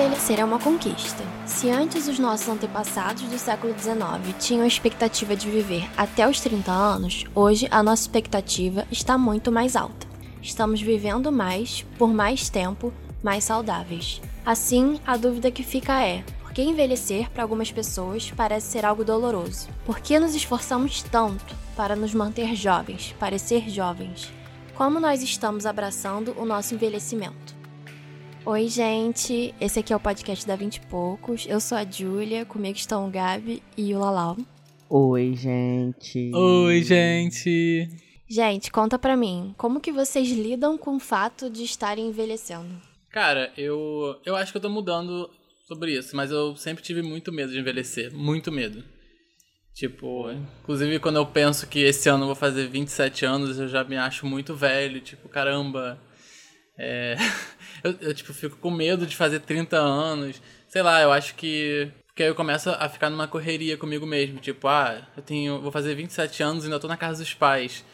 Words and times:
Envelhecer 0.00 0.40
é 0.40 0.44
uma 0.46 0.58
conquista. 0.58 1.22
Se 1.44 1.68
antes 1.68 2.08
os 2.08 2.18
nossos 2.18 2.48
antepassados 2.48 3.24
do 3.24 3.38
século 3.38 3.74
XIX 3.78 4.34
tinham 4.38 4.64
a 4.64 4.66
expectativa 4.66 5.36
de 5.36 5.50
viver 5.50 5.90
até 5.94 6.26
os 6.26 6.40
30 6.40 6.72
anos, 6.72 7.26
hoje 7.34 7.68
a 7.70 7.82
nossa 7.82 8.04
expectativa 8.04 8.86
está 8.90 9.18
muito 9.18 9.52
mais 9.52 9.76
alta. 9.76 10.06
Estamos 10.40 10.80
vivendo 10.80 11.30
mais, 11.30 11.84
por 11.98 12.14
mais 12.14 12.48
tempo, 12.48 12.90
mais 13.22 13.44
saudáveis. 13.44 14.22
Assim, 14.44 14.98
a 15.06 15.18
dúvida 15.18 15.50
que 15.50 15.62
fica 15.62 16.02
é: 16.02 16.24
por 16.40 16.54
que 16.54 16.62
envelhecer 16.62 17.28
para 17.28 17.42
algumas 17.42 17.70
pessoas 17.70 18.32
parece 18.34 18.68
ser 18.68 18.86
algo 18.86 19.04
doloroso? 19.04 19.68
Por 19.84 20.00
que 20.00 20.18
nos 20.18 20.34
esforçamos 20.34 21.02
tanto 21.02 21.54
para 21.76 21.94
nos 21.94 22.14
manter 22.14 22.56
jovens, 22.56 23.14
parecer 23.20 23.68
jovens? 23.68 24.32
Como 24.74 24.98
nós 24.98 25.22
estamos 25.22 25.66
abraçando 25.66 26.34
o 26.38 26.46
nosso 26.46 26.74
envelhecimento? 26.74 27.59
Oi, 28.44 28.68
gente. 28.68 29.54
Esse 29.60 29.80
aqui 29.80 29.92
é 29.92 29.96
o 29.96 30.00
podcast 30.00 30.46
da 30.46 30.56
20 30.56 30.76
e 30.76 30.80
poucos. 30.86 31.46
Eu 31.46 31.60
sou 31.60 31.76
a 31.76 31.84
Júlia, 31.84 32.46
comigo 32.46 32.76
estão 32.76 33.06
o 33.06 33.10
Gabi 33.10 33.62
e 33.76 33.94
o 33.94 33.98
Lalau. 33.98 34.36
Oi, 34.88 35.34
gente. 35.36 36.30
Oi, 36.34 36.82
gente. 36.82 37.88
Gente, 38.26 38.70
conta 38.70 38.98
pra 38.98 39.16
mim, 39.16 39.54
como 39.58 39.80
que 39.80 39.92
vocês 39.92 40.30
lidam 40.30 40.78
com 40.78 40.96
o 40.96 41.00
fato 41.00 41.50
de 41.50 41.64
estarem 41.64 42.08
envelhecendo? 42.08 42.80
Cara, 43.10 43.52
eu 43.58 44.16
eu 44.24 44.34
acho 44.36 44.52
que 44.52 44.58
eu 44.58 44.62
tô 44.62 44.70
mudando 44.70 45.28
sobre 45.66 45.98
isso, 45.98 46.16
mas 46.16 46.30
eu 46.30 46.56
sempre 46.56 46.82
tive 46.82 47.02
muito 47.02 47.30
medo 47.30 47.52
de 47.52 47.58
envelhecer, 47.58 48.14
muito 48.14 48.50
medo. 48.50 48.82
Tipo, 49.74 50.30
inclusive 50.62 50.98
quando 50.98 51.16
eu 51.16 51.26
penso 51.26 51.66
que 51.68 51.80
esse 51.80 52.08
ano 52.08 52.22
eu 52.22 52.28
vou 52.28 52.36
fazer 52.36 52.68
27 52.68 53.24
anos, 53.26 53.58
eu 53.58 53.68
já 53.68 53.84
me 53.84 53.96
acho 53.96 54.26
muito 54.26 54.54
velho, 54.54 55.00
tipo, 55.00 55.28
caramba, 55.28 55.98
é, 56.80 57.16
eu, 57.84 57.94
eu, 58.00 58.14
tipo, 58.14 58.32
fico 58.32 58.56
com 58.56 58.70
medo 58.70 59.06
de 59.06 59.14
fazer 59.14 59.40
30 59.40 59.76
anos. 59.76 60.40
Sei 60.66 60.82
lá, 60.82 61.02
eu 61.02 61.12
acho 61.12 61.34
que. 61.34 61.90
Porque 62.06 62.22
aí 62.22 62.28
eu 62.28 62.34
começo 62.34 62.70
a 62.70 62.88
ficar 62.88 63.10
numa 63.10 63.28
correria 63.28 63.76
comigo 63.76 64.06
mesmo. 64.06 64.40
Tipo, 64.40 64.66
ah, 64.68 65.06
eu 65.16 65.22
tenho. 65.22 65.60
Vou 65.60 65.70
fazer 65.70 65.94
27 65.94 66.42
anos 66.42 66.64
e 66.64 66.66
ainda 66.66 66.80
tô 66.80 66.88
na 66.88 66.96
casa 66.96 67.22
dos 67.22 67.34
pais. 67.34 67.84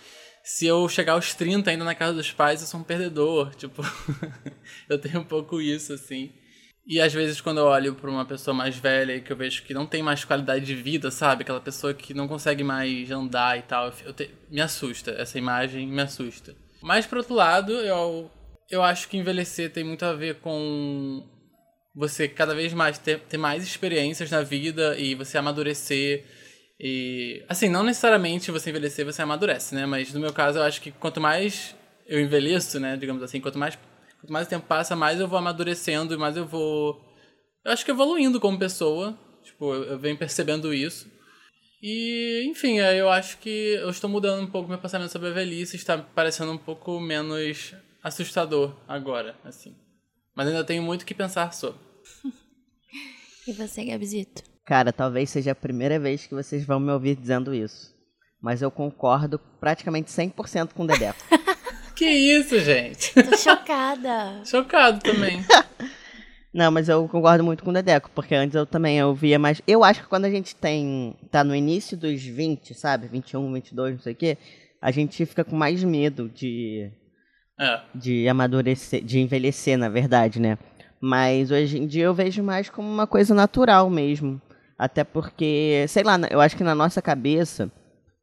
Se 0.44 0.64
eu 0.64 0.88
chegar 0.88 1.14
aos 1.14 1.34
30 1.34 1.70
ainda 1.70 1.84
na 1.84 1.94
casa 1.94 2.14
dos 2.14 2.30
pais, 2.30 2.60
eu 2.60 2.68
sou 2.68 2.80
um 2.80 2.84
perdedor. 2.84 3.54
Tipo, 3.56 3.82
eu 4.88 4.98
tenho 4.98 5.20
um 5.20 5.24
pouco 5.24 5.60
isso, 5.60 5.92
assim. 5.92 6.32
E 6.86 7.00
às 7.00 7.12
vezes 7.12 7.40
quando 7.40 7.58
eu 7.58 7.64
olho 7.64 7.96
para 7.96 8.08
uma 8.08 8.24
pessoa 8.24 8.54
mais 8.54 8.76
velha 8.76 9.16
e 9.16 9.20
que 9.20 9.32
eu 9.32 9.36
vejo 9.36 9.64
que 9.64 9.74
não 9.74 9.86
tem 9.86 10.04
mais 10.04 10.24
qualidade 10.24 10.64
de 10.64 10.76
vida, 10.76 11.10
sabe? 11.10 11.42
Aquela 11.42 11.60
pessoa 11.60 11.92
que 11.92 12.14
não 12.14 12.28
consegue 12.28 12.62
mais 12.62 13.10
andar 13.10 13.58
e 13.58 13.62
tal, 13.62 13.90
te... 13.90 14.30
me 14.48 14.60
assusta. 14.60 15.10
Essa 15.10 15.36
imagem 15.36 15.88
me 15.88 16.00
assusta. 16.00 16.54
Mas 16.80 17.04
por 17.04 17.18
outro 17.18 17.34
lado, 17.34 17.72
eu 17.72 18.30
eu 18.70 18.82
acho 18.82 19.08
que 19.08 19.16
envelhecer 19.16 19.72
tem 19.72 19.84
muito 19.84 20.04
a 20.04 20.12
ver 20.12 20.36
com 20.36 21.24
você 21.94 22.28
cada 22.28 22.54
vez 22.54 22.72
mais 22.74 22.98
ter, 22.98 23.20
ter 23.20 23.38
mais 23.38 23.64
experiências 23.64 24.30
na 24.30 24.42
vida 24.42 24.98
e 24.98 25.14
você 25.14 25.38
amadurecer. 25.38 26.24
E, 26.78 27.42
assim, 27.48 27.70
não 27.70 27.82
necessariamente 27.82 28.50
você 28.50 28.68
envelhecer, 28.70 29.04
você 29.04 29.22
amadurece, 29.22 29.74
né? 29.74 29.86
Mas 29.86 30.12
no 30.12 30.20
meu 30.20 30.32
caso, 30.32 30.58
eu 30.58 30.62
acho 30.62 30.80
que 30.80 30.90
quanto 30.92 31.20
mais 31.20 31.74
eu 32.06 32.20
envelheço, 32.20 32.78
né? 32.78 32.96
Digamos 32.96 33.22
assim, 33.22 33.40
quanto 33.40 33.58
mais, 33.58 33.78
quanto 34.20 34.32
mais 34.32 34.46
o 34.46 34.50
tempo 34.50 34.66
passa, 34.66 34.94
mais 34.94 35.18
eu 35.18 35.26
vou 35.26 35.38
amadurecendo 35.38 36.12
e 36.12 36.18
mais 36.18 36.36
eu 36.36 36.46
vou. 36.46 37.00
Eu 37.64 37.72
acho 37.72 37.84
que 37.84 37.90
evoluindo 37.90 38.38
como 38.38 38.58
pessoa. 38.58 39.18
Tipo, 39.42 39.72
eu, 39.72 39.84
eu 39.84 39.98
venho 39.98 40.18
percebendo 40.18 40.74
isso. 40.74 41.10
E, 41.82 42.44
enfim, 42.46 42.78
eu 42.78 43.08
acho 43.08 43.38
que 43.38 43.74
eu 43.80 43.90
estou 43.90 44.10
mudando 44.10 44.42
um 44.42 44.50
pouco 44.50 44.68
meu 44.68 44.78
pensamento 44.78 45.12
sobre 45.12 45.28
a 45.28 45.32
velhice, 45.32 45.76
está 45.76 45.96
parecendo 45.96 46.50
um 46.52 46.58
pouco 46.58 46.98
menos 47.00 47.74
assustador 48.06 48.72
agora, 48.86 49.34
assim. 49.44 49.74
Mas 50.34 50.46
ainda 50.46 50.62
tenho 50.62 50.82
muito 50.82 51.04
que 51.04 51.14
pensar 51.14 51.52
sobre. 51.52 51.80
e 53.46 53.52
você, 53.52 53.84
Gabzito? 53.84 54.42
Cara, 54.64 54.92
talvez 54.92 55.30
seja 55.30 55.52
a 55.52 55.56
primeira 55.56 55.98
vez 55.98 56.24
que 56.24 56.34
vocês 56.34 56.64
vão 56.64 56.78
me 56.78 56.92
ouvir 56.92 57.16
dizendo 57.16 57.52
isso. 57.52 57.92
Mas 58.40 58.62
eu 58.62 58.70
concordo 58.70 59.40
praticamente 59.58 60.10
100% 60.10 60.72
com 60.72 60.84
o 60.84 60.86
Dedeco. 60.86 61.18
que 61.96 62.08
isso, 62.08 62.60
gente? 62.60 63.12
Tô 63.12 63.36
chocada. 63.36 64.40
Chocado 64.46 65.00
também. 65.00 65.44
Não, 66.54 66.70
mas 66.70 66.88
eu 66.88 67.06
concordo 67.08 67.42
muito 67.42 67.64
com 67.64 67.70
o 67.70 67.72
Dedeco, 67.72 68.10
porque 68.14 68.34
antes 68.34 68.54
eu 68.54 68.64
também 68.64 68.98
eu 68.98 69.14
via 69.14 69.38
mais. 69.38 69.60
Eu 69.66 69.82
acho 69.82 70.02
que 70.02 70.08
quando 70.08 70.26
a 70.26 70.30
gente 70.30 70.54
tem. 70.54 71.16
tá 71.30 71.42
no 71.42 71.54
início 71.54 71.96
dos 71.96 72.22
20, 72.22 72.72
sabe? 72.72 73.08
21, 73.08 73.52
22, 73.52 73.94
não 73.96 74.00
sei 74.00 74.12
o 74.12 74.16
quê, 74.16 74.38
a 74.80 74.90
gente 74.90 75.26
fica 75.26 75.44
com 75.44 75.56
mais 75.56 75.82
medo 75.82 76.28
de 76.28 76.90
é. 77.58 77.80
De 77.94 78.28
amadurecer, 78.28 79.02
de 79.02 79.18
envelhecer, 79.18 79.78
na 79.78 79.88
verdade, 79.88 80.40
né? 80.40 80.58
Mas 81.00 81.50
hoje 81.50 81.78
em 81.78 81.86
dia 81.86 82.04
eu 82.04 82.14
vejo 82.14 82.42
mais 82.42 82.68
como 82.68 82.88
uma 82.88 83.06
coisa 83.06 83.34
natural 83.34 83.88
mesmo. 83.88 84.40
Até 84.78 85.04
porque, 85.04 85.86
sei 85.88 86.02
lá, 86.02 86.18
eu 86.30 86.40
acho 86.40 86.56
que 86.56 86.64
na 86.64 86.74
nossa 86.74 87.00
cabeça, 87.00 87.70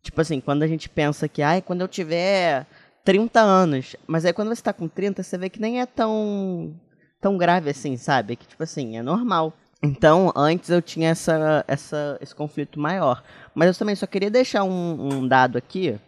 tipo 0.01 0.22
assim, 0.22 0.39
quando 0.39 0.63
a 0.63 0.67
gente 0.67 0.88
pensa 0.88 1.27
que, 1.27 1.41
ai, 1.41 1.61
quando 1.61 1.81
eu 1.81 1.88
tiver 1.88 2.67
30 3.03 3.39
anos, 3.39 3.95
mas 4.07 4.23
aí 4.25 4.33
quando 4.33 4.49
você 4.49 4.61
tá 4.61 4.72
com 4.72 4.88
30, 4.88 5.23
você 5.23 5.38
vê 5.38 5.49
que 5.49 5.59
nem 5.59 5.81
é 5.81 5.85
tão 5.85 6.73
tão 7.19 7.38
grave 7.38 7.69
assim, 7.69 7.95
sabe? 7.97 8.35
Que 8.35 8.45
tipo 8.45 8.61
assim, 8.61 8.97
é 8.97 9.01
normal. 9.01 9.53
Então, 9.81 10.31
antes 10.35 10.69
eu 10.69 10.81
tinha 10.81 11.09
essa, 11.09 11.63
essa, 11.67 12.17
esse 12.22 12.35
conflito 12.35 12.79
maior. 12.79 13.23
Mas 13.55 13.67
eu 13.69 13.75
também 13.75 13.95
só 13.95 14.05
queria 14.05 14.29
deixar 14.29 14.63
um, 14.63 15.13
um 15.13 15.27
dado 15.27 15.57
aqui, 15.57 15.99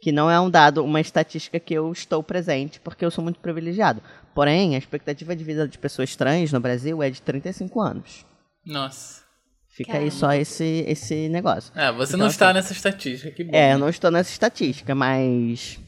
que 0.00 0.12
não 0.12 0.30
é 0.30 0.40
um 0.40 0.50
dado, 0.50 0.84
uma 0.84 1.00
estatística 1.00 1.58
que 1.58 1.74
eu 1.74 1.90
estou 1.92 2.22
presente, 2.22 2.80
porque 2.80 3.04
eu 3.04 3.10
sou 3.10 3.24
muito 3.24 3.40
privilegiado. 3.40 4.02
Porém, 4.34 4.74
a 4.74 4.78
expectativa 4.78 5.34
de 5.34 5.44
vida 5.44 5.66
de 5.66 5.78
pessoas 5.78 6.14
trans 6.14 6.52
no 6.52 6.60
Brasil 6.60 7.02
é 7.02 7.10
de 7.10 7.22
35 7.22 7.80
anos. 7.80 8.26
Nossa. 8.64 9.24
Fica 9.68 9.92
Caramba. 9.92 10.06
aí 10.06 10.10
só 10.10 10.32
esse, 10.32 10.84
esse 10.86 11.28
negócio. 11.28 11.70
É, 11.74 11.92
você 11.92 12.12
então, 12.12 12.20
não 12.20 12.26
está 12.28 12.46
assim, 12.46 12.54
nessa 12.54 12.72
estatística, 12.72 13.30
que 13.30 13.44
bom. 13.44 13.54
É, 13.54 13.74
eu 13.74 13.78
não 13.78 13.88
estou 13.90 14.10
nessa 14.10 14.30
estatística, 14.30 14.94
mas 14.94 15.78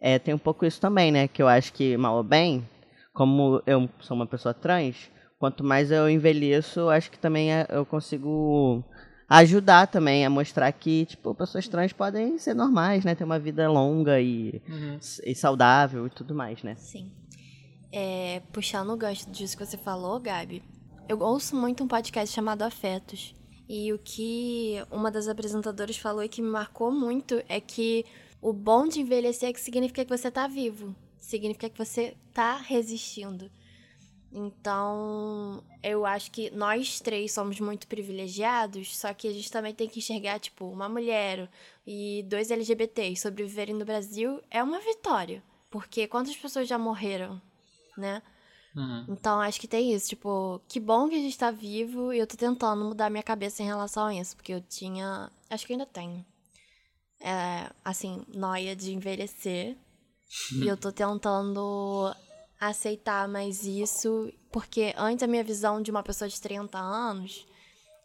é, 0.00 0.18
tem 0.18 0.34
um 0.34 0.38
pouco 0.38 0.66
isso 0.66 0.80
também, 0.80 1.12
né? 1.12 1.28
Que 1.28 1.40
eu 1.40 1.46
acho 1.46 1.72
que, 1.72 1.96
mal 1.96 2.16
ou 2.16 2.24
bem, 2.24 2.68
como 3.12 3.62
eu 3.64 3.88
sou 4.00 4.16
uma 4.16 4.26
pessoa 4.26 4.52
trans, 4.52 5.10
quanto 5.38 5.62
mais 5.62 5.90
eu 5.90 6.10
envelheço, 6.10 6.88
acho 6.88 7.10
que 7.10 7.18
também 7.18 7.52
é, 7.52 7.66
eu 7.70 7.86
consigo 7.86 8.84
ajudar 9.28 9.86
também 9.86 10.24
a 10.24 10.30
mostrar 10.30 10.70
que, 10.72 11.06
tipo, 11.06 11.34
pessoas 11.34 11.66
trans 11.68 11.92
podem 11.92 12.38
ser 12.38 12.54
normais, 12.54 13.04
né? 13.04 13.14
Ter 13.14 13.24
uma 13.24 13.38
vida 13.38 13.68
longa 13.70 14.20
e, 14.20 14.62
uhum. 14.68 14.98
e 15.24 15.34
saudável 15.34 16.06
e 16.06 16.10
tudo 16.10 16.34
mais, 16.34 16.62
né? 16.62 16.74
Sim. 16.76 17.10
É, 17.92 18.42
puxando 18.52 18.90
o 18.90 18.96
gancho 18.96 19.30
disso 19.30 19.56
que 19.56 19.64
você 19.64 19.76
falou, 19.76 20.20
Gabi, 20.20 20.62
eu 21.08 21.20
ouço 21.20 21.56
muito 21.56 21.82
um 21.82 21.88
podcast 21.88 22.34
chamado 22.34 22.62
Afetos. 22.62 23.34
E 23.68 23.92
o 23.92 23.98
que 23.98 24.76
uma 24.90 25.10
das 25.10 25.26
apresentadoras 25.26 25.96
falou 25.96 26.22
e 26.22 26.28
que 26.28 26.40
me 26.40 26.48
marcou 26.48 26.92
muito 26.92 27.42
é 27.48 27.60
que 27.60 28.04
o 28.40 28.52
bom 28.52 28.86
de 28.86 29.00
envelhecer 29.00 29.48
é 29.48 29.52
que 29.52 29.60
significa 29.60 30.04
que 30.04 30.16
você 30.16 30.30
tá 30.30 30.46
vivo. 30.46 30.94
Significa 31.18 31.68
que 31.68 31.78
você 31.78 32.14
tá 32.32 32.56
resistindo. 32.56 33.50
Então, 34.38 35.64
eu 35.82 36.04
acho 36.04 36.30
que 36.30 36.50
nós 36.50 37.00
três 37.00 37.32
somos 37.32 37.58
muito 37.58 37.86
privilegiados, 37.86 38.94
só 38.94 39.14
que 39.14 39.26
a 39.26 39.32
gente 39.32 39.50
também 39.50 39.74
tem 39.74 39.88
que 39.88 39.98
enxergar, 39.98 40.38
tipo, 40.38 40.66
uma 40.66 40.90
mulher 40.90 41.48
e 41.86 42.22
dois 42.28 42.50
LGBTs 42.50 43.22
sobreviverem 43.22 43.74
no 43.74 43.86
Brasil 43.86 44.38
é 44.50 44.62
uma 44.62 44.78
vitória. 44.78 45.42
Porque 45.70 46.06
quantas 46.06 46.36
pessoas 46.36 46.68
já 46.68 46.76
morreram, 46.76 47.40
né? 47.96 48.22
Uhum. 48.76 49.06
Então, 49.08 49.40
acho 49.40 49.58
que 49.58 49.66
tem 49.66 49.94
isso. 49.94 50.10
Tipo, 50.10 50.60
que 50.68 50.78
bom 50.78 51.08
que 51.08 51.14
a 51.14 51.20
gente 51.20 51.38
tá 51.38 51.50
vivo 51.50 52.12
e 52.12 52.18
eu 52.18 52.26
tô 52.26 52.36
tentando 52.36 52.84
mudar 52.84 53.08
minha 53.08 53.22
cabeça 53.22 53.62
em 53.62 53.66
relação 53.66 54.04
a 54.04 54.14
isso. 54.14 54.36
Porque 54.36 54.52
eu 54.52 54.60
tinha. 54.60 55.30
Acho 55.48 55.66
que 55.66 55.72
ainda 55.72 55.86
tenho. 55.86 56.22
É, 57.20 57.70
assim, 57.82 58.22
noia 58.28 58.76
de 58.76 58.92
envelhecer. 58.92 59.78
Uhum. 60.52 60.64
E 60.64 60.68
eu 60.68 60.76
tô 60.76 60.92
tentando 60.92 62.14
aceitar 62.60 63.28
mais 63.28 63.64
isso, 63.64 64.32
porque 64.50 64.94
antes 64.96 65.22
a 65.22 65.26
minha 65.26 65.44
visão 65.44 65.80
de 65.80 65.90
uma 65.90 66.02
pessoa 66.02 66.28
de 66.28 66.40
30 66.40 66.78
anos 66.78 67.46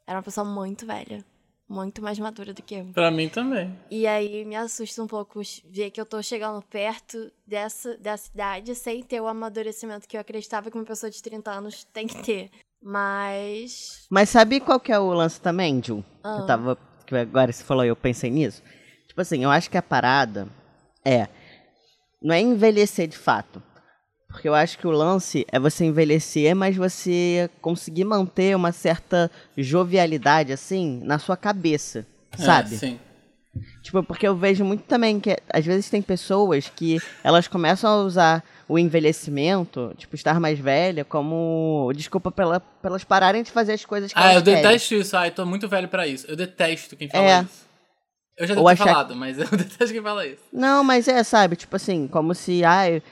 era 0.05 0.17
uma 0.17 0.23
pessoa 0.23 0.45
muito 0.45 0.85
velha. 0.85 1.23
Muito 1.67 2.01
mais 2.01 2.19
madura 2.19 2.53
do 2.53 2.61
que 2.61 2.75
eu. 2.75 2.85
Pra 2.87 3.09
mim 3.09 3.29
também. 3.29 3.73
E 3.89 4.05
aí 4.05 4.43
me 4.43 4.57
assusta 4.57 5.01
um 5.01 5.07
pouco 5.07 5.39
ver 5.69 5.89
que 5.89 6.01
eu 6.01 6.05
tô 6.05 6.21
chegando 6.21 6.61
perto 6.63 7.31
dessa, 7.47 7.95
dessa 7.95 8.29
idade 8.29 8.75
sem 8.75 9.01
ter 9.01 9.21
o 9.21 9.27
amadurecimento 9.27 10.05
que 10.05 10.17
eu 10.17 10.21
acreditava 10.21 10.69
que 10.69 10.77
uma 10.77 10.83
pessoa 10.83 11.09
de 11.09 11.23
30 11.23 11.49
anos 11.49 11.85
tem 11.85 12.07
que 12.07 12.21
ter. 12.23 12.51
Mas. 12.81 14.05
Mas 14.09 14.29
sabe 14.29 14.59
qual 14.59 14.81
que 14.81 14.91
é 14.91 14.99
o 14.99 15.13
lance 15.13 15.39
também, 15.39 15.81
Ju? 15.81 16.03
Ah. 16.21 16.39
Eu 16.41 16.45
tava. 16.45 16.77
Que 17.05 17.15
agora 17.15 17.53
você 17.53 17.63
falou 17.63 17.85
e 17.85 17.87
eu 17.87 17.95
pensei 17.95 18.29
nisso. 18.29 18.61
Tipo 19.07 19.21
assim, 19.21 19.41
eu 19.41 19.49
acho 19.49 19.69
que 19.69 19.77
a 19.77 19.81
parada 19.81 20.49
é. 21.05 21.29
Não 22.21 22.35
é 22.35 22.41
envelhecer 22.41 23.07
de 23.07 23.17
fato. 23.17 23.63
Porque 24.31 24.47
eu 24.47 24.55
acho 24.55 24.77
que 24.77 24.87
o 24.87 24.91
lance 24.91 25.45
é 25.51 25.59
você 25.59 25.85
envelhecer, 25.85 26.55
mas 26.55 26.75
você 26.75 27.49
conseguir 27.61 28.05
manter 28.05 28.55
uma 28.55 28.71
certa 28.71 29.29
jovialidade, 29.57 30.51
assim, 30.53 31.01
na 31.03 31.19
sua 31.19 31.35
cabeça, 31.37 32.05
é, 32.33 32.37
sabe? 32.37 32.75
sim. 32.77 32.99
Tipo, 33.83 34.01
porque 34.01 34.25
eu 34.25 34.33
vejo 34.33 34.63
muito 34.63 34.83
também 34.83 35.19
que 35.19 35.35
às 35.51 35.65
vezes 35.65 35.89
tem 35.89 36.01
pessoas 36.01 36.71
que 36.73 36.99
elas 37.21 37.49
começam 37.49 37.89
a 37.91 37.97
usar 38.03 38.43
o 38.65 38.79
envelhecimento, 38.79 39.93
tipo, 39.97 40.15
estar 40.15 40.39
mais 40.39 40.57
velha, 40.57 41.03
como 41.03 41.91
desculpa 41.93 42.31
pela, 42.31 42.61
pelas 42.61 43.03
pararem 43.03 43.43
de 43.43 43.51
fazer 43.51 43.73
as 43.73 43.83
coisas 43.83 44.13
que 44.13 44.17
Ah, 44.17 44.35
eu 44.35 44.41
querem. 44.41 44.61
detesto 44.61 44.93
isso. 44.95 45.17
Ai, 45.17 45.31
tô 45.31 45.45
muito 45.45 45.67
velho 45.67 45.89
pra 45.89 46.07
isso. 46.07 46.25
Eu 46.29 46.37
detesto 46.37 46.95
quem 46.95 47.09
fala 47.09 47.23
É. 47.29 47.41
isso. 47.43 47.69
Eu 48.37 48.47
já 48.47 48.55
devo 48.55 48.65
ter 48.67 48.71
achar- 48.73 48.85
falado, 48.85 49.15
mas 49.17 49.37
eu 49.39 49.45
detesto 49.49 49.91
quem 49.93 50.01
fala 50.01 50.25
isso. 50.25 50.43
Não, 50.53 50.81
mas 50.81 51.09
é, 51.09 51.21
sabe, 51.21 51.57
tipo 51.57 51.75
assim, 51.75 52.07
como 52.07 52.33
se, 52.33 52.63
ai, 52.63 53.03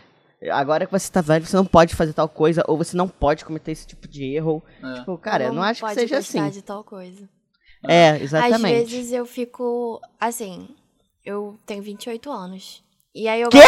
agora 0.52 0.86
que 0.86 0.92
você 0.92 1.12
tá 1.12 1.22
velho, 1.22 1.46
você 1.46 1.56
não 1.56 1.66
pode 1.66 1.96
fazer 1.96 2.14
tal 2.14 2.30
coisa, 2.30 2.64
ou 2.68 2.78
você 2.78 2.96
não 2.96 3.08
pode 3.08 3.44
cometer 3.44 3.72
esse 3.72 3.86
tipo 3.88 4.08
de 4.08 4.24
erro. 4.24 4.64
É. 4.82 4.94
Tipo, 5.00 5.18
cara, 5.18 5.46
eu 5.46 5.54
não 5.54 5.64
acho 5.64 5.82
que 5.82 5.88
pode 5.88 6.00
seja 6.00 6.18
gostar 6.18 6.46
assim. 6.46 6.52
de 6.52 6.62
tal 6.62 6.84
coisa. 6.84 7.30
É, 7.88 8.12
Às 8.12 8.22
exatamente. 8.22 8.90
vezes 8.90 9.12
eu 9.12 9.26
fico, 9.26 10.02
assim, 10.20 10.68
eu 11.26 11.58
tenho 11.66 11.82
28 11.82 12.32
anos. 12.32 12.84
E 13.14 13.28
aí 13.28 13.42
eu 13.42 13.50
Quê? 13.50 13.60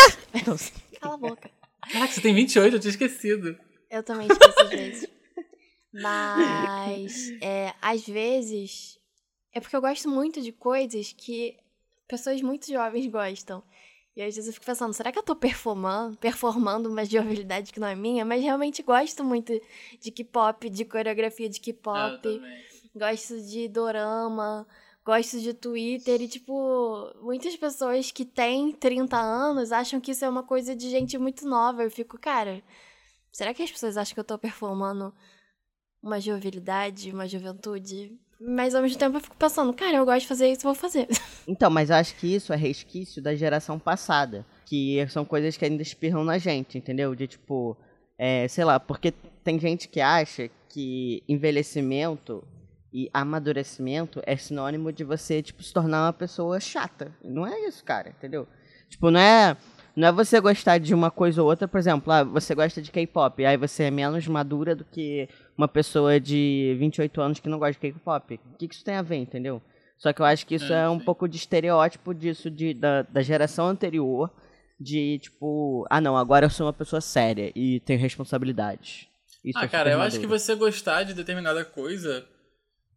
gosto... 0.45 0.73
Cala 1.01 1.15
a 1.15 1.17
boca. 1.17 1.49
Caraca, 1.91 2.13
você 2.13 2.21
tem 2.21 2.33
28, 2.33 2.75
eu 2.75 2.79
tinha 2.79 2.91
esquecido. 2.91 3.57
Eu 3.89 4.03
também 4.03 4.27
esqueço 4.27 4.61
às 4.61 4.69
vezes. 4.69 5.09
Mas, 5.93 7.31
é, 7.41 7.73
às 7.81 8.07
vezes, 8.07 8.97
é 9.53 9.59
porque 9.59 9.75
eu 9.75 9.81
gosto 9.81 10.07
muito 10.07 10.41
de 10.41 10.51
coisas 10.51 11.11
que 11.11 11.57
pessoas 12.07 12.41
muito 12.41 12.67
jovens 12.67 13.07
gostam. 13.07 13.63
E 14.15 14.21
às 14.21 14.35
vezes 14.35 14.47
eu 14.47 14.53
fico 14.53 14.65
pensando, 14.65 14.93
será 14.93 15.09
que 15.11 15.17
eu 15.17 15.23
tô 15.23 15.35
performando, 15.35 16.17
performando 16.17 16.89
uma 16.89 17.05
jovialidade 17.05 17.71
que 17.71 17.79
não 17.79 17.87
é 17.87 17.95
minha? 17.95 18.25
Mas 18.25 18.43
realmente 18.43 18.83
gosto 18.83 19.23
muito 19.23 19.53
de 20.01 20.11
K-pop, 20.11 20.69
de 20.69 20.83
coreografia 20.83 21.47
de 21.47 21.59
K-pop, 21.61 22.41
gosto 22.93 23.39
de 23.41 23.69
dorama, 23.69 24.67
gosto 25.05 25.39
de 25.39 25.53
Twitter 25.53 26.21
e, 26.21 26.27
tipo, 26.27 27.09
muitas 27.21 27.55
pessoas 27.55 28.11
que 28.11 28.25
têm 28.25 28.73
30 28.73 29.17
anos 29.17 29.71
acham 29.71 30.01
que 30.01 30.11
isso 30.11 30.25
é 30.25 30.29
uma 30.29 30.43
coisa 30.43 30.75
de 30.75 30.89
gente 30.89 31.17
muito 31.17 31.47
nova. 31.47 31.81
Eu 31.83 31.89
fico, 31.89 32.19
cara, 32.19 32.61
será 33.31 33.53
que 33.53 33.63
as 33.63 33.71
pessoas 33.71 33.95
acham 33.95 34.13
que 34.13 34.19
eu 34.19 34.25
tô 34.25 34.37
performando 34.37 35.13
uma 36.03 36.19
jovialidade, 36.19 37.11
uma 37.11 37.27
juventude? 37.27 38.19
Mas 38.43 38.73
ao 38.73 38.81
mesmo 38.81 38.97
tempo 38.97 39.17
eu 39.17 39.21
fico 39.21 39.35
pensando, 39.35 39.71
cara, 39.73 39.97
eu 39.97 40.05
gosto 40.05 40.21
de 40.21 40.27
fazer 40.27 40.51
isso, 40.51 40.63
vou 40.63 40.75
fazer. 40.75 41.07
Então, 41.47 41.71
mas 41.71 41.89
eu 41.89 41.95
acho 41.95 42.15
que 42.15 42.35
isso 42.35 42.53
é 42.53 42.55
resquício 42.55 43.21
da 43.21 43.35
geração 43.35 43.77
passada. 43.79 44.45
Que 44.65 45.05
são 45.09 45.25
coisas 45.25 45.57
que 45.57 45.65
ainda 45.65 45.81
espirram 45.81 46.23
na 46.23 46.37
gente, 46.37 46.77
entendeu? 46.77 47.13
De 47.15 47.27
tipo, 47.27 47.75
é, 48.17 48.47
sei 48.47 48.63
lá, 48.63 48.79
porque 48.79 49.11
tem 49.43 49.59
gente 49.59 49.89
que 49.89 49.99
acha 49.99 50.49
que 50.69 51.23
envelhecimento 51.27 52.43
e 52.93 53.09
amadurecimento 53.13 54.21
é 54.25 54.37
sinônimo 54.37 54.91
de 54.93 55.03
você, 55.03 55.41
tipo, 55.41 55.63
se 55.63 55.73
tornar 55.73 56.05
uma 56.05 56.13
pessoa 56.13 56.59
chata. 56.59 57.11
Não 57.23 57.45
é 57.45 57.67
isso, 57.67 57.83
cara, 57.83 58.09
entendeu? 58.09 58.47
Tipo, 58.89 59.09
não 59.09 59.19
é. 59.19 59.57
Não 59.95 60.07
é 60.07 60.11
você 60.11 60.39
gostar 60.39 60.77
de 60.77 60.93
uma 60.93 61.11
coisa 61.11 61.41
ou 61.41 61.49
outra, 61.49 61.67
por 61.67 61.77
exemplo, 61.77 62.11
ah, 62.13 62.23
você 62.23 62.55
gosta 62.55 62.81
de 62.81 62.91
K-pop, 62.91 63.45
aí 63.45 63.57
você 63.57 63.83
é 63.83 63.91
menos 63.91 64.25
madura 64.27 64.75
do 64.75 64.85
que 64.85 65.27
uma 65.57 65.67
pessoa 65.67 66.19
de 66.19 66.75
28 66.79 67.21
anos 67.21 67.39
que 67.39 67.49
não 67.49 67.59
gosta 67.59 67.73
de 67.73 67.79
K-pop. 67.79 68.39
O 68.53 68.57
que, 68.57 68.67
que 68.67 68.75
isso 68.75 68.85
tem 68.85 68.95
a 68.95 69.01
ver, 69.01 69.17
entendeu? 69.17 69.61
Só 69.97 70.11
que 70.13 70.21
eu 70.21 70.25
acho 70.25 70.45
que 70.47 70.55
isso 70.55 70.71
É, 70.73 70.83
é, 70.83 70.89
um 70.89 70.97
sim. 70.97 71.05
pouco 71.05 71.27
de 71.27 71.37
estereótipo 71.37 72.13
disso, 72.13 72.49
de, 72.49 72.73
da, 72.73 73.03
da 73.03 73.21
geração 73.21 73.67
anterior, 73.67 74.31
de 74.79 75.19
tipo, 75.19 75.85
ah 75.89 76.01
não, 76.01 76.17
agora 76.17 76.45
eu 76.45 76.49
sou 76.49 76.65
uma 76.65 76.73
pessoa 76.73 77.01
séria 77.01 77.51
e 77.55 77.79
tenho 77.81 77.99
responsabilidades. 77.99 79.07
Sou 79.51 79.61
Ah, 79.61 79.67
cara, 79.67 79.91
super 79.91 79.91
eu 79.91 80.01
acho 80.01 80.19
que 80.19 80.27
você 80.27 80.55
gostar 80.55 81.03
de 81.03 81.13
determinada 81.13 81.63
coisa, 81.65 82.25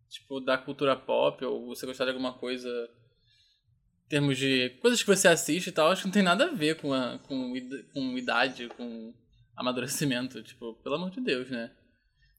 tipo, 0.09 0.41
da 0.41 0.57
cultura 0.57 0.97
pop, 0.97 1.45
ou 1.45 1.67
você 1.67 1.85
gostar 1.87 2.05
de 2.05 2.11
alguma 2.11 2.33
coisa 2.35 2.69
em 4.07 4.09
termos 4.09 4.37
de 4.37 4.71
coisas 4.81 5.03
que 5.03 5.09
você 5.09 5.29
assiste 5.29 5.69
e 5.69 5.73
tal, 5.73 5.91
acho 5.91 6.03
que 6.03 6.09
não 6.09 6.13
tem 6.13 6.23
nada 6.23 6.45
a 6.45 6.53
ver 6.53 6.77
com, 6.77 6.93
a, 6.93 7.19
com, 7.21 7.55
com 7.93 8.19
idade, 8.19 8.69
com 8.77 9.15
amadurecimento. 9.57 10.43
Tipo, 10.43 10.75
pelo 10.83 10.97
amor 10.97 11.11
de 11.11 11.21
Deus, 11.21 11.51
né? 11.51 11.71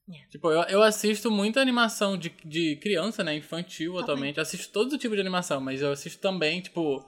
É. 0.09 0.27
Tipo, 0.29 0.51
eu, 0.51 0.61
eu 0.63 0.83
assisto 0.83 1.31
muita 1.31 1.59
animação 1.59 2.17
de, 2.17 2.29
de 2.45 2.75
criança, 2.77 3.23
né? 3.23 3.35
Infantil 3.35 3.97
atualmente. 3.97 4.37
Eu 4.37 4.43
assisto 4.43 4.71
todo 4.71 4.97
tipo 4.97 5.15
de 5.15 5.21
animação, 5.21 5.59
mas 5.59 5.81
eu 5.81 5.91
assisto 5.91 6.21
também, 6.21 6.61
tipo. 6.61 7.03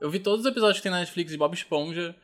Eu 0.00 0.10
vi 0.10 0.20
todos 0.20 0.46
os 0.46 0.50
episódios 0.50 0.78
que 0.78 0.84
tem 0.84 0.92
na 0.92 1.00
Netflix 1.00 1.32
de 1.32 1.36
Bob 1.36 1.52
Esponja, 1.54 2.14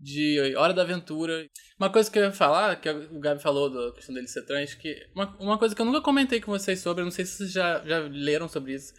de 0.00 0.54
Hora 0.56 0.72
da 0.72 0.82
Aventura. 0.82 1.46
Uma 1.78 1.90
coisa 1.90 2.10
que 2.10 2.18
eu 2.18 2.24
ia 2.24 2.32
falar, 2.32 2.76
que 2.76 2.88
o 2.88 3.18
Gabi 3.18 3.42
falou 3.42 3.68
da 3.68 3.94
questão 3.94 4.14
dele 4.14 4.28
ser 4.28 4.46
trans, 4.46 4.74
que 4.74 4.94
uma, 5.14 5.36
uma 5.38 5.58
coisa 5.58 5.74
que 5.74 5.82
eu 5.82 5.86
nunca 5.86 6.00
comentei 6.00 6.40
com 6.40 6.52
vocês 6.52 6.80
sobre, 6.80 7.02
eu 7.02 7.04
não 7.04 7.10
sei 7.10 7.24
se 7.26 7.36
vocês 7.36 7.52
já, 7.52 7.82
já 7.84 7.98
leram 8.00 8.48
sobre 8.48 8.74
isso, 8.74 8.94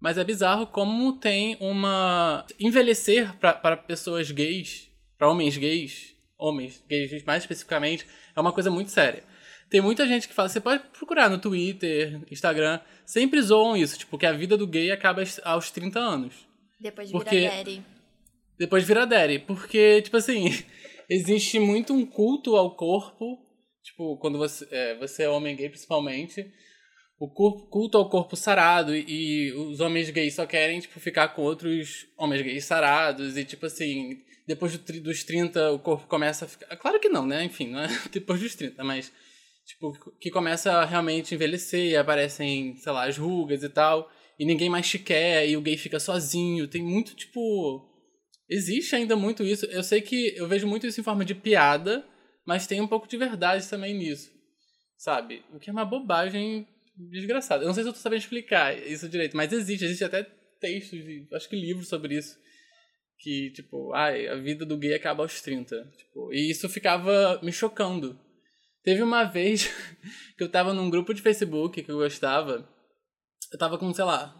mas 0.00 0.18
é 0.18 0.24
bizarro 0.24 0.66
como 0.66 1.12
tem 1.18 1.56
uma. 1.60 2.44
Envelhecer 2.58 3.36
para 3.38 3.76
pessoas 3.76 4.30
gays, 4.30 4.90
para 5.18 5.30
homens 5.30 5.56
gays, 5.56 6.14
homens 6.38 6.82
gays 6.88 7.22
mais 7.24 7.42
especificamente, 7.42 8.06
é 8.34 8.40
uma 8.40 8.52
coisa 8.52 8.70
muito 8.70 8.90
séria. 8.90 9.22
Tem 9.68 9.80
muita 9.80 10.06
gente 10.08 10.26
que 10.26 10.34
fala, 10.34 10.48
você 10.48 10.60
pode 10.60 10.82
procurar 10.88 11.28
no 11.28 11.38
Twitter, 11.38 12.20
Instagram, 12.30 12.80
sempre 13.06 13.40
zoam 13.40 13.76
isso, 13.76 13.96
tipo, 13.96 14.18
que 14.18 14.26
a 14.26 14.32
vida 14.32 14.56
do 14.56 14.66
gay 14.66 14.90
acaba 14.90 15.22
aos 15.44 15.70
30 15.70 16.00
anos. 16.00 16.34
Depois 16.80 17.08
de 17.08 17.12
Porque- 17.12 17.40
virar 17.40 17.56
daddy. 17.56 17.82
Depois 18.58 18.84
vira 18.84 19.06
daddy. 19.06 19.38
Porque, 19.38 20.02
tipo 20.02 20.16
assim, 20.16 20.46
existe 21.08 21.58
muito 21.58 21.92
um 21.92 22.04
culto 22.04 22.56
ao 22.56 22.74
corpo. 22.74 23.38
Tipo, 23.82 24.16
quando 24.18 24.38
você 24.38 24.66
é, 24.70 24.94
você 24.96 25.22
é 25.22 25.28
homem 25.28 25.54
gay, 25.54 25.68
principalmente. 25.68 26.50
O 27.20 27.28
corpo, 27.28 27.66
culto 27.66 27.98
ao 27.98 28.08
corpo 28.08 28.34
sarado. 28.34 28.96
E, 28.96 29.04
e 29.06 29.52
os 29.52 29.78
homens 29.78 30.08
gays 30.08 30.34
só 30.34 30.46
querem, 30.46 30.80
tipo, 30.80 30.98
ficar 30.98 31.28
com 31.28 31.42
outros 31.42 32.06
homens 32.16 32.40
gays 32.40 32.64
sarados. 32.64 33.36
E, 33.36 33.44
tipo 33.44 33.66
assim, 33.66 34.22
depois 34.46 34.74
do 34.78 35.00
dos 35.02 35.22
30, 35.22 35.72
o 35.72 35.78
corpo 35.78 36.06
começa 36.06 36.46
a 36.46 36.48
ficar. 36.48 36.74
Claro 36.78 36.98
que 36.98 37.10
não, 37.10 37.26
né? 37.26 37.44
Enfim, 37.44 37.68
não 37.68 37.80
é 37.80 37.88
depois 38.10 38.40
dos 38.40 38.54
30, 38.54 38.82
mas. 38.82 39.12
Tipo, 39.66 39.92
que 40.18 40.30
começa 40.30 40.72
a 40.72 40.84
realmente 40.86 41.34
envelhecer 41.34 41.90
e 41.90 41.96
aparecem, 41.96 42.74
sei 42.78 42.90
lá, 42.90 43.06
as 43.06 43.18
rugas 43.18 43.62
e 43.62 43.68
tal. 43.68 44.10
E 44.38 44.46
ninguém 44.46 44.70
mais 44.70 44.88
te 44.88 44.98
quer, 44.98 45.46
e 45.46 45.58
o 45.58 45.60
gay 45.60 45.76
fica 45.76 46.00
sozinho. 46.00 46.66
Tem 46.68 46.82
muito, 46.82 47.14
tipo. 47.14 47.86
Existe 48.48 48.96
ainda 48.96 49.14
muito 49.14 49.44
isso. 49.44 49.66
Eu 49.66 49.82
sei 49.82 50.00
que 50.00 50.34
eu 50.36 50.48
vejo 50.48 50.66
muito 50.66 50.86
isso 50.86 50.98
em 50.98 51.04
forma 51.04 51.22
de 51.22 51.34
piada, 51.34 52.02
mas 52.46 52.66
tem 52.66 52.80
um 52.80 52.88
pouco 52.88 53.06
de 53.06 53.18
verdade 53.18 53.68
também 53.68 53.94
nisso. 53.94 54.32
Sabe? 54.96 55.44
O 55.52 55.58
que 55.60 55.68
é 55.68 55.72
uma 55.72 55.84
bobagem 55.84 56.66
desgraçada. 57.08 57.62
Eu 57.62 57.68
não 57.68 57.74
sei 57.74 57.82
se 57.82 57.88
eu 57.88 57.92
tô 57.92 57.98
sabendo 57.98 58.20
explicar 58.20 58.76
isso 58.76 59.08
direito, 59.08 59.36
mas 59.36 59.52
existe. 59.52 59.84
Existe 59.84 60.04
até 60.04 60.22
textos, 60.60 61.00
acho 61.32 61.48
que 61.48 61.56
livros 61.56 61.88
sobre 61.88 62.16
isso. 62.16 62.38
Que, 63.18 63.50
tipo, 63.50 63.92
ai, 63.92 64.28
a 64.28 64.36
vida 64.36 64.64
do 64.64 64.78
gay 64.78 64.94
acaba 64.94 65.22
aos 65.22 65.40
30. 65.40 65.76
Tipo, 65.96 66.32
e 66.32 66.50
isso 66.50 66.68
ficava 66.68 67.40
me 67.42 67.52
chocando. 67.52 68.18
Teve 68.82 69.02
uma 69.02 69.24
vez 69.24 69.70
que 70.36 70.42
eu 70.42 70.50
tava 70.50 70.72
num 70.72 70.88
grupo 70.90 71.12
de 71.12 71.22
Facebook 71.22 71.82
que 71.82 71.90
eu 71.90 71.98
gostava. 71.98 72.68
Eu 73.52 73.58
tava 73.58 73.78
com, 73.78 73.92
sei 73.92 74.04
lá, 74.04 74.34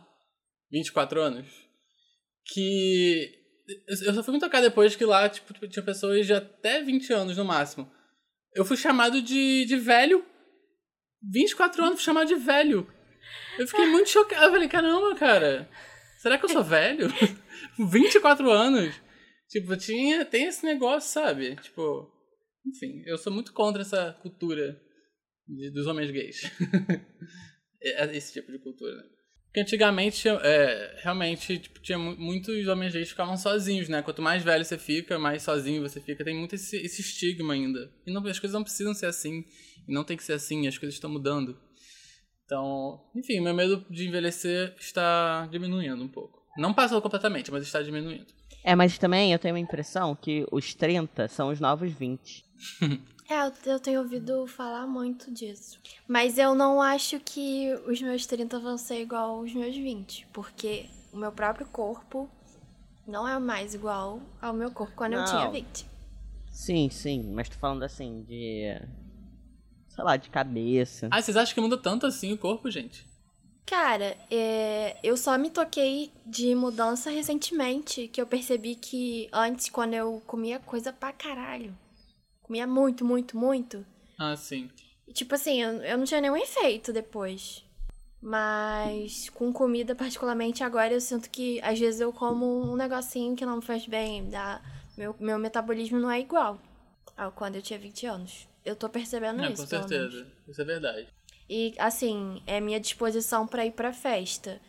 24 0.70 1.20
anos. 1.20 1.46
Que. 2.46 3.38
Eu 4.04 4.14
só 4.14 4.23
fui 4.23 4.34
me 4.34 4.40
tocar 4.40 4.61
depois 4.61 4.96
que 4.96 5.04
lá, 5.04 5.28
tipo, 5.28 5.54
tinha 5.68 5.84
pessoas 5.84 6.26
de 6.26 6.32
até 6.32 6.82
20 6.82 7.12
anos 7.12 7.37
no 7.37 7.44
máximo. 7.44 7.90
Eu 8.54 8.64
fui 8.64 8.76
chamado 8.76 9.23
de, 9.23 9.64
de 9.64 9.76
velho. 9.76 10.25
24 11.22 11.82
anos 11.82 11.94
fui 11.96 12.04
chamado 12.04 12.28
de 12.28 12.34
velho. 12.36 12.86
Eu 13.58 13.66
fiquei 13.66 13.86
muito 13.86 14.08
chocado. 14.08 14.44
Eu 14.46 14.50
falei, 14.52 14.68
caramba, 14.68 15.14
cara. 15.16 15.68
Será 16.18 16.38
que 16.38 16.44
eu 16.44 16.48
sou 16.48 16.64
velho? 16.64 17.08
24 17.78 18.50
anos. 18.50 18.94
Tipo, 19.48 19.76
tinha, 19.76 20.24
tem 20.24 20.44
esse 20.46 20.64
negócio, 20.64 21.10
sabe? 21.10 21.56
Tipo, 21.56 22.10
enfim, 22.66 23.02
eu 23.06 23.18
sou 23.18 23.32
muito 23.32 23.52
contra 23.52 23.82
essa 23.82 24.12
cultura 24.22 24.80
de- 25.48 25.70
dos 25.70 25.86
homens 25.86 26.10
gays. 26.10 26.42
É- 27.82 28.14
Esse 28.16 28.34
tipo 28.34 28.52
de 28.52 28.58
cultura. 28.58 29.02
Porque 29.50 29.61
antigamente, 29.62 30.28
é, 30.28 31.00
realmente, 31.02 31.59
tipo, 31.59 31.80
tinha 31.80 31.99
mu- 31.99 32.16
muitos 32.16 32.69
homens 32.69 32.92
gays 32.92 33.07
que 33.07 33.11
ficavam 33.11 33.37
sozinhos, 33.37 33.88
né? 33.88 34.00
Quanto 34.00 34.23
mais 34.23 34.45
velho 34.45 34.64
você 34.64 34.78
fica, 34.78 35.19
mais 35.19 35.42
sozinho 35.42 35.83
você 35.83 36.00
fica. 36.00 36.23
Tem 36.25 36.37
muito 36.38 36.54
esse, 36.54 36.76
esse 36.76 37.00
estigma 37.00 37.52
ainda. 37.52 37.90
E 38.07 38.12
não, 38.12 38.25
as 38.26 38.38
coisas 38.38 38.54
não 38.54 38.62
precisam 38.62 38.95
ser 38.95 39.07
assim. 39.07 39.45
E 39.88 39.92
não 39.92 40.04
tem 40.04 40.16
que 40.16 40.23
ser 40.23 40.35
assim, 40.35 40.69
as 40.69 40.78
coisas 40.78 40.95
estão 40.95 41.11
mudando. 41.11 41.59
Então, 42.45 43.00
enfim, 43.16 43.40
meu 43.40 43.52
medo 43.52 43.85
de 43.90 44.07
envelhecer 44.07 44.73
está 44.78 45.49
diminuindo 45.50 46.00
um 46.02 46.09
pouco. 46.09 46.40
Não 46.57 46.73
passou 46.73 47.02
completamente, 47.02 47.50
mas 47.50 47.64
está 47.64 47.83
diminuindo. 47.83 48.26
É, 48.64 48.76
mas 48.76 48.99
também 48.99 49.33
eu 49.33 49.38
tenho 49.38 49.57
a 49.57 49.61
impressão 49.61 50.14
que 50.14 50.47
os 50.52 50.75
30 50.75 51.26
são 51.26 51.49
os 51.49 51.59
novos 51.59 51.92
20. 51.92 52.45
É, 53.30 53.46
eu, 53.46 53.52
eu 53.75 53.78
tenho 53.78 54.00
ouvido 54.00 54.44
falar 54.49 54.88
muito 54.88 55.30
disso. 55.30 55.78
Mas 56.08 56.37
eu 56.37 56.52
não 56.52 56.82
acho 56.82 57.20
que 57.20 57.72
os 57.87 58.02
meus 58.02 58.26
30 58.26 58.58
vão 58.58 58.76
ser 58.76 59.00
igual 59.02 59.38
aos 59.38 59.54
meus 59.54 59.76
20. 59.76 60.26
Porque 60.32 60.87
o 61.12 61.16
meu 61.16 61.30
próprio 61.30 61.64
corpo 61.66 62.28
não 63.06 63.28
é 63.28 63.38
mais 63.38 63.72
igual 63.72 64.20
ao 64.42 64.52
meu 64.52 64.72
corpo 64.72 64.94
quando 64.96 65.12
eu 65.12 65.20
Não. 65.20 65.26
tinha 65.26 65.49
20. 65.49 65.87
Sim, 66.50 66.90
sim, 66.90 67.22
mas 67.32 67.49
tô 67.49 67.54
falando 67.54 67.84
assim, 67.84 68.25
de. 68.25 68.64
sei 69.88 70.02
lá, 70.02 70.16
de 70.16 70.28
cabeça. 70.28 71.06
Ah, 71.08 71.22
vocês 71.22 71.37
acham 71.37 71.54
que 71.54 71.60
muda 71.60 71.78
tanto 71.78 72.06
assim 72.06 72.32
o 72.32 72.38
corpo, 72.38 72.68
gente? 72.68 73.06
Cara, 73.64 74.16
é, 74.28 74.99
eu 75.04 75.16
só 75.16 75.38
me 75.38 75.49
toquei 75.50 76.10
de 76.26 76.52
mudança 76.56 77.08
recentemente, 77.08 78.08
que 78.08 78.20
eu 78.20 78.26
percebi 78.26 78.75
que 78.75 79.28
antes, 79.32 79.68
quando 79.68 79.94
eu 79.94 80.20
comia 80.26 80.58
coisa 80.58 80.92
pra 80.92 81.12
caralho, 81.12 81.72
comia 82.50 82.66
muito, 82.66 83.04
muito, 83.04 83.37
muito. 83.38 83.87
Ah, 84.19 84.35
sim. 84.37 84.69
E, 85.07 85.12
tipo 85.12 85.33
assim, 85.37 85.62
eu, 85.62 85.71
eu 85.83 85.97
não 85.97 86.04
tinha 86.04 86.21
nenhum 86.21 86.37
efeito 86.37 86.92
depois. 86.92 87.64
Mas 88.21 89.30
com 89.30 89.52
comida, 89.52 89.95
particularmente, 89.95 90.64
agora 90.64 90.92
eu 90.92 91.00
sinto 91.00 91.30
que 91.30 91.61
às 91.62 91.78
vezes 91.78 92.00
eu 92.00 92.12
como 92.12 92.45
um 92.61 92.75
negocinho 92.75 93.37
que 93.37 93.47
não 93.47 93.59
me 93.59 93.62
faz 93.62 93.87
bem. 93.87 94.28
Dá, 94.28 94.61
meu, 94.99 95.14
meu 95.21 95.38
metabolismo 95.38 96.00
não 96.00 96.11
é 96.11 96.19
igual 96.19 96.59
ao 97.16 97.30
quando 97.30 97.54
eu 97.54 97.62
tinha 97.62 97.78
20 97.78 98.04
anos. 98.07 98.49
Eu 98.64 98.75
tô 98.75 98.88
percebendo 98.88 99.42
É, 99.42 99.52
isso. 99.52 99.62
com 99.62 99.69
certeza. 99.69 100.26
Isso 100.49 100.61
é 100.61 100.64
verdade. 100.64 101.07
E 101.49 101.73
assim, 101.78 102.42
é 102.49 102.61
minha 102.61 102.80
disposição 102.80 103.47
pra 103.47 103.64
ir 103.64 103.73
pra 103.73 103.92
festa. 103.92 104.61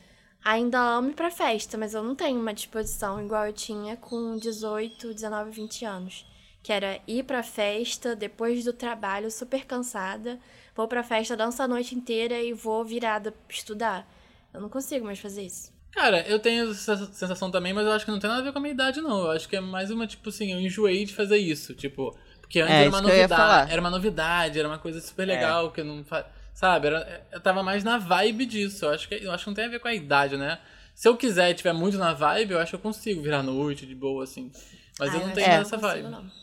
Ainda 0.44 0.80
amo 0.80 1.10
ir 1.10 1.14
pra 1.16 1.30
festa, 1.32 1.78
mas 1.80 1.94
eu 1.96 2.04
não 2.04 2.16
tenho 2.16 2.40
uma 2.40 2.54
disposição 2.54 3.24
igual 3.24 3.48
eu 3.48 3.54
tinha 3.54 3.98
com 3.98 4.38
18, 4.38 5.14
19, 5.14 5.52
20 5.52 5.84
anos. 5.84 6.26
Que 6.64 6.72
era 6.72 7.00
ir 7.08 7.24
pra 7.24 7.42
festa 7.42 8.16
depois 8.16 8.64
do 8.64 8.72
trabalho, 8.74 9.32
super 9.32 9.66
cansada. 9.66 10.40
Vou 10.76 10.88
pra 10.88 11.04
festa, 11.04 11.36
danço 11.36 11.62
a 11.62 11.68
noite 11.68 11.96
inteira 11.96 12.40
e 12.42 12.54
vou 12.54 12.84
virada 12.86 13.34
estudar. 13.50 14.08
Eu 14.54 14.62
não 14.62 14.70
consigo 14.70 15.06
mais 15.06 15.20
fazer 15.20 15.44
isso. 15.44 15.72
Cara, 15.92 16.22
eu 16.28 16.40
tenho 16.40 16.72
essa 16.72 16.96
sensação 17.12 17.52
também, 17.52 17.74
mas 17.74 17.86
eu 17.86 17.92
acho 17.92 18.06
que 18.06 18.12
não 18.12 18.20
tem 18.20 18.30
nada 18.30 18.42
a 18.42 18.46
ver 18.46 18.52
com 18.54 18.60
a 18.60 18.62
minha 18.62 18.74
idade, 18.74 19.02
não. 19.02 19.26
Eu 19.26 19.32
acho 19.32 19.50
que 19.50 19.56
é 19.56 19.60
mais 19.60 19.92
uma, 19.92 20.08
tipo 20.08 20.30
assim, 20.30 20.54
eu 20.54 20.60
enjoei 20.60 21.04
de 21.04 21.14
fazer 21.14 21.38
isso. 21.38 21.74
Tipo, 21.74 22.16
porque 22.40 22.62
antes 22.62 22.74
É, 22.74 22.82
era 22.82 22.90
uma 22.90 23.02
novidade. 23.02 23.72
Era 23.72 23.82
uma 23.82 23.90
novidade, 23.90 24.60
era 24.60 24.68
uma 24.68 24.78
coisa 24.80 25.02
super 25.02 25.26
legal, 25.26 25.72
que 25.72 25.82
eu 25.82 25.86
não 25.86 26.04
fa... 26.06 26.26
Sabe? 26.54 26.88
Era, 26.88 27.26
eu 27.32 27.42
tava 27.42 27.64
mais 27.64 27.84
na 27.84 27.98
vibe 27.98 28.46
disso. 28.46 28.86
Eu 28.86 28.92
acho, 28.92 29.08
que, 29.10 29.16
eu 29.16 29.32
acho 29.32 29.44
que 29.44 29.50
não 29.50 29.56
tem 29.56 29.66
a 29.66 29.70
ver 29.70 29.80
com 29.80 29.88
a 29.88 29.94
idade, 29.94 30.38
né? 30.38 30.60
Se 30.94 31.08
eu 31.08 31.18
quiser 31.18 31.50
e 31.50 31.54
tiver 31.56 31.74
muito 31.74 31.98
na 31.98 32.14
vibe, 32.14 32.52
eu 32.52 32.60
acho 32.60 32.72
que 32.72 32.76
eu 32.76 32.80
consigo 32.80 33.22
virar 33.22 33.42
noite 33.42 33.86
de 33.86 33.96
boa, 33.96 34.24
assim. 34.24 34.52
Mas 35.00 35.14
Ah, 35.14 35.18
eu 35.18 35.28
não 35.28 35.34
tenho 35.34 35.48
que 35.48 35.54
essa 35.54 35.76
não 35.76 35.82
consigo, 35.82 36.04
vibe. 36.04 36.10
não. 36.10 36.42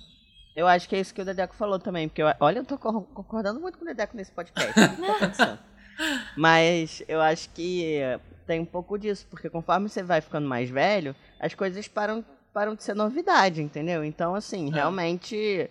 Eu 0.58 0.66
acho 0.66 0.88
que 0.88 0.96
é 0.96 1.00
isso 1.00 1.14
que 1.14 1.22
o 1.22 1.24
Dedeco 1.24 1.54
falou 1.54 1.78
também, 1.78 2.08
porque 2.08 2.20
eu, 2.22 2.26
olha, 2.40 2.58
eu 2.58 2.64
tô 2.64 2.76
cor- 2.76 3.02
concordando 3.14 3.60
muito 3.60 3.78
com 3.78 3.84
o 3.84 3.86
Dedeco 3.86 4.16
nesse 4.16 4.32
podcast. 4.32 4.72
que 4.74 5.36
tá? 5.36 5.58
Mas 6.36 7.02
eu 7.08 7.20
acho 7.20 7.48
que 7.50 8.00
tem 8.46 8.60
um 8.60 8.64
pouco 8.64 8.98
disso, 8.98 9.26
porque 9.30 9.48
conforme 9.48 9.88
você 9.88 10.02
vai 10.02 10.20
ficando 10.20 10.48
mais 10.48 10.68
velho, 10.70 11.14
as 11.38 11.54
coisas 11.54 11.86
param, 11.86 12.24
param 12.52 12.74
de 12.74 12.82
ser 12.82 12.94
novidade, 12.94 13.62
entendeu? 13.62 14.04
Então, 14.04 14.34
assim, 14.34 14.68
É. 14.70 14.74
realmente 14.74 15.70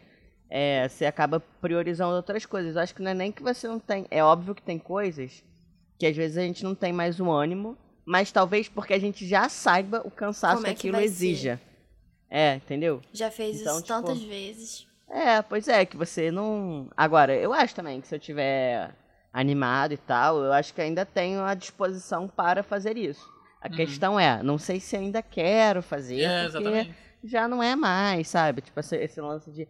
é, 0.50 0.88
você 0.88 1.06
acaba 1.06 1.40
priorizando 1.62 2.16
outras 2.16 2.46
coisas. 2.46 2.76
Eu 2.76 2.82
acho 2.82 2.96
que 2.96 3.02
não 3.02 3.12
é 3.12 3.14
nem 3.14 3.32
que 3.32 3.44
você 3.44 3.68
não 3.68 3.80
tem. 3.80 4.06
É 4.10 4.24
óbvio 4.24 4.56
que 4.56 4.62
tem 4.62 4.78
coisas 4.80 5.44
que 6.00 6.06
às 6.06 6.16
vezes 6.16 6.38
a 6.38 6.42
gente 6.42 6.64
não 6.64 6.76
tem 6.76 6.94
mais 6.94 7.20
o 7.20 7.30
ânimo, 7.32 7.78
mas 8.06 8.32
talvez 8.32 8.70
porque 8.70 8.94
a 8.94 9.00
gente 9.00 9.28
já 9.28 9.50
saiba 9.50 10.02
o 10.06 10.12
cansaço 10.12 10.56
Como 10.56 10.66
que 10.66 10.72
é 10.72 10.74
que 10.74 10.80
aquilo 10.80 10.94
vai 10.96 11.04
exija. 11.04 11.60
É, 12.30 12.56
entendeu? 12.56 13.02
Já 13.14 13.32
fez 13.32 13.62
Então, 13.62 13.78
isso 13.78 13.86
tipo, 13.86 14.02
tantas 14.02 14.22
vezes. 14.22 14.88
É, 15.10 15.42
pois 15.42 15.68
é, 15.68 15.86
que 15.86 15.96
você 15.96 16.30
não. 16.32 16.90
Agora, 16.96 17.34
eu 17.34 17.54
acho 17.54 17.74
também 17.74 18.02
que 18.02 18.08
se 18.08 18.16
eu 18.16 18.20
tiver 18.20 18.94
animado 19.32 19.94
e 19.94 19.98
tal, 19.98 20.44
eu 20.44 20.52
acho 20.52 20.74
que 20.74 20.82
ainda 20.82 21.06
tenho 21.06 21.42
a 21.42 21.54
disposição 21.54 22.28
para 22.28 22.64
fazer 22.64 22.98
isso. 22.98 23.26
A 23.62 23.70
questão 23.70 24.20
é, 24.20 24.42
não 24.44 24.58
sei 24.58 24.80
se 24.80 24.96
ainda 24.96 25.22
quero 25.22 25.82
fazer, 25.82 26.22
É, 26.22 26.44
porque 26.50 26.58
exatamente. 26.60 26.96
já 27.24 27.48
não 27.48 27.62
é 27.64 27.76
mais, 27.76 28.28
sabe? 28.28 28.62
Tipo, 28.62 28.80
esse, 28.80 28.96
esse 28.98 29.22
lance 29.22 29.50
de. 29.52 29.68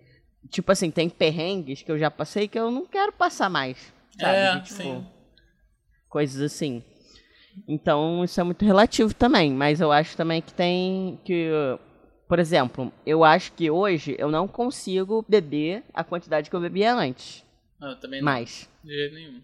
Tipo 0.49 0.71
assim, 0.71 0.89
tem 0.89 1.09
perrengues 1.09 1.83
que 1.83 1.91
eu 1.91 1.97
já 1.99 2.09
passei 2.09 2.47
que 2.47 2.57
eu 2.57 2.71
não 2.71 2.85
quero 2.85 3.11
passar 3.11 3.49
mais. 3.49 3.77
Sabe? 4.19 4.35
É, 4.37 4.55
De, 4.55 4.61
tipo, 4.63 4.81
sim. 4.81 5.07
Coisas 6.09 6.41
assim. 6.41 6.83
Então, 7.67 8.23
isso 8.23 8.39
é 8.39 8.43
muito 8.43 8.63
relativo 8.65 9.13
também. 9.13 9.51
Mas 9.51 9.81
eu 9.81 9.91
acho 9.91 10.15
também 10.17 10.41
que 10.41 10.53
tem 10.53 11.19
que. 11.23 11.49
Por 12.27 12.39
exemplo, 12.39 12.91
eu 13.05 13.23
acho 13.23 13.51
que 13.53 13.71
hoje 13.71 14.15
eu 14.19 14.29
não 14.29 14.47
consigo 14.47 15.23
beber 15.27 15.83
a 15.93 16.03
quantidade 16.03 16.49
que 16.49 16.55
eu 16.55 16.59
bebia 16.61 16.93
antes. 16.93 17.43
Ah, 17.81 17.91
Eu 17.91 17.95
também 17.99 18.19
não, 18.19 18.25
Mais. 18.25 18.69
de 18.83 18.91
jeito 18.93 19.15
nenhum. 19.15 19.41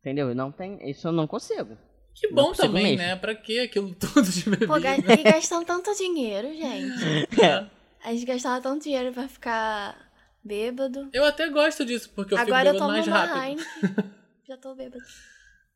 Entendeu? 0.00 0.28
Eu 0.30 0.34
Não 0.34 0.50
tem, 0.50 0.78
isso 0.88 1.06
eu 1.08 1.12
não 1.12 1.26
consigo. 1.26 1.76
Que 2.14 2.28
Não 2.28 2.34
bom 2.34 2.44
consigo 2.48 2.66
também, 2.68 2.84
mesmo. 2.96 2.98
né? 2.98 3.16
Pra 3.16 3.34
que 3.34 3.60
aquilo 3.60 3.94
tudo 3.96 4.22
de 4.22 4.44
bebida? 4.50 4.66
Pô, 4.66 4.80
ga- 4.80 4.96
e 4.96 5.22
gastam 5.22 5.64
tanto 5.64 5.94
dinheiro, 5.96 6.48
gente. 6.54 7.28
É. 7.42 7.66
A 8.04 8.12
gente 8.12 8.24
gastava 8.26 8.60
tanto 8.60 8.82
dinheiro 8.82 9.12
pra 9.12 9.28
ficar 9.28 9.96
bêbado. 10.44 11.08
Eu 11.12 11.24
até 11.24 11.48
gosto 11.48 11.84
disso, 11.84 12.10
porque 12.14 12.34
eu 12.34 12.38
Agora 12.38 12.70
eu 12.70 12.74
fico 12.74 12.84
tomo 12.84 12.92
bêbado 12.98 13.10
mais 13.10 13.28
uma 13.28 13.34
rápido. 13.36 13.62
Heineken. 13.84 14.10
Já 14.48 14.56
tô 14.56 14.74
bêbado. 14.74 15.04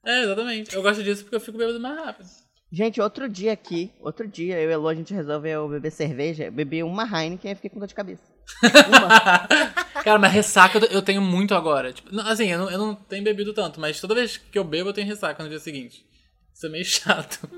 É, 0.04 0.22
exatamente. 0.24 0.74
Eu 0.74 0.82
gosto 0.82 1.02
disso 1.04 1.22
porque 1.22 1.36
eu 1.36 1.40
fico 1.40 1.56
bêbado 1.58 1.78
mais 1.78 1.96
rápido. 1.98 2.28
Gente, 2.70 3.00
outro 3.00 3.28
dia 3.28 3.52
aqui, 3.52 3.92
outro 4.00 4.26
dia, 4.26 4.58
eu 4.60 4.68
e 4.68 4.72
a 4.72 4.74
Elo, 4.74 4.88
a 4.88 4.94
gente 4.94 5.14
resolveu 5.14 5.68
beber 5.68 5.92
cerveja. 5.92 6.44
Eu 6.44 6.52
bebi 6.52 6.82
uma 6.82 7.04
Heineken 7.04 7.52
e 7.52 7.54
fiquei 7.54 7.70
com 7.70 7.78
dor 7.78 7.86
de 7.86 7.94
cabeça. 7.94 8.24
Uma. 8.88 10.02
Cara, 10.02 10.18
mas 10.18 10.32
ressaca 10.32 10.78
eu 10.90 11.02
tenho 11.02 11.20
muito 11.20 11.54
agora. 11.54 11.92
Tipo, 11.92 12.14
não, 12.14 12.26
assim, 12.26 12.46
eu 12.46 12.58
não, 12.58 12.70
eu 12.70 12.78
não 12.78 12.94
tenho 12.94 13.24
bebido 13.24 13.52
tanto, 13.52 13.80
mas 13.80 14.00
toda 14.00 14.14
vez 14.14 14.36
que 14.36 14.58
eu 14.58 14.64
bebo 14.64 14.90
eu 14.90 14.92
tenho 14.92 15.06
ressaca 15.06 15.42
no 15.42 15.48
dia 15.48 15.58
seguinte. 15.58 16.04
Isso 16.52 16.66
é 16.66 16.68
meio 16.68 16.84
chato. 16.86 17.48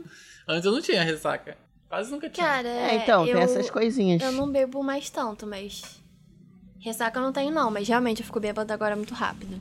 Antes 0.46 0.64
eu 0.64 0.72
não 0.72 0.80
tinha 0.80 1.02
ressaca. 1.02 1.56
Quase 1.88 2.10
nunca 2.10 2.28
tinha. 2.28 2.46
Cara, 2.46 2.68
É, 2.68 2.96
então, 2.96 3.26
eu, 3.26 3.34
tem 3.34 3.42
essas 3.42 3.70
coisinhas. 3.70 4.22
Eu 4.22 4.32
não 4.32 4.50
bebo 4.50 4.82
mais 4.82 5.08
tanto, 5.08 5.46
mas. 5.46 5.82
Ressaca 6.80 7.18
eu 7.18 7.22
não 7.22 7.32
tenho, 7.32 7.50
não. 7.50 7.70
Mas 7.70 7.88
realmente 7.88 8.20
eu 8.20 8.26
fico 8.26 8.38
bêbada 8.40 8.72
agora 8.74 8.94
muito 8.94 9.14
rápido. 9.14 9.58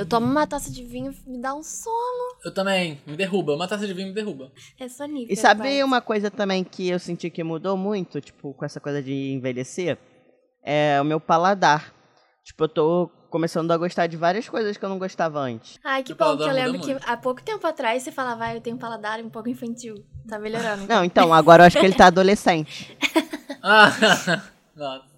Eu 0.00 0.06
tomo 0.06 0.26
uma 0.26 0.46
taça 0.46 0.70
de 0.70 0.82
vinho, 0.82 1.14
me 1.26 1.38
dá 1.38 1.54
um 1.54 1.62
sono. 1.62 2.38
Eu 2.42 2.54
também, 2.54 2.98
me 3.06 3.18
derruba. 3.18 3.54
Uma 3.54 3.68
taça 3.68 3.86
de 3.86 3.92
vinho 3.92 4.08
me 4.08 4.14
derruba. 4.14 4.50
É 4.78 4.88
sonífero. 4.88 5.30
E 5.30 5.36
sabe 5.36 5.60
quase. 5.60 5.82
uma 5.82 6.00
coisa 6.00 6.30
também 6.30 6.64
que 6.64 6.88
eu 6.88 6.98
senti 6.98 7.28
que 7.28 7.44
mudou 7.44 7.76
muito, 7.76 8.18
tipo, 8.18 8.54
com 8.54 8.64
essa 8.64 8.80
coisa 8.80 9.02
de 9.02 9.12
envelhecer? 9.32 9.98
É 10.64 10.98
o 11.02 11.04
meu 11.04 11.20
paladar. 11.20 11.92
Tipo, 12.42 12.64
eu 12.64 12.68
tô 12.70 13.10
começando 13.28 13.70
a 13.72 13.76
gostar 13.76 14.06
de 14.06 14.16
várias 14.16 14.48
coisas 14.48 14.74
que 14.78 14.82
eu 14.82 14.88
não 14.88 14.98
gostava 14.98 15.38
antes. 15.38 15.78
Ai, 15.84 16.02
que 16.02 16.14
bom, 16.14 16.34
que 16.34 16.44
eu 16.44 16.52
lembro 16.52 16.80
que 16.80 16.96
há 17.04 17.18
pouco 17.18 17.42
tempo 17.42 17.66
atrás 17.66 18.02
você 18.02 18.10
falava, 18.10 18.44
ah, 18.46 18.54
eu 18.54 18.62
tenho 18.62 18.76
um 18.76 18.78
paladar 18.78 19.20
um 19.20 19.28
pouco 19.28 19.50
infantil. 19.50 19.96
Tá 20.26 20.38
melhorando. 20.38 20.86
Não, 20.86 21.04
então, 21.04 21.30
agora 21.34 21.62
eu 21.62 21.66
acho 21.66 21.78
que 21.78 21.84
ele 21.84 21.94
tá 21.94 22.06
adolescente. 22.08 22.96
Ah, 23.62 23.92
nossa. 24.74 25.10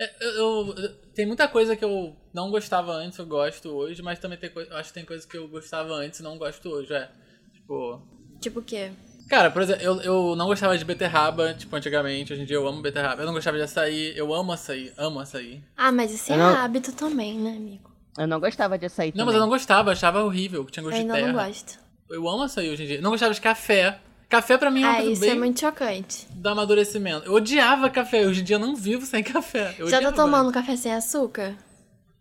É, 0.00 0.10
Eu, 0.20 0.30
eu- 0.30 0.74
eu- 0.78 0.88
tem 1.14 1.26
muita 1.26 1.46
coisa 1.46 1.76
que 1.76 1.84
eu 1.84 2.16
não 2.32 2.50
gostava 2.50 2.92
antes, 2.92 3.18
eu 3.18 3.26
gosto 3.26 3.68
hoje, 3.68 4.00
mas 4.02 4.18
também 4.18 4.38
tem 4.38 4.48
coisa, 4.48 4.70
eu 4.70 4.76
acho 4.78 4.88
que 4.88 4.94
tem 4.94 5.04
coisa 5.04 5.26
que 5.28 5.36
eu 5.36 5.46
gostava 5.46 5.92
antes 5.94 6.20
e 6.20 6.22
não 6.22 6.38
gosto 6.38 6.68
hoje, 6.70 6.92
é. 6.94 7.08
Tipo, 7.52 8.00
Tipo 8.40 8.60
o 8.60 8.62
quê? 8.62 8.90
Cara, 9.28 9.50
por 9.50 9.60
exemplo, 9.62 9.82
eu, 9.84 10.00
eu 10.00 10.34
não 10.36 10.46
gostava 10.46 10.76
de 10.78 10.84
beterraba, 10.84 11.52
tipo, 11.54 11.76
antigamente. 11.76 12.32
Hoje 12.32 12.42
em 12.42 12.44
dia 12.46 12.56
eu 12.56 12.66
amo 12.66 12.80
beterraba. 12.82 13.22
Eu 13.22 13.26
não 13.26 13.34
gostava 13.34 13.56
de 13.58 13.62
açaí. 13.62 14.12
Eu 14.16 14.34
amo 14.34 14.50
açaí. 14.52 14.92
Amo 14.96 15.20
açaí. 15.20 15.62
Ah, 15.76 15.92
mas 15.92 16.10
isso 16.12 16.32
é 16.32 16.34
Eu 16.34 16.38
não- 16.38 16.46
hábito 16.56 16.90
também, 16.92 17.38
né, 17.38 17.50
amigo? 17.50 17.88
Eu 18.18 18.26
não 18.26 18.40
gostava 18.40 18.76
de 18.76 18.86
açaí 18.86 19.08
Não, 19.10 19.12
também. 19.18 19.26
mas 19.26 19.34
eu 19.36 19.40
não 19.42 19.48
gostava. 19.48 19.92
Achava 19.92 20.24
horrível. 20.24 20.64
Que 20.64 20.72
tinha 20.72 20.82
Eu 20.82 20.86
gosto 20.90 20.96
de 20.96 21.02
ainda 21.02 21.14
terra. 21.14 21.28
não 21.32 21.44
gosto. 21.46 21.78
Eu 22.10 22.28
amo 22.28 22.42
açaí 22.42 22.70
hoje 22.70 22.82
em 22.82 22.86
dia. 22.86 23.00
Não 23.00 23.10
gostava 23.10 23.32
de 23.32 23.40
café. 23.40 24.00
Café 24.30 24.56
pra 24.56 24.70
mim 24.70 24.82
é 24.82 24.88
uma 24.88 24.96
Ah, 24.98 25.04
isso 25.04 25.20
bem 25.20 25.30
é 25.30 25.34
muito 25.34 25.58
chocante. 25.60 26.26
do 26.30 26.48
amadurecimento. 26.48 27.26
Eu 27.26 27.34
odiava 27.34 27.90
café. 27.90 28.24
Hoje 28.26 28.40
em 28.40 28.44
dia 28.44 28.56
eu 28.56 28.60
não 28.60 28.76
vivo 28.76 29.04
sem 29.04 29.22
café. 29.24 29.74
Eu 29.76 29.90
Já 29.90 30.00
tá 30.00 30.08
odiava. 30.08 30.16
tomando 30.16 30.52
café 30.52 30.76
sem 30.76 30.94
açúcar? 30.94 31.56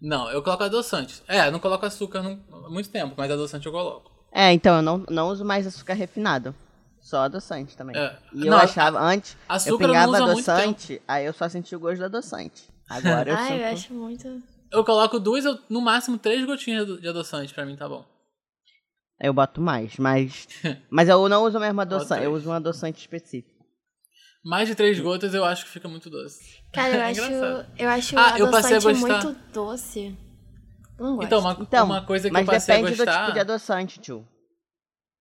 Não, 0.01 0.29
eu 0.31 0.41
coloco 0.41 0.63
adoçante. 0.63 1.21
É, 1.27 1.47
eu 1.47 1.51
não 1.51 1.59
coloco 1.59 1.85
açúcar 1.85 2.19
há 2.19 2.69
muito 2.69 2.89
tempo, 2.89 3.13
mas 3.15 3.29
adoçante 3.29 3.65
eu 3.67 3.71
coloco. 3.71 4.09
É, 4.31 4.51
então, 4.51 4.77
eu 4.77 4.81
não, 4.81 5.03
não 5.09 5.27
uso 5.29 5.45
mais 5.45 5.67
açúcar 5.67 5.93
refinado. 5.93 6.53
Só 6.99 7.21
adoçante 7.23 7.77
também. 7.77 7.95
É. 7.95 8.17
E 8.33 8.45
eu 8.45 8.51
Não, 8.51 8.57
achava, 8.57 8.99
antes, 8.99 9.37
açúcar 9.47 9.85
eu 9.85 10.07
muito 10.09 10.23
adoçante, 10.23 11.01
aí 11.07 11.25
eu 11.25 11.33
só 11.33 11.47
sentia 11.47 11.77
o 11.77 11.81
gosto 11.81 11.99
do 11.99 12.05
adoçante. 12.05 12.63
Agora 12.89 13.29
eu 13.31 13.35
Ai, 13.37 13.47
sinto... 13.47 13.61
eu 13.61 13.67
acho 13.67 13.93
muito. 13.93 14.43
Eu 14.71 14.83
coloco 14.83 15.19
duas, 15.19 15.43
no 15.69 15.81
máximo 15.81 16.17
três 16.17 16.45
gotinhas 16.45 16.85
de 16.99 17.07
adoçante, 17.07 17.53
pra 17.53 17.65
mim 17.65 17.75
tá 17.75 17.87
bom. 17.87 18.03
Eu 19.21 19.33
boto 19.33 19.59
mais, 19.61 19.97
mas... 19.97 20.47
mas 20.89 21.09
eu 21.09 21.27
não 21.27 21.43
uso 21.43 21.57
o 21.57 21.61
mesmo 21.61 21.81
adoçante, 21.81 22.23
eu 22.23 22.33
uso 22.33 22.49
um 22.49 22.53
adoçante 22.53 22.99
específico. 22.99 23.59
Mais 24.43 24.67
de 24.69 24.75
três 24.75 24.97
gotas 24.99 25.33
eu 25.33 25.43
acho 25.43 25.65
que 25.65 25.71
fica 25.71 25.89
muito 25.89 26.09
doce. 26.09 26.57
Cara, 26.71 26.95
eu 26.95 27.01
É 27.01 27.05
acho. 27.09 27.21
engraçado. 27.21 27.71
Eu 27.77 27.89
acho 27.89 28.17
Ah, 28.17 28.39
eu 28.39 28.49
passei 28.51 28.75
a 28.75 28.77
adoçante 28.77 28.99
gostar- 29.01 29.23
muito 29.25 29.39
doce. 29.53 30.17
Não 30.97 31.15
gosto. 31.15 31.25
Então, 31.27 31.39
uma, 31.41 31.57
Então, 31.59 31.85
uma 31.85 32.05
coisa 32.05 32.27
que 32.29 32.33
mas 32.33 32.47
eu 32.47 32.53
passei 32.53 32.75
a 32.75 32.77
depende 32.77 32.97
gostar... 32.97 33.17
do 33.17 33.21
tipo 33.25 33.33
de 33.33 33.39
adoçante, 33.39 33.99
tio. 33.99 34.27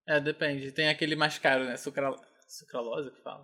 É, 0.07 0.21
depende. 0.21 0.71
Tem 0.73 0.89
aquele 0.89 1.17
mais 1.17 1.39
caro, 1.39 1.65
né? 1.65 1.77
Sucra... 1.77 2.15
Sucralose 2.49 3.11
que 3.11 3.23
fala. 3.23 3.43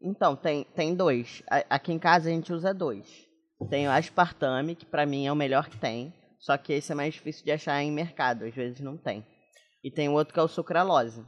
Então, 0.00 0.34
tem, 0.36 0.64
tem 0.74 0.94
dois. 0.94 1.42
A- 1.50 1.64
Aqui 1.70 1.92
em 1.92 1.98
casa 1.98 2.28
a 2.28 2.32
gente 2.32 2.52
usa 2.52 2.72
dois. 2.72 3.06
Tem 3.68 3.88
o 3.88 3.90
aspartame, 3.90 4.76
que 4.76 4.86
pra 4.86 5.04
mim 5.04 5.26
é 5.26 5.32
o 5.32 5.36
melhor 5.36 5.68
que 5.68 5.76
tem. 5.76 6.14
Só 6.38 6.56
que 6.56 6.72
esse 6.72 6.92
é 6.92 6.94
mais 6.94 7.14
difícil 7.14 7.44
de 7.44 7.50
achar 7.50 7.82
em 7.82 7.90
mercado, 7.90 8.44
às 8.44 8.54
vezes 8.54 8.80
não 8.80 8.96
tem. 8.96 9.26
E 9.88 9.90
tem 9.90 10.06
o 10.06 10.12
outro 10.12 10.34
que 10.34 10.38
é 10.38 10.42
o 10.42 10.48
sucralose. 10.48 11.24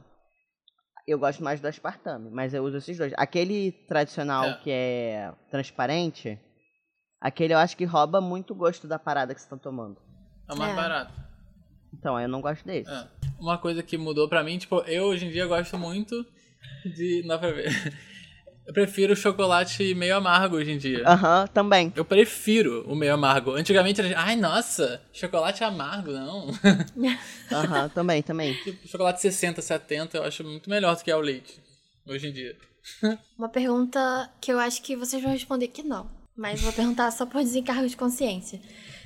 Eu 1.07 1.17
gosto 1.17 1.43
mais 1.43 1.59
do 1.59 1.67
aspartame, 1.67 2.29
mas 2.29 2.53
eu 2.53 2.63
uso 2.63 2.77
esses 2.77 2.95
dois. 2.95 3.11
Aquele 3.17 3.71
tradicional 3.87 4.45
É. 4.49 4.53
que 4.59 4.69
é 4.69 5.33
transparente, 5.49 6.39
aquele 7.19 7.55
eu 7.55 7.57
acho 7.57 7.75
que 7.75 7.85
rouba 7.85 8.21
muito 8.21 8.53
o 8.53 8.55
gosto 8.55 8.87
da 8.87 8.99
parada 8.99 9.33
que 9.33 9.41
você 9.41 9.49
tá 9.49 9.57
tomando. 9.57 9.97
É 10.47 10.53
o 10.53 10.57
mais 10.57 10.73
É. 10.73 10.75
barato. 10.75 11.11
Então, 11.91 12.19
eu 12.19 12.27
não 12.29 12.39
gosto 12.39 12.63
desse. 12.63 12.91
É. 12.91 13.07
Uma 13.39 13.57
coisa 13.57 13.81
que 13.81 13.97
mudou 13.97 14.29
pra 14.29 14.43
mim, 14.43 14.59
tipo, 14.59 14.77
eu 14.81 15.05
hoje 15.05 15.25
em 15.25 15.31
dia 15.31 15.47
gosto 15.47 15.75
muito 15.75 16.23
de. 16.85 17.21
Não 17.23 17.29
dá 17.29 17.39
pra 17.39 17.51
ver. 17.51 17.65
Eu 18.71 18.73
prefiro 18.73 19.11
o 19.11 19.17
chocolate 19.17 19.93
meio 19.93 20.15
amargo 20.15 20.55
hoje 20.55 20.71
em 20.71 20.77
dia. 20.77 21.03
Aham, 21.05 21.45
também. 21.47 21.91
Eu 21.93 22.05
prefiro 22.05 22.85
o 22.87 22.95
meio 22.95 23.13
amargo. 23.13 23.51
Antigamente 23.51 23.99
era, 23.99 24.17
ai 24.17 24.37
nossa, 24.37 25.01
chocolate 25.11 25.61
amargo, 25.61 26.09
não. 26.13 26.47
Aham, 27.51 27.89
também, 27.89 28.23
também. 28.23 28.53
tipo, 28.53 28.87
chocolate 28.87 29.19
60, 29.19 29.61
70 29.61 30.15
eu 30.15 30.23
acho 30.23 30.41
muito 30.45 30.69
melhor 30.69 30.95
do 30.95 31.03
que 31.03 31.11
ao 31.11 31.19
leite, 31.19 31.61
hoje 32.07 32.29
em 32.29 32.31
dia. 32.31 32.55
Uma 33.37 33.49
pergunta 33.49 34.31
que 34.39 34.53
eu 34.53 34.57
acho 34.57 34.81
que 34.81 34.95
vocês 34.95 35.21
vão 35.21 35.33
responder 35.33 35.67
que 35.67 35.83
não. 35.83 36.09
Mas 36.33 36.61
vou 36.61 36.71
perguntar 36.71 37.11
só 37.11 37.25
por 37.25 37.43
desencargo 37.43 37.89
de 37.89 37.97
consciência. 37.97 38.61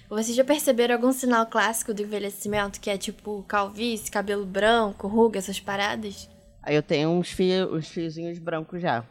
Vocês 0.08 0.36
já 0.38 0.44
perceberam 0.44 0.94
algum 0.94 1.12
sinal 1.12 1.48
clássico 1.48 1.92
do 1.92 2.04
envelhecimento, 2.04 2.80
que 2.80 2.92
é 2.92 3.00
tipo 3.00 3.44
calvície, 3.48 4.12
cabelo 4.12 4.46
branco, 4.46 5.08
ruga, 5.08 5.40
essas 5.40 5.60
paradas? 5.60 6.30
Aí 6.62 6.76
eu 6.76 6.84
tenho 6.84 7.10
uns, 7.10 7.32
fio, 7.32 7.76
uns 7.76 7.88
fiozinhos 7.88 8.38
brancos 8.38 8.80
já. 8.80 9.04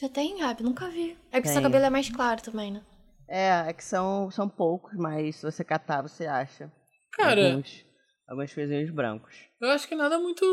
Já 0.00 0.08
tem, 0.08 0.38
Gabi? 0.38 0.62
Nunca 0.62 0.88
vi. 0.88 1.16
É 1.30 1.36
porque 1.40 1.48
seu 1.48 1.56
Tem. 1.56 1.64
cabelo 1.64 1.84
é 1.84 1.90
mais 1.90 2.08
claro 2.08 2.40
também, 2.40 2.72
né? 2.72 2.82
É, 3.28 3.68
é 3.68 3.72
que 3.72 3.84
são, 3.84 4.30
são 4.30 4.48
poucos, 4.48 4.96
mas 4.96 5.36
se 5.36 5.42
você 5.42 5.62
catar, 5.62 6.00
você 6.00 6.26
acha. 6.26 6.72
Cara, 7.12 7.50
Alguns, 7.50 7.84
alguns 8.26 8.50
fiozinhos 8.52 8.90
brancos. 8.90 9.34
eu 9.60 9.68
acho 9.70 9.86
que 9.86 9.94
nada 9.94 10.18
muito 10.18 10.44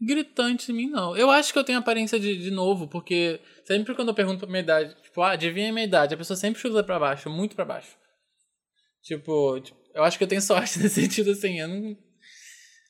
gritante 0.00 0.70
em 0.70 0.74
mim, 0.74 0.90
não. 0.90 1.16
Eu 1.16 1.30
acho 1.30 1.52
que 1.52 1.58
eu 1.58 1.64
tenho 1.64 1.78
aparência 1.78 2.20
de, 2.20 2.36
de 2.36 2.50
novo, 2.50 2.86
porque 2.86 3.40
sempre 3.64 3.94
quando 3.94 4.08
eu 4.08 4.14
pergunto 4.14 4.40
pra 4.40 4.48
minha 4.48 4.60
idade, 4.60 4.94
tipo, 5.02 5.22
ah, 5.22 5.32
adivinha 5.32 5.70
a 5.70 5.72
minha 5.72 5.86
idade, 5.86 6.14
a 6.14 6.18
pessoa 6.18 6.36
sempre 6.36 6.60
chuta 6.60 6.84
pra 6.84 7.00
baixo, 7.00 7.30
muito 7.30 7.56
pra 7.56 7.64
baixo. 7.64 7.96
Tipo, 9.02 9.60
tipo, 9.60 9.78
eu 9.94 10.04
acho 10.04 10.18
que 10.18 10.24
eu 10.24 10.28
tenho 10.28 10.42
sorte 10.42 10.78
nesse 10.78 11.00
sentido, 11.00 11.30
assim, 11.30 11.58
eu 11.58 11.68
não... 11.68 11.96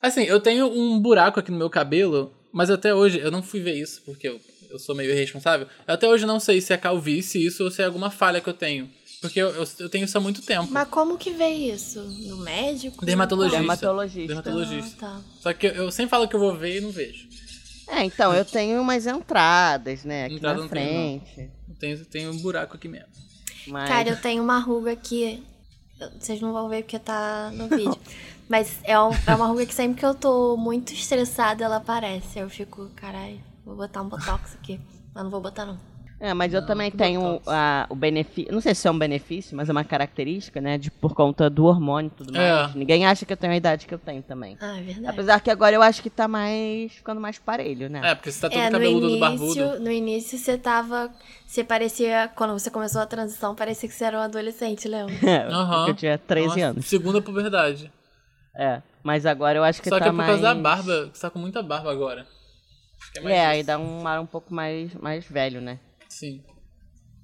Assim, 0.02 0.24
eu 0.24 0.40
tenho 0.40 0.66
um 0.66 1.00
buraco 1.00 1.40
aqui 1.40 1.50
no 1.50 1.58
meu 1.58 1.70
cabelo, 1.70 2.36
mas 2.52 2.68
até 2.68 2.94
hoje 2.94 3.18
eu 3.18 3.30
não 3.30 3.42
fui 3.42 3.60
ver 3.60 3.74
isso, 3.74 4.04
porque 4.04 4.28
eu, 4.28 4.40
eu 4.70 4.78
sou 4.78 4.94
meio 4.94 5.10
irresponsável. 5.10 5.66
Eu 5.86 5.94
até 5.94 6.08
hoje 6.08 6.26
não 6.26 6.38
sei 6.40 6.60
se 6.60 6.72
é 6.72 6.76
calvície 6.76 7.44
isso 7.44 7.64
ou 7.64 7.70
se 7.70 7.82
é 7.82 7.84
alguma 7.86 8.10
falha 8.10 8.40
que 8.40 8.48
eu 8.48 8.54
tenho. 8.54 8.90
Porque 9.20 9.40
eu, 9.40 9.48
eu, 9.50 9.66
eu 9.80 9.88
tenho 9.88 10.04
isso 10.04 10.16
há 10.16 10.20
muito 10.20 10.42
tempo. 10.42 10.68
Mas 10.70 10.86
como 10.88 11.18
que 11.18 11.30
vê 11.30 11.48
isso? 11.48 12.00
No 12.02 12.36
médico? 12.38 13.04
Dermatologista. 13.04 13.58
Dermatologista. 13.58 14.26
Dermatologista. 14.28 15.06
Ah, 15.06 15.10
tá. 15.10 15.20
Só 15.40 15.52
que 15.52 15.66
eu, 15.66 15.72
eu 15.74 15.90
sempre 15.90 16.10
falo 16.10 16.28
que 16.28 16.36
eu 16.36 16.40
vou 16.40 16.56
ver 16.56 16.78
e 16.78 16.80
não 16.80 16.90
vejo. 16.92 17.26
É, 17.88 18.04
então, 18.04 18.32
eu 18.34 18.44
tenho 18.44 18.80
umas 18.80 19.06
entradas, 19.06 20.04
né, 20.04 20.26
aqui 20.26 20.34
Entrada 20.34 20.56
na 20.56 20.62
não 20.62 20.68
tem, 20.68 21.20
frente. 21.34 21.50
Eu 21.68 21.74
tenho, 21.76 22.04
tenho 22.04 22.30
um 22.32 22.38
buraco 22.38 22.76
aqui 22.76 22.86
mesmo. 22.86 23.08
Mas... 23.66 23.88
Cara, 23.88 24.10
eu 24.10 24.16
tenho 24.20 24.42
uma 24.42 24.58
ruga 24.58 24.92
aqui. 24.92 25.42
Vocês 26.20 26.40
não 26.40 26.52
vão 26.52 26.68
ver 26.68 26.82
porque 26.82 26.98
tá 26.98 27.50
no 27.54 27.66
vídeo. 27.66 27.98
Mas 28.48 28.78
é, 28.84 28.98
um- 29.00 29.10
é 29.26 29.34
uma 29.34 29.46
ruga 29.46 29.66
que 29.66 29.74
sempre 29.74 29.98
que 29.98 30.06
eu 30.06 30.14
tô 30.14 30.56
muito 30.56 30.92
estressada, 30.92 31.64
ela 31.64 31.76
aparece. 31.76 32.38
Eu 32.38 32.48
fico, 32.48 32.88
caralho, 32.94 33.40
vou 33.68 33.76
botar 33.76 34.02
um 34.02 34.08
botox 34.08 34.54
aqui. 34.60 34.80
Mas 35.14 35.24
não 35.24 35.30
vou 35.30 35.40
botar, 35.40 35.64
não. 35.66 35.78
É, 36.20 36.34
mas 36.34 36.52
eu 36.52 36.66
também 36.66 36.90
que 36.90 36.96
tenho 36.96 37.40
a, 37.46 37.86
o 37.88 37.94
benefício, 37.94 38.52
não 38.52 38.60
sei 38.60 38.74
se 38.74 38.88
é 38.88 38.90
um 38.90 38.98
benefício, 38.98 39.56
mas 39.56 39.68
é 39.68 39.72
uma 39.72 39.84
característica, 39.84 40.60
né, 40.60 40.76
de 40.76 40.90
por 40.90 41.14
conta 41.14 41.48
do 41.48 41.64
hormônio 41.64 42.10
e 42.12 42.16
tudo 42.16 42.36
É. 42.36 42.62
mais. 42.62 42.74
Ninguém 42.74 43.06
acha 43.06 43.24
que 43.24 43.32
eu 43.32 43.36
tenho 43.36 43.52
a 43.52 43.56
idade 43.56 43.86
que 43.86 43.94
eu 43.94 44.00
tenho 44.00 44.20
também. 44.20 44.56
Ah, 44.60 44.76
é 44.80 44.82
verdade. 44.82 45.06
Apesar 45.06 45.40
que 45.40 45.48
agora 45.48 45.76
eu 45.76 45.80
acho 45.82 46.02
que 46.02 46.10
tá 46.10 46.26
mais, 46.26 46.90
ficando 46.92 47.20
mais 47.20 47.38
parelho, 47.38 47.88
né? 47.88 48.00
É, 48.02 48.14
porque 48.16 48.32
você 48.32 48.40
tá 48.40 48.50
todo 48.50 48.58
É, 48.58 48.64
no 48.66 48.72
cabeludo 48.72 49.08
do 49.10 49.16
início, 49.16 49.64
barbudo. 49.64 49.80
no 49.84 49.92
início 49.92 50.36
você 50.36 50.58
tava. 50.58 51.08
Você 51.46 51.62
parecia. 51.62 52.28
Quando 52.34 52.52
você 52.52 52.68
começou 52.68 53.00
a 53.00 53.06
transição, 53.06 53.54
parecia 53.54 53.88
que 53.88 53.94
você 53.94 54.04
era 54.04 54.18
um 54.18 54.22
adolescente, 54.22 54.88
lembra? 54.88 55.14
É, 55.24 55.44
Aham. 55.46 55.76
porque 55.84 55.90
eu 55.92 55.94
tinha 55.94 56.18
13 56.18 56.46
Nossa, 56.48 56.60
anos. 56.64 56.86
Segunda 56.86 57.22
puberdade. 57.22 57.92
É, 58.56 58.82
mas 59.04 59.24
agora 59.24 59.56
eu 59.56 59.62
acho 59.62 59.80
que 59.80 59.88
Só 59.88 59.98
tá 60.00 60.06
que 60.06 60.08
é 60.08 60.10
por 60.10 60.16
mais... 60.16 60.30
causa 60.30 60.42
da 60.42 60.54
barba. 60.56 61.10
Você 61.14 61.20
tá 61.22 61.30
com 61.30 61.38
muita 61.38 61.62
barba 61.62 61.92
agora. 61.92 62.26
Acho 63.00 63.12
que 63.12 63.18
é 63.18 63.22
mais 63.22 63.36
É, 63.36 63.46
aí 63.46 63.62
dá 63.62 63.78
um 63.78 64.06
ar 64.06 64.20
um 64.20 64.26
pouco 64.26 64.52
mais, 64.52 64.92
mais 64.94 65.24
velho, 65.26 65.60
né? 65.60 65.78
Sim. 66.08 66.42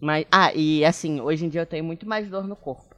Mas, 0.01 0.27
ah, 0.31 0.53
e 0.55 0.85
assim, 0.85 1.21
hoje 1.21 1.47
em 1.47 1.49
dia 1.49 1.63
eu 1.63 1.67
tenho 1.67 1.85
muito 1.85 2.07
mais 2.07 2.29
dor 2.29 2.47
no 2.47 2.57
corpo. 2.57 2.95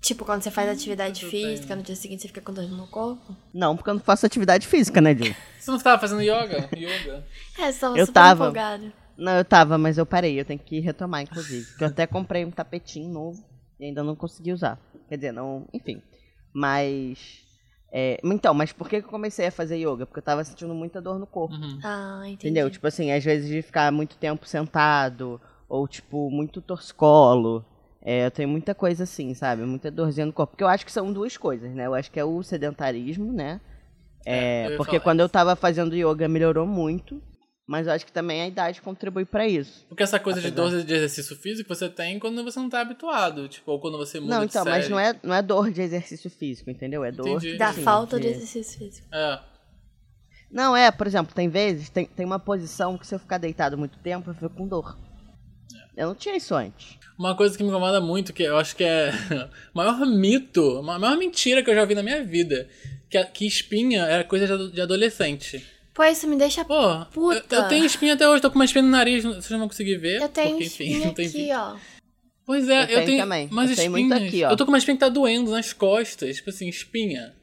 Tipo, 0.00 0.24
quando 0.24 0.42
você 0.42 0.50
faz 0.50 0.68
atividade 0.68 1.22
eu 1.24 1.30
física, 1.30 1.68
tenho. 1.68 1.78
no 1.78 1.82
dia 1.82 1.96
seguinte 1.96 2.22
você 2.22 2.28
fica 2.28 2.40
com 2.42 2.52
dor 2.52 2.68
no 2.68 2.86
corpo. 2.88 3.34
Não, 3.54 3.74
porque 3.74 3.88
eu 3.88 3.94
não 3.94 4.00
faço 4.02 4.26
atividade 4.26 4.66
física, 4.66 5.00
né, 5.00 5.14
Ju? 5.14 5.34
Você 5.58 5.70
não 5.70 5.78
tava 5.78 5.98
fazendo 5.98 6.20
yoga? 6.20 6.68
Yoga. 6.76 7.24
É, 7.58 7.72
você 7.72 7.80
tava 7.80 7.98
Eu 7.98 8.04
super 8.06 8.12
tava. 8.20 8.44
empolgado. 8.44 8.92
Não, 9.16 9.38
eu 9.38 9.44
tava, 9.46 9.78
mas 9.78 9.96
eu 9.96 10.04
parei. 10.04 10.38
Eu 10.38 10.44
tenho 10.44 10.58
que 10.58 10.78
retomar, 10.80 11.22
inclusive. 11.22 11.64
Porque 11.66 11.84
eu 11.84 11.88
até 11.88 12.06
comprei 12.06 12.44
um 12.44 12.50
tapetinho 12.50 13.08
novo 13.10 13.42
e 13.80 13.86
ainda 13.86 14.02
não 14.02 14.14
consegui 14.14 14.52
usar. 14.52 14.78
Quer 15.08 15.16
dizer, 15.16 15.32
não. 15.32 15.66
Enfim. 15.72 16.02
Mas. 16.52 17.43
É, 17.96 18.18
então, 18.24 18.52
mas 18.52 18.72
por 18.72 18.88
que 18.88 19.00
que 19.00 19.06
eu 19.06 19.10
comecei 19.10 19.46
a 19.46 19.52
fazer 19.52 19.76
yoga? 19.76 20.04
Porque 20.04 20.18
eu 20.18 20.22
tava 20.24 20.42
sentindo 20.42 20.74
muita 20.74 21.00
dor 21.00 21.16
no 21.16 21.28
corpo. 21.28 21.54
Uhum. 21.54 21.78
Ah, 21.84 22.22
entendi. 22.24 22.34
Entendeu? 22.34 22.68
Tipo 22.68 22.88
assim, 22.88 23.12
às 23.12 23.22
vezes 23.24 23.48
de 23.48 23.62
ficar 23.62 23.92
muito 23.92 24.16
tempo 24.16 24.44
sentado, 24.48 25.40
ou 25.68 25.86
tipo, 25.86 26.28
muito 26.28 26.60
torcicolo. 26.60 27.64
É, 28.02 28.26
eu 28.26 28.30
tenho 28.32 28.48
muita 28.48 28.74
coisa 28.74 29.04
assim, 29.04 29.32
sabe? 29.32 29.62
Muita 29.62 29.92
dorzinha 29.92 30.26
no 30.26 30.32
corpo. 30.32 30.50
Porque 30.52 30.64
eu 30.64 30.68
acho 30.68 30.84
que 30.84 30.90
são 30.90 31.12
duas 31.12 31.36
coisas, 31.36 31.70
né? 31.72 31.86
Eu 31.86 31.94
acho 31.94 32.10
que 32.10 32.18
é 32.18 32.24
o 32.24 32.42
sedentarismo, 32.42 33.32
né? 33.32 33.60
É, 34.26 34.66
eu 34.66 34.72
É, 34.72 34.76
porque 34.76 34.98
quando 34.98 35.20
eu 35.20 35.26
isso. 35.26 35.32
tava 35.32 35.54
fazendo 35.54 35.94
yoga 35.94 36.26
melhorou 36.28 36.66
muito. 36.66 37.22
Mas 37.66 37.86
eu 37.86 37.94
acho 37.94 38.04
que 38.04 38.12
também 38.12 38.42
a 38.42 38.46
idade 38.46 38.82
contribui 38.82 39.24
pra 39.24 39.48
isso. 39.48 39.86
Porque 39.88 40.02
essa 40.02 40.20
coisa 40.20 40.38
de 40.40 40.48
Apesar- 40.48 40.70
dor 40.70 40.84
de 40.84 40.94
exercício 40.94 41.34
físico 41.34 41.74
você 41.74 41.88
tem 41.88 42.18
quando 42.18 42.44
você 42.44 42.58
não 42.60 42.68
tá 42.68 42.80
habituado. 42.80 43.48
Tipo, 43.48 43.72
ou 43.72 43.80
quando 43.80 43.96
você 43.96 44.20
muda 44.20 44.34
Não, 44.34 44.40
de 44.40 44.46
então, 44.50 44.64
mas 44.66 44.88
não 44.88 44.98
é, 44.98 45.18
não 45.22 45.34
é 45.34 45.40
dor 45.40 45.70
de 45.70 45.80
exercício 45.80 46.28
físico, 46.30 46.70
entendeu? 46.70 47.02
É 47.02 47.10
dor 47.10 47.26
Entendi. 47.38 47.56
Da 47.56 47.68
assim, 47.70 47.82
falta 47.82 48.16
de 48.20 48.26
de- 48.28 48.34
exercício 48.34 48.78
físico. 48.78 49.08
É. 49.10 49.40
Não, 50.50 50.76
é, 50.76 50.90
por 50.90 51.06
exemplo, 51.06 51.34
tem 51.34 51.48
vezes, 51.48 51.88
tem, 51.88 52.04
tem 52.04 52.24
uma 52.26 52.38
posição 52.38 52.96
que 52.98 53.06
se 53.06 53.14
eu 53.14 53.18
ficar 53.18 53.38
deitado 53.38 53.76
muito 53.78 53.98
tempo, 53.98 54.30
eu 54.30 54.34
fico 54.34 54.50
com 54.50 54.68
dor. 54.68 54.96
Eu 55.96 56.08
não 56.08 56.14
tinha 56.14 56.36
isso 56.36 56.54
antes. 56.54 56.98
Uma 57.18 57.34
coisa 57.36 57.56
que 57.56 57.62
me 57.62 57.70
incomoda 57.70 58.00
muito, 58.00 58.32
que 58.32 58.42
eu 58.42 58.56
acho 58.58 58.76
que 58.76 58.84
é 58.84 59.10
o 59.74 59.78
maior 59.78 59.98
mito, 60.06 60.78
a 60.78 60.82
maior 60.98 61.16
mentira 61.16 61.62
que 61.62 61.70
eu 61.70 61.74
já 61.74 61.84
vi 61.86 61.94
na 61.94 62.02
minha 62.02 62.22
vida, 62.22 62.68
que, 63.08 63.16
a- 63.16 63.24
que 63.24 63.46
espinha 63.46 64.02
era 64.04 64.22
coisa 64.22 64.46
de 64.46 64.52
ado- 64.52 64.70
de 64.70 64.80
adolescente. 64.82 65.64
Pô, 65.94 66.02
isso 66.04 66.26
me 66.26 66.36
deixa. 66.36 66.64
Pô, 66.64 66.74
eu, 66.90 67.06
Puta. 67.06 67.54
eu 67.56 67.68
tenho 67.68 67.84
espinha 67.84 68.14
até 68.14 68.28
hoje, 68.28 68.42
tô 68.42 68.50
com 68.50 68.56
uma 68.58 68.64
espinha 68.64 68.82
no 68.82 68.88
nariz, 68.90 69.22
vocês 69.24 69.50
não 69.50 69.60
vão 69.60 69.68
conseguir 69.68 69.96
ver. 69.96 70.20
Eu 70.20 70.28
tenho 70.28 70.50
porque, 70.50 70.64
enfim, 70.64 70.84
espinha 70.84 71.06
não 71.06 71.14
tem 71.14 71.26
aqui, 71.26 71.36
vídeo. 71.38 71.56
ó. 71.56 71.76
Pois 72.46 72.68
é, 72.68 72.78
Eu 72.78 72.80
eu, 72.82 72.86
tenho 72.88 73.06
tenho 73.06 73.22
também. 73.22 73.48
Mas 73.50 73.70
Eu 73.70 73.76
tenho 73.76 73.88
espinhas. 73.96 74.08
muito 74.20 74.28
aqui, 74.28 74.44
ó. 74.44 74.50
Eu 74.50 74.56
tô 74.56 74.64
com 74.66 74.70
uma 74.72 74.78
espinha 74.78 74.96
que 74.96 75.00
tá 75.00 75.08
doendo 75.08 75.50
nas 75.52 75.72
costas, 75.72 76.36
tipo 76.36 76.50
assim, 76.50 76.68
espinha. 76.68 77.34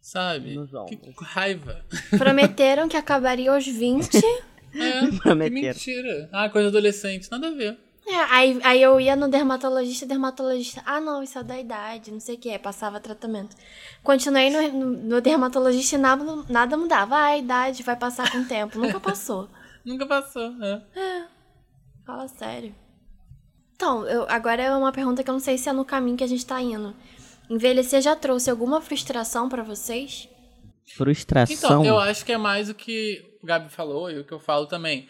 Sabe? 0.00 0.56
Que 0.86 1.24
raiva. 1.24 1.84
Prometeram 2.16 2.88
que 2.88 2.96
acabaria 2.96 3.50
aos 3.50 3.66
20. 3.66 4.08
É, 4.78 5.06
que 5.08 5.18
Prometeram. 5.20 5.62
mentira. 5.68 6.28
Ah, 6.30 6.50
coisa 6.50 6.68
adolescente, 6.68 7.30
nada 7.30 7.48
a 7.48 7.50
ver. 7.50 7.78
É, 8.08 8.14
aí, 8.30 8.60
aí 8.62 8.82
eu 8.82 9.00
ia 9.00 9.16
no 9.16 9.28
dermatologista, 9.28 10.06
dermatologista, 10.06 10.80
ah 10.86 11.00
não, 11.00 11.24
isso 11.24 11.36
é 11.40 11.42
da 11.42 11.58
idade, 11.58 12.12
não 12.12 12.20
sei 12.20 12.36
o 12.36 12.38
que, 12.38 12.48
aí 12.48 12.58
passava 12.58 13.00
tratamento. 13.00 13.56
Continuei 14.00 14.48
no, 14.48 14.72
no, 14.72 14.86
no 14.86 15.20
dermatologista 15.20 15.96
e 15.96 15.98
nada, 15.98 16.24
nada 16.48 16.76
mudava. 16.76 17.16
Ah, 17.16 17.24
a 17.26 17.38
idade 17.38 17.82
vai 17.82 17.96
passar 17.96 18.30
com 18.30 18.38
o 18.38 18.44
tempo. 18.46 18.78
Nunca 18.78 19.00
passou. 19.00 19.48
Nunca 19.84 20.06
passou, 20.06 20.54
é. 20.62 20.82
Fala 22.04 22.28
sério. 22.28 22.72
Então, 23.74 24.06
eu, 24.06 24.24
agora 24.28 24.62
é 24.62 24.74
uma 24.74 24.92
pergunta 24.92 25.24
que 25.24 25.28
eu 25.28 25.34
não 25.34 25.40
sei 25.40 25.58
se 25.58 25.68
é 25.68 25.72
no 25.72 25.84
caminho 25.84 26.16
que 26.16 26.24
a 26.24 26.28
gente 26.28 26.46
tá 26.46 26.60
indo. 26.62 26.94
Envelhecer 27.50 28.00
já 28.00 28.14
trouxe 28.14 28.48
alguma 28.48 28.80
frustração 28.80 29.48
pra 29.48 29.62
vocês? 29.62 30.28
Frustração. 30.94 31.54
Então, 31.54 31.84
eu 31.84 31.98
acho 31.98 32.24
que 32.24 32.32
é 32.32 32.38
mais 32.38 32.70
o 32.70 32.74
que 32.74 33.38
o 33.42 33.46
Gabi 33.46 33.68
falou 33.68 34.10
e 34.10 34.20
o 34.20 34.24
que 34.24 34.32
eu 34.32 34.38
falo 34.38 34.66
também. 34.66 35.08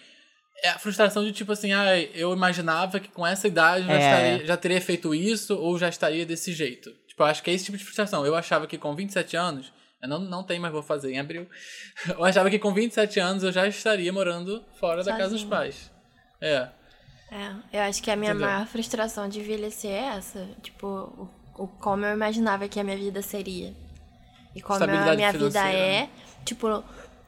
É 0.62 0.71
a 0.71 0.79
frustração 0.79 1.23
de 1.25 1.33
tipo 1.33 1.53
assim, 1.53 1.73
ah, 1.73 1.99
eu 2.14 2.33
imaginava 2.33 2.99
que 2.99 3.09
com 3.09 3.27
essa 3.27 3.47
idade 3.47 3.87
já, 3.87 3.92
É. 3.92 3.99
estaria- 3.99 4.47
já 4.47 4.57
teria 4.57 4.81
feito 4.81 5.14
isso 5.14 5.57
ou 5.57 5.79
já 5.79 5.88
estaria 5.88 6.25
desse 6.25 6.53
jeito. 6.53 6.90
Tipo, 7.07 7.23
eu 7.23 7.27
acho 7.27 7.42
que 7.42 7.51
é 7.51 7.55
esse 7.55 7.64
tipo 7.66 7.77
de 7.77 7.85
frustração. 7.85 8.25
Eu 8.27 8.35
achava 8.35 8.66
que 8.66 8.79
com 8.79 8.95
27 8.95 9.37
anos, 9.37 9.73
eu 10.03 10.09
não, 10.09 10.19
não 10.19 10.42
tenho, 10.42 10.61
mas 10.62 10.73
vou 10.73 10.83
fazer 10.83 11.12
em 11.12 11.19
abril. 11.19 11.47
Eu 12.19 12.25
achava 12.25 12.49
que 12.51 12.59
com 12.59 12.73
27 12.73 13.19
anos 13.21 13.42
eu 13.42 13.51
já 13.53 13.66
estaria 13.66 14.12
morando 14.12 14.62
fora 14.79 15.03
da 15.03 15.12
casa 15.12 15.31
dos 15.31 15.40
Sozinho. 15.42 15.51
pais. 15.51 15.90
É. 16.40 16.69
É, 17.31 17.53
eu 17.73 17.81
acho 17.83 18.03
que 18.03 18.11
a 18.11 18.14
minha 18.16 18.31
Entendeu? 18.31 18.49
maior 18.49 18.66
frustração 18.66 19.29
de 19.29 19.40
envelhecer 19.40 19.90
é 19.90 20.16
essa. 20.16 20.47
Tipo, 20.62 20.87
o, 21.57 21.62
o 21.64 21.66
como 21.69 22.05
eu 22.05 22.12
imaginava 22.14 22.69
que 22.69 22.79
a 22.79 22.85
minha 22.85 22.97
vida 22.97 23.21
seria. 23.21 23.75
E 24.55 24.61
como 24.62 24.83
a 24.85 24.87
minha 24.87 25.33
vida 25.33 25.69
é. 25.69 26.03
né? 26.03 26.11
Tipo, 26.45 26.85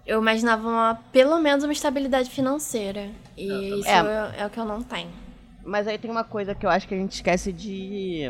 eu 0.08 0.22
imaginava 0.22 0.66
uma, 0.66 0.94
pelo 1.12 1.38
menos 1.38 1.62
uma 1.62 1.72
estabilidade 1.72 2.30
financeira. 2.30 3.10
E 3.36 3.46
Eu 3.46 3.78
isso 3.78 3.84
também. 3.88 4.12
é, 4.12 4.34
é 4.38 4.46
o 4.46 4.50
que 4.50 4.58
eu 4.58 4.64
não 4.64 4.82
tenho. 4.82 5.10
Mas 5.62 5.86
aí 5.86 5.98
tem 5.98 6.10
uma 6.10 6.24
coisa 6.24 6.54
que 6.54 6.64
eu 6.64 6.70
acho 6.70 6.88
que 6.88 6.94
a 6.94 6.98
gente 6.98 7.12
esquece 7.12 7.52
de. 7.52 8.22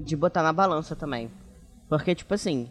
de 0.00 0.16
botar 0.16 0.42
na 0.42 0.52
balança 0.52 0.96
também. 0.96 1.30
Porque, 1.88 2.12
tipo 2.12 2.34
assim, 2.34 2.68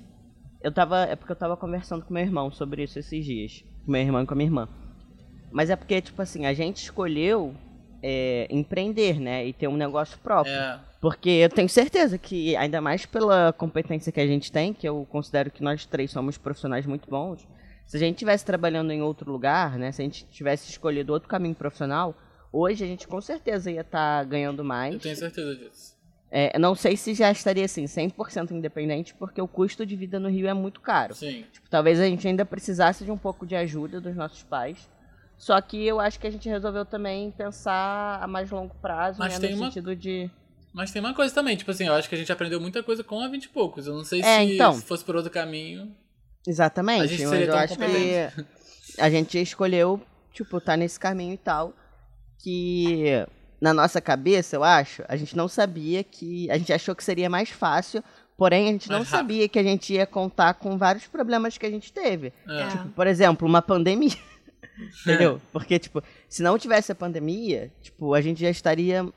eu 0.62 0.70
tava. 0.70 1.04
É 1.04 1.16
porque 1.16 1.32
eu 1.32 1.36
tava 1.36 1.56
conversando 1.56 2.04
com 2.04 2.14
meu 2.14 2.22
irmão 2.22 2.52
sobre 2.52 2.84
isso 2.84 3.00
esses 3.00 3.24
dias. 3.24 3.64
Com 3.86 3.94
meu 3.94 4.02
irmão 4.02 4.22
e 4.22 4.26
com 4.26 4.34
a 4.34 4.38
minha 4.38 4.48
irmã. 4.48 4.68
Mas 5.50 5.70
é 5.70 5.78
porque, 5.78 6.02
tipo 6.02 6.22
assim, 6.22 6.46
a 6.46 6.54
gente 6.54 6.84
escolheu 6.84 7.56
é, 8.04 8.48
empreender, 8.52 9.18
né? 9.18 9.48
E 9.48 9.54
ter 9.54 9.70
um 9.70 9.78
negócio 9.78 10.20
próprio. 10.20 10.54
É. 10.54 10.78
Porque 11.00 11.30
eu 11.30 11.50
tenho 11.50 11.70
certeza 11.70 12.18
que, 12.18 12.54
ainda 12.58 12.82
mais 12.82 13.06
pela 13.06 13.54
competência 13.54 14.12
que 14.12 14.20
a 14.20 14.28
gente 14.28 14.52
tem, 14.52 14.74
que 14.74 14.88
eu 14.88 15.08
considero 15.10 15.50
que 15.50 15.64
nós 15.64 15.86
três 15.86 16.12
somos 16.12 16.38
profissionais 16.38 16.86
muito 16.86 17.10
bons, 17.10 17.48
se 17.90 17.98
a 17.98 18.00
gente 18.00 18.16
estivesse 18.16 18.46
trabalhando 18.46 18.92
em 18.92 19.02
outro 19.02 19.32
lugar, 19.32 19.78
né? 19.80 19.92
Se 19.92 20.02
a 20.02 20.06
gente 20.06 20.24
tivesse 20.28 20.70
escolhido 20.70 21.12
outro 21.12 21.28
caminho 21.28 21.56
profissional, 21.56 22.16
hoje 22.54 22.84
a 22.84 22.88
gente 22.88 23.08
com 23.08 23.20
certeza 23.20 23.72
ia 23.72 23.82
estar 23.82 24.24
ganhando 24.26 24.64
mais. 24.64 24.94
Eu 24.94 25.00
tenho 25.00 25.16
certeza 25.16 25.56
disso. 25.56 25.98
É, 26.32 26.60
não 26.60 26.76
sei 26.76 26.96
se 26.96 27.16
já 27.16 27.32
estaria 27.32 27.66
assim, 27.66 27.86
100% 27.86 28.52
independente, 28.52 29.16
porque 29.16 29.42
o 29.42 29.48
custo 29.48 29.84
de 29.84 29.96
vida 29.96 30.20
no 30.20 30.30
Rio 30.30 30.48
é 30.48 30.54
muito 30.54 30.80
caro. 30.80 31.16
Sim. 31.16 31.44
Tipo, 31.52 31.68
talvez 31.68 32.00
a 32.00 32.06
gente 32.06 32.28
ainda 32.28 32.46
precisasse 32.46 33.04
de 33.04 33.10
um 33.10 33.18
pouco 33.18 33.48
de 33.48 33.56
ajuda 33.56 34.00
dos 34.00 34.16
nossos 34.16 34.44
pais. 34.44 34.88
Só 35.36 35.60
que 35.60 35.84
eu 35.84 36.00
acho 36.00 36.20
que 36.20 36.28
a 36.28 36.30
gente 36.30 36.48
resolveu 36.48 36.86
também 36.86 37.32
pensar 37.32 38.20
a 38.22 38.28
mais 38.28 38.52
longo 38.52 38.76
prazo, 38.76 39.18
Mas 39.18 39.34
né, 39.34 39.40
tem 39.40 39.56
no 39.56 39.64
uma- 39.64 39.72
sentido 39.72 39.96
de. 39.96 40.30
Mas 40.72 40.92
tem 40.92 41.00
uma 41.00 41.16
coisa 41.16 41.34
também, 41.34 41.56
tipo 41.58 41.72
assim, 41.72 41.88
eu 41.88 41.94
acho 41.96 42.08
que 42.08 42.14
a 42.14 42.18
gente 42.18 42.32
aprendeu 42.32 42.62
muita 42.62 42.84
coisa 42.84 43.04
com 43.04 43.20
a 43.22 43.28
20 43.28 43.46
e 43.46 43.50
poucos. 43.50 43.88
Eu 43.88 43.96
não 43.96 44.04
sei 44.04 44.22
É, 44.22 44.46
se, 44.46 44.54
então. 44.54 44.74
se 44.74 44.84
fosse 44.86 45.04
por 45.04 45.16
outro 45.16 45.32
caminho. 45.32 45.92
Exatamente. 46.50 47.04
A 47.04 47.08
gente 47.08 47.26
mas 47.28 47.48
eu 47.48 47.56
acho 47.56 47.78
que 47.78 49.00
a 49.00 49.10
gente 49.10 49.40
escolheu, 49.40 50.02
tipo, 50.34 50.60
tá 50.60 50.76
nesse 50.76 51.00
caminho 51.00 51.36
e 51.36 51.38
tal. 51.38 51.74
Que 52.40 53.24
na 53.62 53.72
nossa 53.72 54.02
cabeça, 54.02 54.56
eu 54.56 54.64
acho, 54.64 55.04
a 55.08 55.16
gente 55.16 55.38
não 55.38 55.48
sabia 55.48 56.04
que. 56.04 56.50
A 56.50 56.58
gente 56.58 56.74
achou 56.74 56.96
que 56.96 57.04
seria 57.04 57.30
mais 57.30 57.50
fácil, 57.50 58.04
porém 58.36 58.68
a 58.68 58.72
gente 58.72 58.90
não 58.90 58.98
Mais 59.00 59.10
rápido. 59.10 59.28
sabia 59.28 59.48
que 59.48 59.60
a 59.60 59.64
gente 59.64 59.94
ia 59.94 60.08
contar 60.08 60.56
com 60.56 60.76
vários 60.76 61.06
problemas 61.06 61.56
que 61.56 61.68
a 61.68 61.70
gente 61.70 61.94
teve. 61.94 62.34
É. 62.48 62.62
É. 62.62 62.86
Por 62.96 63.06
exemplo, 63.06 63.48
uma 63.48 63.62
pandemia. 63.62 64.18
Entendeu? 65.06 65.40
Porque, 65.54 65.78
tipo, 65.78 66.02
se 66.28 66.42
não 66.42 66.58
tivesse 66.58 66.92
a 66.92 66.96
pandemia, 66.96 67.72
tipo, 67.80 68.16
a 68.16 68.22
gente 68.22 68.42
já 68.42 68.50
estaria 68.50 69.08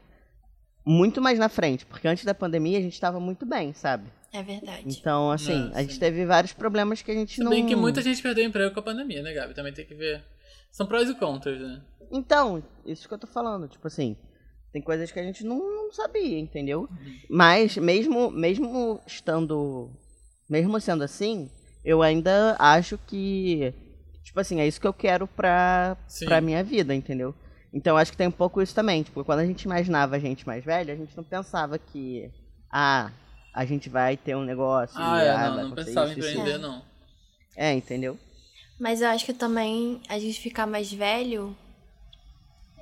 muito 0.85 1.23
mais 1.23 1.39
na 1.39 1.49
frente. 1.49 1.87
Porque 1.87 2.07
antes 2.07 2.27
da 2.27 2.35
pandemia 2.35 2.79
a 2.79 2.83
gente 2.83 2.93
estava 2.95 3.19
muito 3.19 3.47
bem, 3.47 3.73
sabe? 3.73 4.05
É 4.33 4.43
verdade. 4.43 4.85
Então, 4.87 5.31
assim, 5.31 5.71
É, 5.75 5.79
a 5.79 5.83
gente 5.83 5.99
teve 5.99 6.25
vários 6.25 6.53
problemas 6.53 7.03
que 7.03 7.11
a 7.11 7.15
gente 7.15 7.35
Se 7.35 7.43
não. 7.43 7.51
bem 7.51 7.67
que 7.67 7.77
muita 7.77 8.01
gente 8.01 8.23
perdeu 8.23 8.45
emprego 8.45 8.73
com 8.73 8.81
a 8.81 8.83
pandemia, 8.83 9.23
né, 9.23 9.33
Gabi? 9.35 9.55
Também 9.55 9.73
tem 9.75 9.85
que 9.85 9.95
ver. 9.95 10.23
São 10.71 10.87
prós 10.87 11.09
e 11.11 11.15
contras, 11.15 11.61
né? 11.61 11.83
Então, 12.11 12.63
isso 12.87 13.07
que 13.07 13.13
eu 13.15 13.19
tô 13.19 13.27
falando, 13.27 13.69
tipo 13.69 13.87
assim, 13.87 14.17
tem 14.73 14.81
coisas 14.81 15.13
que 15.13 15.21
a 15.21 15.23
gente 15.23 15.45
não, 15.45 15.59
não 15.59 15.93
sabia, 15.93 16.39
entendeu? 16.39 16.89
Mas 17.29 17.77
mesmo 17.77 18.31
mesmo 18.31 19.01
estando 19.07 19.91
mesmo 20.49 20.81
sendo 20.81 21.05
assim, 21.05 21.51
eu 21.85 22.03
ainda 22.03 22.57
acho 22.59 22.97
que 23.07 23.73
tipo 24.25 24.41
assim, 24.41 24.61
é 24.61 24.67
isso 24.67 24.81
que 24.81 24.87
eu 24.87 24.95
quero 24.95 25.27
pra 25.27 25.97
Sim. 26.09 26.25
pra 26.25 26.41
minha 26.41 26.65
vida, 26.65 26.95
entendeu? 26.95 27.35
Então 27.73 27.97
acho 27.97 28.11
que 28.11 28.17
tem 28.17 28.29
um 28.29 28.33
pouco 28.33 28.63
isso 28.63 28.75
também, 28.75 29.03
tipo, 29.03 29.25
quando 29.25 29.41
a 29.41 29.47
gente 29.47 29.63
imaginava 29.63 30.17
a 30.17 30.19
gente 30.19 30.47
mais 30.47 30.65
velha, 30.65 30.93
a 30.95 30.97
gente 30.97 31.15
não 31.17 31.25
pensava 31.25 31.79
que 31.79 32.31
ah, 32.71 33.11
a 33.53 33.65
gente 33.65 33.89
vai 33.89 34.17
ter 34.17 34.37
um 34.37 34.45
negócio, 34.45 34.97
Ah, 34.99 35.23
e, 35.23 35.27
é, 35.27 35.31
ah, 35.31 35.49
não, 35.49 35.55
vai 35.55 35.65
não 35.65 35.75
pensava 35.75 36.09
em 36.09 36.13
empreender, 36.13 36.59
não. 36.59 36.83
É, 37.57 37.73
entendeu? 37.73 38.19
Mas 38.79 39.01
eu 39.01 39.09
acho 39.09 39.25
que 39.25 39.33
também 39.33 40.01
a 40.09 40.19
gente 40.19 40.41
ficar 40.41 40.67
mais 40.67 40.93
velho 40.93 41.57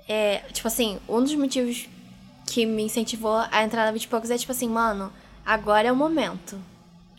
é, 0.09 0.39
tipo 0.53 0.67
assim, 0.67 0.99
um 1.09 1.23
dos 1.23 1.35
motivos 1.35 1.89
que 2.47 2.67
me 2.67 2.83
incentivou 2.83 3.37
a 3.51 3.63
entrar 3.63 3.85
na 3.85 3.93
20 3.93 4.03
e 4.05 4.09
poucos 4.09 4.31
é 4.31 4.37
tipo 4.37 4.51
assim, 4.51 4.69
mano, 4.69 5.13
agora 5.47 5.87
é 5.89 5.93
o 5.93 5.97
momento. 5.97 6.59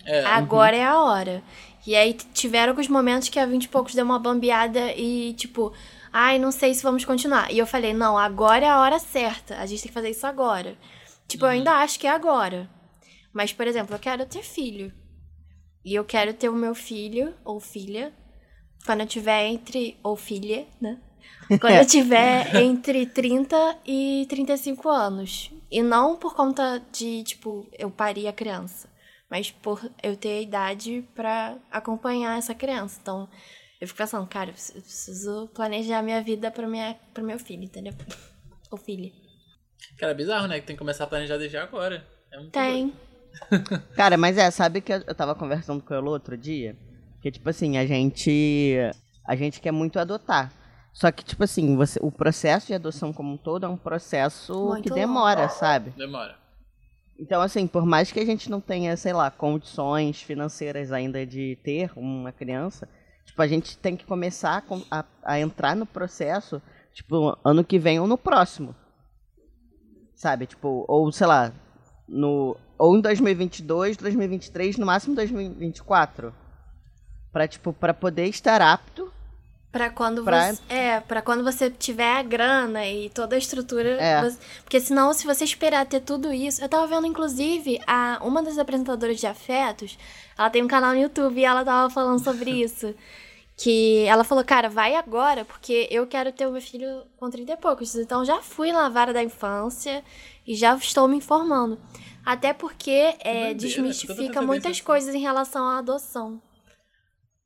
É, 0.06 0.26
Agora 0.26 0.76
é 0.76 0.84
a 0.84 1.00
hora. 1.00 1.42
E 1.86 1.96
aí 1.96 2.14
tiveram 2.14 2.72
alguns 2.72 2.88
momentos 2.88 3.30
que 3.30 3.40
a 3.40 3.46
20 3.46 3.64
e 3.64 3.68
poucos 3.70 3.96
deu 3.96 4.04
uma 4.04 4.20
bambeada 4.20 4.92
e, 4.94 5.34
tipo, 5.34 5.72
ai, 6.12 6.38
não 6.38 6.52
sei 6.52 6.74
se 6.74 6.84
vamos 6.84 7.06
continuar. 7.06 7.52
E 7.52 7.58
eu 7.58 7.66
falei, 7.66 7.94
não, 7.94 8.18
agora 8.18 8.66
é 8.66 8.70
a 8.70 8.80
hora 8.80 9.00
certa. 9.00 9.58
A 9.58 9.66
gente 9.66 9.82
tem 9.84 9.88
que 9.88 9.94
fazer 9.94 10.10
isso 10.10 10.28
agora. 10.28 10.76
Tipo, 11.28 11.46
eu 11.46 11.50
ainda 11.50 11.72
acho 11.76 11.98
que 12.00 12.08
é 12.08 12.10
agora. 12.12 12.70
Mas, 13.34 13.54
por 13.54 13.68
exemplo, 13.68 13.96
eu 13.96 14.00
quero 14.00 14.26
ter 14.26 14.44
filho. 14.44 14.94
E 15.84 15.94
eu 15.96 16.04
quero 16.06 16.34
ter 16.34 16.50
o 16.50 16.54
meu 16.56 16.76
filho 16.76 17.34
ou 17.44 17.60
filha 17.60 18.14
quando 18.86 19.02
eu 19.02 19.08
tiver 19.08 19.46
entre. 19.48 19.98
Ou 20.04 20.16
filha, 20.16 20.68
né? 20.80 21.00
Quando 21.60 21.76
eu 21.76 21.86
tiver 21.86 22.56
entre 22.56 23.06
30 23.06 23.80
e 23.86 24.26
35 24.30 24.90
anos. 24.90 25.52
E 25.70 25.82
não 25.84 26.16
por 26.18 26.34
conta 26.34 26.82
de, 26.92 27.24
tipo, 27.24 27.68
eu 27.78 27.92
parir 27.92 28.28
a 28.28 28.34
criança. 28.34 28.90
Mas 29.30 29.52
por 29.52 29.82
eu 30.02 30.16
ter 30.16 30.30
a 30.38 30.42
idade 30.42 31.06
pra 31.14 31.58
acompanhar 31.70 32.38
essa 32.38 32.56
criança. 32.56 33.00
Então, 33.02 33.30
eu 33.80 33.88
fico 33.88 33.98
pensando, 33.98 34.28
cara, 34.28 34.50
eu 34.50 34.54
preciso- 34.54 35.48
planejar 35.54 36.02
minha 36.02 36.22
vida 36.22 36.50
pra 36.52 36.68
minha, 36.68 36.98
pro 37.14 37.24
meu 37.24 37.38
filho, 37.40 37.64
entendeu? 37.64 37.94
Ou 38.72 38.78
filha. 38.78 39.12
Cara, 39.98 40.12
é 40.14 40.16
bizarro, 40.16 40.48
né? 40.48 40.60
Que 40.60 40.66
tem 40.68 40.76
que 40.76 40.80
começar 40.80 41.04
a 41.04 41.08
planejar 41.08 41.38
desde 41.38 41.58
agora. 41.58 42.06
É 42.32 42.38
muito 42.38 42.52
Tem. 42.52 42.88
doido. 42.88 42.98
Cara, 43.96 44.18
mas 44.18 44.38
é, 44.38 44.50
sabe 44.52 44.82
que 44.82 44.92
eu 44.94 45.16
tava 45.16 45.36
conversando 45.36 45.82
com 45.84 45.94
ele 45.94 46.08
outro 46.08 46.38
dia? 46.38 46.76
Que, 47.22 47.32
tipo 47.32 47.50
assim, 47.50 47.78
a 47.78 47.86
gente. 47.86 48.76
A 49.28 49.36
gente 49.36 49.62
quer 49.62 49.72
muito 49.72 50.00
adotar. 50.00 50.52
Só 50.94 51.12
que, 51.12 51.24
tipo 51.24 51.44
assim, 51.44 51.76
você, 51.76 52.00
o 52.02 52.12
processo 52.12 52.68
de 52.68 52.74
adoção 52.74 53.14
como 53.14 53.34
um 53.34 53.38
todo 53.38 53.66
é 53.66 53.70
um 53.70 53.78
processo 53.78 54.54
Muito 54.54 54.84
que 54.84 54.90
longo. 54.90 55.00
demora, 55.00 55.48
sabe? 55.48 55.92
Demora. 55.92 56.36
Então, 57.18 57.40
assim, 57.42 57.68
por 57.68 57.86
mais 57.86 58.12
que 58.12 58.20
a 58.20 58.26
gente 58.26 58.50
não 58.50 58.60
tenha, 58.60 58.98
sei 58.98 59.14
lá, 59.14 59.30
condições 59.32 60.22
financeiras 60.22 60.92
ainda 60.92 61.26
de 61.26 61.58
ter 61.64 61.92
uma 61.96 62.32
criança, 62.32 62.90
tipo, 63.26 63.42
a 63.42 63.48
gente 63.48 63.78
tem 63.78 63.96
que 63.96 64.06
começar 64.06 64.58
a 64.58 64.62
com- 64.62 64.84
a, 64.90 65.06
a 65.24 65.40
entrar 65.40 65.76
no 65.76 65.86
processo, 65.86 66.62
tipo, 66.94 67.38
ano 67.46 67.64
que 67.64 67.78
vem 67.78 68.00
ou 68.00 68.08
no 68.08 68.18
próximo. 68.18 68.76
Sabe? 70.16 70.46
Tipo, 70.48 70.84
ou 70.88 71.12
sei 71.12 71.28
lá, 71.28 71.54
no 72.12 72.58
ou 72.78 72.98
em 72.98 73.02
2022, 73.02 73.96
2023, 73.98 74.78
no 74.78 74.86
máximo 74.86 75.16
2024. 75.16 76.34
Pra, 77.32 77.48
tipo, 77.48 77.72
pra 77.72 77.94
poder 77.94 78.26
estar 78.28 78.62
apto. 78.62 79.12
Pra 79.72 79.90
quando 79.90 80.22
Pra- 80.24 80.52
você. 80.54 80.62
É, 80.68 81.00
pra 81.00 81.22
quando 81.22 81.44
você 81.46 81.70
tiver 81.70 82.18
a 82.18 82.22
grana 82.24 82.86
e 82.86 83.10
toda 83.10 83.36
a 83.36 83.40
estrutura. 83.40 83.92
É. 84.02 84.22
você- 84.22 84.38
porque 84.64 84.82
senão, 84.82 85.14
se 85.14 85.26
você 85.26 85.46
esperar 85.46 85.86
ter 85.86 86.02
tudo 86.02 86.34
isso. 86.34 86.62
Eu 86.62 86.68
tava 86.68 86.88
vendo, 86.88 87.08
inclusive, 87.08 87.80
a, 87.88 88.20
uma 88.22 88.44
das 88.44 88.58
apresentadoras 88.58 89.18
de 89.20 89.28
afetos, 89.28 89.98
ela 90.38 90.50
tem 90.50 90.62
um 90.62 90.68
canal 90.68 90.92
no 90.94 91.00
YouTube 91.00 91.40
e 91.40 91.46
ela 91.46 91.64
tava 91.64 91.90
falando 91.90 92.22
sobre 92.22 92.50
isso. 92.62 92.94
Que 93.56 94.04
ela 94.08 94.24
falou, 94.26 94.44
cara, 94.44 94.68
vai 94.70 94.96
agora, 94.96 95.46
porque 95.46 95.88
eu 95.92 96.06
quero 96.08 96.32
ter 96.34 96.48
o 96.48 96.52
meu 96.52 96.62
filho 96.62 97.04
com 97.18 97.30
30 97.30 97.54
e 97.54 97.58
poucos. 97.58 97.96
Então 97.96 98.26
já 98.26 98.42
fui 98.42 98.72
na 98.74 98.90
vara 98.90 99.14
da 99.14 99.24
infância 99.24 100.04
e 100.46 100.56
já 100.56 100.76
estou 100.76 101.08
me 101.08 101.18
informando. 101.18 101.80
Até 102.26 102.54
porque 102.54 103.16
é, 103.20 103.54
desmistifica 103.54 104.42
muitas 104.42 104.80
coisas 104.80 105.14
em 105.16 105.20
relação 105.20 105.66
à 105.66 105.80
adoção. 105.80 106.42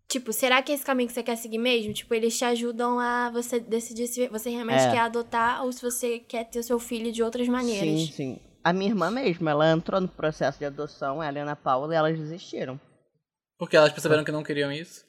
Tipo, 0.07 0.31
será 0.31 0.61
que 0.61 0.71
é 0.71 0.75
esse 0.75 0.85
caminho 0.85 1.07
que 1.07 1.13
você 1.13 1.23
quer 1.23 1.35
seguir 1.35 1.57
mesmo? 1.57 1.93
Tipo, 1.93 2.13
eles 2.13 2.37
te 2.37 2.45
ajudam 2.45 2.99
a 2.99 3.31
você 3.31 3.59
decidir 3.59 4.07
se 4.07 4.27
você 4.27 4.49
realmente 4.49 4.83
É. 4.83 4.91
quer 4.91 4.99
adotar 4.99 5.63
ou 5.63 5.71
se 5.71 5.81
você 5.81 6.19
quer 6.19 6.43
ter 6.45 6.61
seu 6.61 6.77
filho 6.77 7.11
de 7.11 7.23
outras 7.23 7.47
maneiras. 7.47 8.01
Sim, 8.01 8.11
sim. 8.11 8.39
A 8.63 8.71
minha 8.71 8.89
irmã 8.89 9.09
mesmo, 9.09 9.47
ela 9.49 9.71
entrou 9.71 9.99
no 9.99 10.07
processo 10.07 10.59
de 10.59 10.65
adoção, 10.65 11.21
ela 11.23 11.37
e 11.37 11.39
a 11.39 11.43
Ana 11.43 11.55
Paula, 11.55 11.93
e 11.93 11.97
elas 11.97 12.17
desistiram. 12.17 12.79
Porque 13.57 13.75
elas 13.77 13.91
perceberam 13.91 14.23
que 14.23 14.31
não 14.31 14.43
queriam 14.43 14.71
isso. 14.71 15.05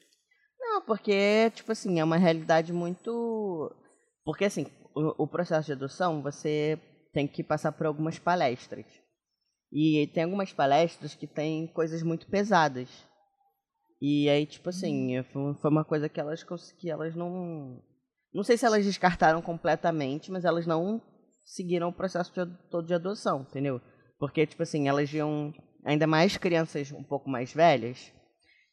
Não, 0.59 0.81
porque, 0.81 1.51
tipo 1.55 1.71
assim, 1.71 1.99
é 1.99 2.03
uma 2.03 2.17
realidade 2.17 2.71
muito. 2.73 3.71
Porque, 4.23 4.45
assim, 4.45 4.67
o, 4.95 5.23
o 5.23 5.27
processo 5.27 5.67
de 5.67 5.73
adoção, 5.73 6.21
você 6.21 6.79
tem 7.17 7.27
que 7.27 7.43
passar 7.43 7.71
por 7.71 7.87
algumas 7.87 8.19
palestras. 8.19 8.85
E 9.71 10.05
tem 10.13 10.25
algumas 10.25 10.53
palestras 10.53 11.15
que 11.15 11.25
tem 11.25 11.65
coisas 11.65 12.03
muito 12.03 12.27
pesadas. 12.27 12.87
E 13.99 14.29
aí, 14.29 14.45
tipo 14.45 14.69
assim, 14.69 15.23
foi 15.33 15.55
foi 15.55 15.71
uma 15.71 15.83
coisa 15.83 16.07
que 16.07 16.19
elas 16.19 16.43
que 16.79 16.91
elas 16.91 17.15
não. 17.15 17.81
Não 18.31 18.43
sei 18.43 18.55
se 18.55 18.67
elas 18.67 18.85
descartaram 18.85 19.41
completamente, 19.41 20.31
mas 20.31 20.45
elas 20.45 20.67
não 20.67 21.01
seguiram 21.43 21.89
o 21.89 21.93
processo 21.93 22.31
de, 22.31 22.45
todo 22.69 22.85
de 22.85 22.93
adoção, 22.93 23.41
entendeu? 23.41 23.81
Porque, 24.19 24.45
tipo 24.45 24.61
assim, 24.61 24.87
elas 24.87 25.09
viam 25.09 25.51
ainda 25.83 26.05
mais 26.05 26.37
crianças 26.37 26.91
um 26.91 27.03
pouco 27.03 27.27
mais 27.27 27.51
velhas 27.51 28.13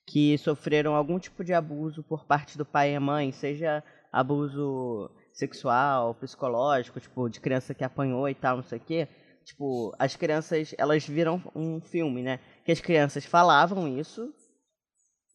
que 0.06 0.36
sofreram 0.36 0.94
algum 0.94 1.18
tipo 1.18 1.42
de 1.42 1.54
abuso 1.54 2.02
por 2.02 2.26
parte 2.26 2.58
do 2.58 2.66
pai 2.66 2.94
e 2.94 2.98
mãe, 2.98 3.32
seja 3.32 3.82
abuso 4.12 5.10
sexual, 5.34 6.14
psicológico, 6.14 7.00
tipo, 7.00 7.28
de 7.28 7.40
criança 7.40 7.74
que 7.74 7.84
apanhou 7.84 8.28
e 8.28 8.34
tal, 8.34 8.56
não 8.56 8.64
sei 8.64 8.78
o 8.78 8.80
quê. 8.80 9.08
Tipo, 9.44 9.94
as 9.98 10.16
crianças, 10.16 10.74
elas 10.78 11.06
viram 11.06 11.42
um 11.54 11.80
filme, 11.80 12.22
né? 12.22 12.40
Que 12.64 12.72
as 12.72 12.80
crianças 12.80 13.26
falavam 13.26 13.86
isso. 13.98 14.32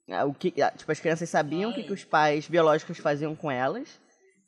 ah, 0.09 0.25
O 0.25 0.33
que, 0.33 0.59
ah, 0.61 0.71
tipo, 0.71 0.91
as 0.91 0.99
crianças 0.99 1.29
sabiam 1.29 1.69
o 1.69 1.73
que, 1.75 1.83
que 1.83 1.93
os 1.93 2.03
pais 2.03 2.47
biológicos 2.47 2.97
faziam 2.97 3.35
com 3.35 3.51
elas. 3.51 3.99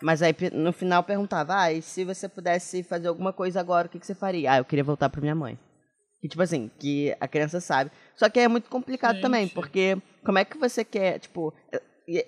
Mas 0.01 0.23
aí 0.23 0.33
no 0.51 0.73
final 0.73 1.03
perguntava, 1.03 1.55
ah, 1.61 1.71
e 1.71 1.79
se 1.81 2.03
você 2.03 2.27
pudesse 2.27 2.81
fazer 2.81 3.07
alguma 3.07 3.31
coisa 3.31 3.59
agora, 3.59 3.85
o 3.85 3.89
que, 3.89 3.99
que 3.99 4.05
você 4.07 4.15
faria? 4.15 4.53
Ah, 4.53 4.57
eu 4.57 4.65
queria 4.65 4.83
voltar 4.83 5.09
pra 5.09 5.21
minha 5.21 5.35
mãe. 5.35 5.59
Que, 6.19 6.27
tipo 6.27 6.41
assim, 6.41 6.71
que 6.79 7.15
a 7.19 7.27
criança 7.27 7.59
sabe. 7.59 7.91
Só 8.15 8.29
que 8.29 8.39
é 8.39 8.47
muito 8.47 8.67
complicado 8.69 9.21
também, 9.21 9.45
Gente. 9.45 9.53
porque 9.53 9.95
como 10.25 10.39
é 10.39 10.45
que 10.45 10.57
você 10.57 10.83
quer, 10.83 11.19
tipo, 11.19 11.53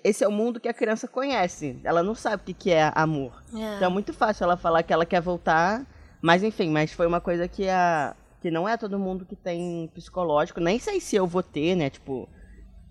esse 0.04 0.24
é 0.24 0.28
o 0.28 0.32
mundo 0.32 0.60
que 0.60 0.68
a 0.68 0.74
criança 0.74 1.08
conhece. 1.08 1.78
Ela 1.84 2.02
não 2.02 2.14
sabe 2.14 2.42
o 2.42 2.46
que, 2.46 2.54
que 2.54 2.70
é 2.70 2.90
amor. 2.94 3.42
É. 3.54 3.76
Então 3.76 3.88
é 3.88 3.92
muito 3.92 4.12
fácil 4.12 4.44
ela 4.44 4.56
falar 4.56 4.82
que 4.82 4.92
ela 4.92 5.06
quer 5.06 5.20
voltar, 5.20 5.86
mas 6.22 6.42
enfim, 6.42 6.70
mas 6.70 6.92
foi 6.92 7.06
uma 7.06 7.20
coisa 7.20 7.48
que 7.48 7.68
a 7.68 8.14
que 8.40 8.50
não 8.50 8.68
é 8.68 8.76
todo 8.76 8.98
mundo 8.98 9.24
que 9.24 9.34
tem 9.34 9.90
psicológico, 9.94 10.60
nem 10.60 10.78
sei 10.78 11.00
se 11.00 11.16
eu 11.16 11.26
vou 11.26 11.42
ter, 11.42 11.74
né, 11.74 11.88
tipo, 11.88 12.28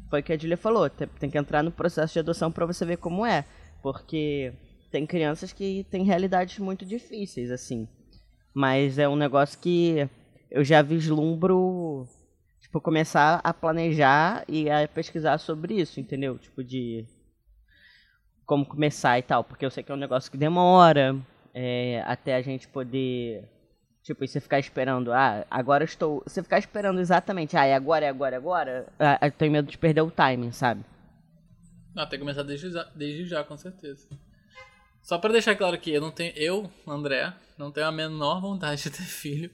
foi 0.09 0.21
o 0.21 0.23
que 0.23 0.33
a 0.33 0.37
Julia 0.37 0.57
falou, 0.57 0.89
tem, 0.89 1.07
tem 1.19 1.29
que 1.29 1.37
entrar 1.37 1.61
no 1.61 1.71
processo 1.71 2.11
de 2.13 2.17
adoção 2.17 2.51
pra 2.51 2.65
você 2.65 2.83
ver 2.83 2.97
como 2.97 3.23
é, 3.23 3.45
porque 3.79 4.51
tem 4.89 5.05
crianças 5.05 5.53
que 5.53 5.85
têm 5.91 6.03
realidades 6.03 6.57
muito 6.57 6.83
difíceis, 6.83 7.51
assim. 7.51 7.87
Mas 8.51 8.97
é 8.97 9.07
um 9.07 9.15
negócio 9.15 9.59
que 9.59 10.09
eu 10.49 10.63
já 10.63 10.81
vislumbro, 10.81 12.07
tipo, 12.73 12.81
começar 12.81 13.39
a 13.43 13.53
planejar 13.53 14.43
e 14.47 14.67
a 14.67 14.87
pesquisar 14.87 15.37
sobre 15.37 15.75
isso, 15.75 15.99
entendeu? 15.99 16.39
Tipo, 16.39 16.63
de 16.63 17.05
como 18.47 18.65
começar 18.65 19.19
e 19.19 19.21
tal. 19.21 19.43
Porque 19.43 19.63
eu 19.63 19.69
sei 19.69 19.83
que 19.83 19.91
é 19.91 19.95
um 19.95 19.97
negócio 19.97 20.31
que 20.31 20.37
demora 20.37 21.15
é, 21.53 22.03
até 22.07 22.35
a 22.35 22.41
gente 22.41 22.67
poder. 22.67 23.47
Tipo, 24.01 24.23
e 24.23 24.27
você 24.27 24.41
ficar 24.41 24.59
esperando, 24.59 25.13
ah, 25.13 25.45
agora 25.51 25.83
estou. 25.83 26.23
Você 26.25 26.41
ficar 26.41 26.57
esperando 26.57 26.99
exatamente, 26.99 27.55
ah, 27.55 27.63
é 27.63 27.75
agora, 27.75 28.05
é 28.05 28.09
agora, 28.09 28.35
é 28.35 28.37
agora. 28.37 28.87
Ah, 28.99 29.19
eu 29.21 29.31
tenho 29.31 29.51
medo 29.51 29.69
de 29.69 29.77
perder 29.77 30.01
o 30.01 30.09
timing, 30.09 30.51
sabe? 30.51 30.83
Não, 31.93 32.03
tem 32.09 32.17
que 32.17 32.25
começar 32.25 32.41
desde 32.41 32.71
já, 32.71 32.83
desde 32.95 33.25
já 33.25 33.43
com 33.43 33.55
certeza. 33.55 34.07
Só 35.03 35.19
pra 35.19 35.31
deixar 35.31 35.55
claro 35.55 35.77
que 35.79 35.91
eu 35.91 36.01
não 36.01 36.11
tenho. 36.11 36.33
Eu, 36.35 36.71
André, 36.87 37.31
não 37.55 37.71
tenho 37.71 37.85
a 37.85 37.91
menor 37.91 38.41
vontade 38.41 38.81
de 38.81 38.89
ter 38.89 39.03
filho. 39.03 39.51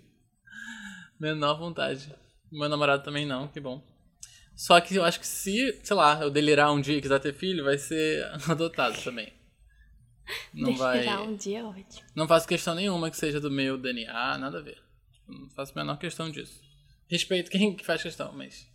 Menor 1.19 1.59
vontade. 1.59 2.15
Meu 2.51 2.69
namorado 2.69 3.03
também 3.03 3.25
não, 3.25 3.47
que 3.47 3.59
bom. 3.59 3.83
Só 4.55 4.79
que 4.81 4.95
eu 4.95 5.03
acho 5.03 5.19
que 5.19 5.27
se, 5.27 5.79
sei 5.83 5.95
lá, 5.95 6.19
eu 6.21 6.29
delirar 6.29 6.71
um 6.71 6.81
dia 6.81 6.97
e 6.97 7.01
quiser 7.01 7.19
ter 7.19 7.33
filho, 7.33 7.63
vai 7.63 7.77
ser 7.77 8.25
adotado 8.49 9.01
também. 9.01 9.31
Não 10.53 10.73
delirar 10.73 11.17
vai... 11.17 11.27
um 11.27 11.35
dia 11.35 11.59
é 11.59 11.63
ótimo. 11.63 12.07
Não 12.15 12.27
faço 12.27 12.47
questão 12.47 12.75
nenhuma 12.75 13.09
que 13.09 13.17
seja 13.17 13.39
do 13.39 13.49
meu 13.49 13.77
DNA, 13.77 14.37
nada 14.37 14.59
a 14.59 14.61
ver. 14.61 14.77
Não 15.27 15.49
faço 15.51 15.71
a 15.73 15.81
menor 15.81 15.97
questão 15.97 16.29
disso. 16.29 16.61
Respeito 17.07 17.49
quem 17.49 17.77
faz 17.79 18.03
questão, 18.03 18.33
mas 18.33 18.67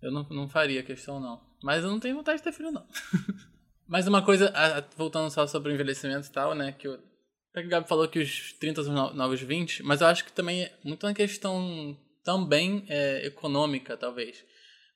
eu 0.00 0.10
não, 0.10 0.22
não 0.30 0.48
faria 0.48 0.82
questão, 0.82 1.20
não. 1.20 1.40
Mas 1.62 1.84
eu 1.84 1.90
não 1.90 2.00
tenho 2.00 2.16
vontade 2.16 2.38
de 2.38 2.44
ter 2.44 2.52
filho, 2.52 2.72
não. 2.72 2.86
mas 3.86 4.06
uma 4.06 4.22
coisa, 4.22 4.52
voltando 4.96 5.30
só 5.30 5.46
sobre 5.46 5.70
o 5.70 5.74
envelhecimento 5.74 6.26
e 6.26 6.32
tal, 6.32 6.54
né? 6.54 6.72
Que 6.72 6.88
o 6.88 6.98
que 7.52 7.66
o 7.66 7.68
Gabi 7.68 7.88
falou 7.88 8.06
que 8.06 8.20
os 8.20 8.52
30 8.54 8.84
são 8.84 9.14
novos 9.14 9.40
20, 9.40 9.82
mas 9.82 10.00
eu 10.00 10.06
acho 10.06 10.24
que 10.24 10.32
também 10.32 10.62
é 10.62 10.78
muito 10.84 11.04
uma 11.04 11.12
questão 11.12 11.98
também 12.30 12.84
é, 12.88 13.26
econômica, 13.26 13.96
talvez. 13.96 14.44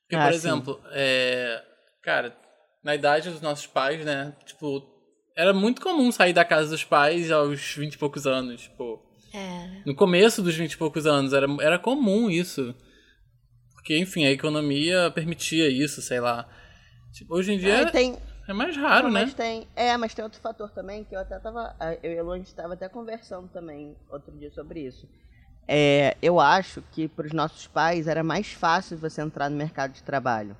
Porque, 0.01 0.15
ah, 0.15 0.23
por 0.23 0.33
exemplo, 0.33 0.81
é, 0.91 1.61
cara, 2.01 2.37
na 2.81 2.95
idade 2.95 3.29
dos 3.29 3.41
nossos 3.41 3.67
pais, 3.67 4.05
né? 4.05 4.33
Tipo, 4.45 4.81
era 5.35 5.53
muito 5.53 5.81
comum 5.81 6.11
sair 6.11 6.31
da 6.31 6.45
casa 6.45 6.69
dos 6.69 6.83
pais 6.83 7.29
aos 7.31 7.75
20 7.75 7.93
e 7.93 7.97
poucos 7.97 8.25
anos, 8.25 8.61
tipo. 8.61 9.03
É. 9.33 9.81
No 9.85 9.93
começo 9.93 10.41
dos 10.41 10.55
20 10.55 10.71
e 10.71 10.77
poucos 10.77 11.05
anos, 11.05 11.33
era, 11.33 11.45
era 11.59 11.77
comum 11.77 12.29
isso. 12.29 12.73
Porque, 13.73 13.97
enfim, 13.97 14.25
a 14.25 14.31
economia 14.31 15.11
permitia 15.11 15.67
isso, 15.67 16.01
sei 16.01 16.21
lá. 16.21 16.47
Tipo, 17.11 17.35
hoje 17.35 17.53
em 17.53 17.57
dia 17.57 17.81
é, 17.81 17.85
tem... 17.91 18.17
é 18.47 18.53
mais 18.53 18.77
raro, 18.77 19.07
Não, 19.07 19.13
né? 19.13 19.21
Mas 19.25 19.33
tem, 19.33 19.67
é, 19.75 19.97
mas 19.97 20.13
tem 20.13 20.23
outro 20.23 20.39
fator 20.39 20.69
também 20.69 21.03
que 21.03 21.13
eu 21.13 21.19
até 21.19 21.37
tava. 21.39 21.75
Eu 22.01 22.13
e 22.13 22.17
a 22.17 22.23
Lu, 22.23 22.31
a 22.31 22.37
gente 22.37 22.55
tava 22.55 22.75
até 22.75 22.87
conversando 22.87 23.49
também 23.49 23.97
outro 24.09 24.31
dia 24.37 24.51
sobre 24.51 24.87
isso. 24.87 25.05
É, 25.67 26.15
eu 26.21 26.39
acho 26.39 26.81
que 26.91 27.07
para 27.07 27.25
os 27.25 27.33
nossos 27.33 27.65
pais 27.67 28.07
era 28.07 28.23
mais 28.23 28.53
fácil 28.53 28.97
você 28.97 29.21
entrar 29.21 29.49
no 29.49 29.57
mercado 29.57 29.93
de 29.93 30.03
trabalho. 30.03 30.55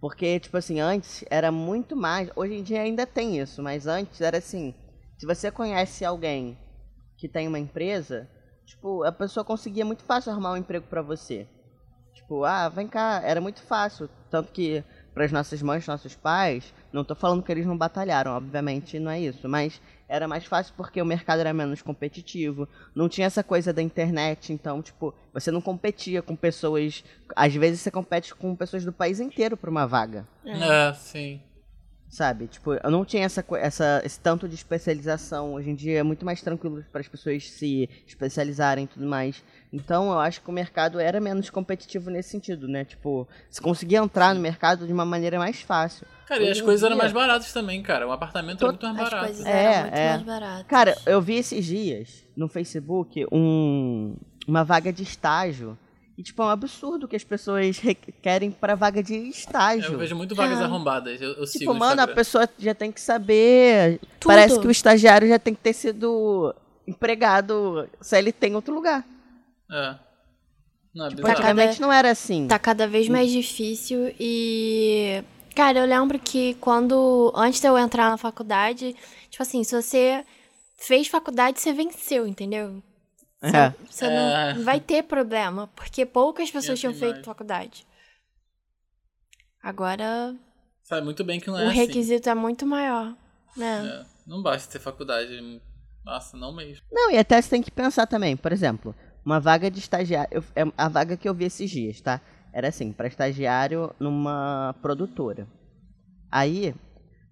Porque, 0.00 0.40
tipo 0.40 0.56
assim, 0.56 0.80
antes 0.80 1.24
era 1.30 1.52
muito 1.52 1.94
mais. 1.94 2.30
Hoje 2.34 2.54
em 2.54 2.62
dia 2.62 2.80
ainda 2.80 3.06
tem 3.06 3.38
isso, 3.38 3.62
mas 3.62 3.86
antes 3.86 4.20
era 4.20 4.38
assim: 4.38 4.74
se 5.18 5.26
você 5.26 5.50
conhece 5.50 6.04
alguém 6.04 6.58
que 7.18 7.28
tem 7.28 7.46
uma 7.46 7.58
empresa, 7.58 8.28
tipo, 8.64 9.04
a 9.04 9.12
pessoa 9.12 9.44
conseguia 9.44 9.84
muito 9.84 10.02
fácil 10.02 10.32
arrumar 10.32 10.52
um 10.52 10.56
emprego 10.56 10.86
para 10.86 11.02
você. 11.02 11.46
Tipo, 12.14 12.44
ah, 12.44 12.68
vem 12.68 12.88
cá, 12.88 13.20
era 13.22 13.40
muito 13.40 13.62
fácil. 13.62 14.08
Tanto 14.30 14.52
que 14.52 14.82
para 15.14 15.24
as 15.24 15.32
nossas 15.32 15.60
mães, 15.62 15.86
nossos 15.86 16.14
pais, 16.14 16.72
não 16.92 17.02
estou 17.02 17.16
falando 17.16 17.42
que 17.42 17.50
eles 17.50 17.66
não 17.66 17.76
batalharam, 17.76 18.32
obviamente 18.32 18.98
não 18.98 19.10
é 19.10 19.20
isso, 19.20 19.48
mas 19.48 19.80
era 20.08 20.26
mais 20.26 20.44
fácil 20.44 20.74
porque 20.76 21.00
o 21.00 21.04
mercado 21.04 21.40
era 21.40 21.52
menos 21.52 21.82
competitivo, 21.82 22.68
não 22.94 23.08
tinha 23.08 23.26
essa 23.26 23.44
coisa 23.44 23.72
da 23.72 23.82
internet, 23.82 24.52
então, 24.52 24.82
tipo, 24.82 25.14
você 25.32 25.50
não 25.50 25.60
competia 25.60 26.22
com 26.22 26.34
pessoas, 26.34 27.04
às 27.34 27.54
vezes 27.54 27.80
você 27.80 27.90
compete 27.90 28.34
com 28.34 28.54
pessoas 28.56 28.84
do 28.84 28.92
país 28.92 29.20
inteiro 29.20 29.56
para 29.56 29.70
uma 29.70 29.86
vaga. 29.86 30.26
É, 30.44 30.92
sim. 30.94 31.40
Sabe? 32.10 32.48
Tipo, 32.48 32.74
eu 32.74 32.90
não 32.90 33.04
tinha 33.04 33.24
essa, 33.24 33.44
essa, 33.52 34.02
esse 34.04 34.18
tanto 34.18 34.48
de 34.48 34.56
especialização. 34.56 35.54
Hoje 35.54 35.70
em 35.70 35.76
dia 35.76 36.00
é 36.00 36.02
muito 36.02 36.24
mais 36.24 36.42
tranquilo 36.42 36.84
para 36.90 37.00
as 37.00 37.06
pessoas 37.06 37.48
se 37.48 37.88
especializarem 38.04 38.84
e 38.84 38.88
tudo 38.88 39.06
mais. 39.06 39.44
Então 39.72 40.10
eu 40.10 40.18
acho 40.18 40.40
que 40.40 40.50
o 40.50 40.52
mercado 40.52 40.98
era 40.98 41.20
menos 41.20 41.48
competitivo 41.50 42.10
nesse 42.10 42.30
sentido, 42.30 42.66
né? 42.66 42.84
Tipo, 42.84 43.28
você 43.48 43.62
conseguia 43.62 44.00
entrar 44.00 44.34
no 44.34 44.40
mercado 44.40 44.88
de 44.88 44.92
uma 44.92 45.04
maneira 45.04 45.38
mais 45.38 45.62
fácil. 45.62 46.04
Cara, 46.26 46.40
Hoje 46.40 46.48
e 46.48 46.52
as 46.52 46.60
coisas 46.60 46.80
dia... 46.80 46.88
eram 46.88 46.96
mais 46.96 47.12
baratas 47.12 47.52
também, 47.52 47.80
cara. 47.80 48.08
O 48.08 48.10
apartamento 48.10 48.60
era 48.60 48.72
muito 48.72 48.86
mais 48.86 48.98
barato. 48.98 49.16
As 49.16 49.30
coisas 49.30 49.46
é, 49.46 49.62
eram 49.62 49.82
muito 49.82 49.94
é. 49.94 50.08
mais 50.08 50.22
baratas. 50.22 50.66
Cara, 50.66 50.98
eu 51.06 51.22
vi 51.22 51.34
esses 51.36 51.64
dias 51.64 52.26
no 52.36 52.48
Facebook 52.48 53.24
um, 53.30 54.16
uma 54.48 54.64
vaga 54.64 54.92
de 54.92 55.04
estágio 55.04 55.78
e, 56.20 56.22
tipo, 56.22 56.42
é 56.42 56.44
um 56.44 56.48
absurdo 56.50 57.08
que 57.08 57.16
as 57.16 57.24
pessoas 57.24 57.80
querem 58.20 58.50
pra 58.50 58.74
vaga 58.74 59.02
de 59.02 59.14
estágio. 59.14 59.94
Eu 59.94 59.98
vejo 59.98 60.14
muito 60.14 60.34
vagas 60.34 60.60
é. 60.60 60.64
arrombadas. 60.64 61.18
Eu, 61.18 61.30
eu 61.32 61.46
tipo, 61.46 61.72
mano, 61.72 62.02
a 62.02 62.06
pessoa 62.06 62.46
já 62.58 62.74
tem 62.74 62.92
que 62.92 63.00
saber. 63.00 63.98
Tudo. 64.20 64.28
Parece 64.28 64.60
que 64.60 64.66
o 64.66 64.70
estagiário 64.70 65.26
já 65.26 65.38
tem 65.38 65.54
que 65.54 65.62
ter 65.62 65.72
sido 65.72 66.54
empregado 66.86 67.88
se 68.02 68.18
ele 68.18 68.32
tem 68.32 68.54
outro 68.54 68.74
lugar. 68.74 69.02
É. 69.72 69.94
Não, 70.94 71.06
é 71.06 71.08
tipo, 71.08 71.26
antigamente 71.26 71.80
não 71.80 71.90
era 71.90 72.10
assim. 72.10 72.46
Tá 72.46 72.58
cada 72.58 72.86
vez 72.86 73.08
mais 73.08 73.30
difícil 73.30 74.14
e. 74.20 75.24
Cara, 75.56 75.78
eu 75.78 75.86
lembro 75.86 76.18
que 76.18 76.52
quando. 76.60 77.32
Antes 77.34 77.62
de 77.62 77.66
eu 77.66 77.78
entrar 77.78 78.10
na 78.10 78.18
faculdade, 78.18 78.94
tipo 79.30 79.42
assim, 79.42 79.64
se 79.64 79.74
você 79.74 80.22
fez 80.76 81.08
faculdade, 81.08 81.58
você 81.58 81.72
venceu, 81.72 82.26
entendeu? 82.26 82.82
É. 83.42 83.70
Você 83.90 84.04
é. 84.04 84.54
não 84.54 84.62
vai 84.64 84.80
ter 84.80 85.02
problema, 85.02 85.66
porque 85.68 86.04
poucas 86.04 86.50
pessoas 86.50 86.78
tinham 86.78 86.94
feito 86.94 87.24
faculdade. 87.24 87.86
Agora. 89.62 90.34
Sabe 90.82 91.04
muito 91.04 91.24
bem 91.24 91.40
que 91.40 91.48
não 91.48 91.58
é 91.58 91.64
O 91.66 91.68
assim. 91.68 91.76
requisito 91.76 92.28
é 92.28 92.34
muito 92.34 92.66
maior, 92.66 93.14
né? 93.56 93.86
É. 93.86 94.06
Não 94.26 94.42
basta 94.42 94.70
ter 94.70 94.78
faculdade. 94.78 95.60
Nossa, 96.04 96.36
não 96.36 96.54
mesmo. 96.54 96.84
Não, 96.90 97.10
e 97.10 97.18
até 97.18 97.40
você 97.40 97.50
tem 97.50 97.62
que 97.62 97.70
pensar 97.70 98.06
também, 98.06 98.36
por 98.36 98.52
exemplo, 98.52 98.94
uma 99.24 99.38
vaga 99.40 99.70
de 99.70 99.78
estagiário. 99.78 100.30
Eu, 100.32 100.44
é 100.54 100.72
a 100.76 100.88
vaga 100.88 101.16
que 101.16 101.28
eu 101.28 101.34
vi 101.34 101.44
esses 101.44 101.70
dias, 101.70 102.00
tá? 102.00 102.20
Era 102.52 102.68
assim, 102.68 102.92
para 102.92 103.08
estagiário 103.08 103.94
numa 103.98 104.74
produtora. 104.82 105.46
Aí, 106.30 106.74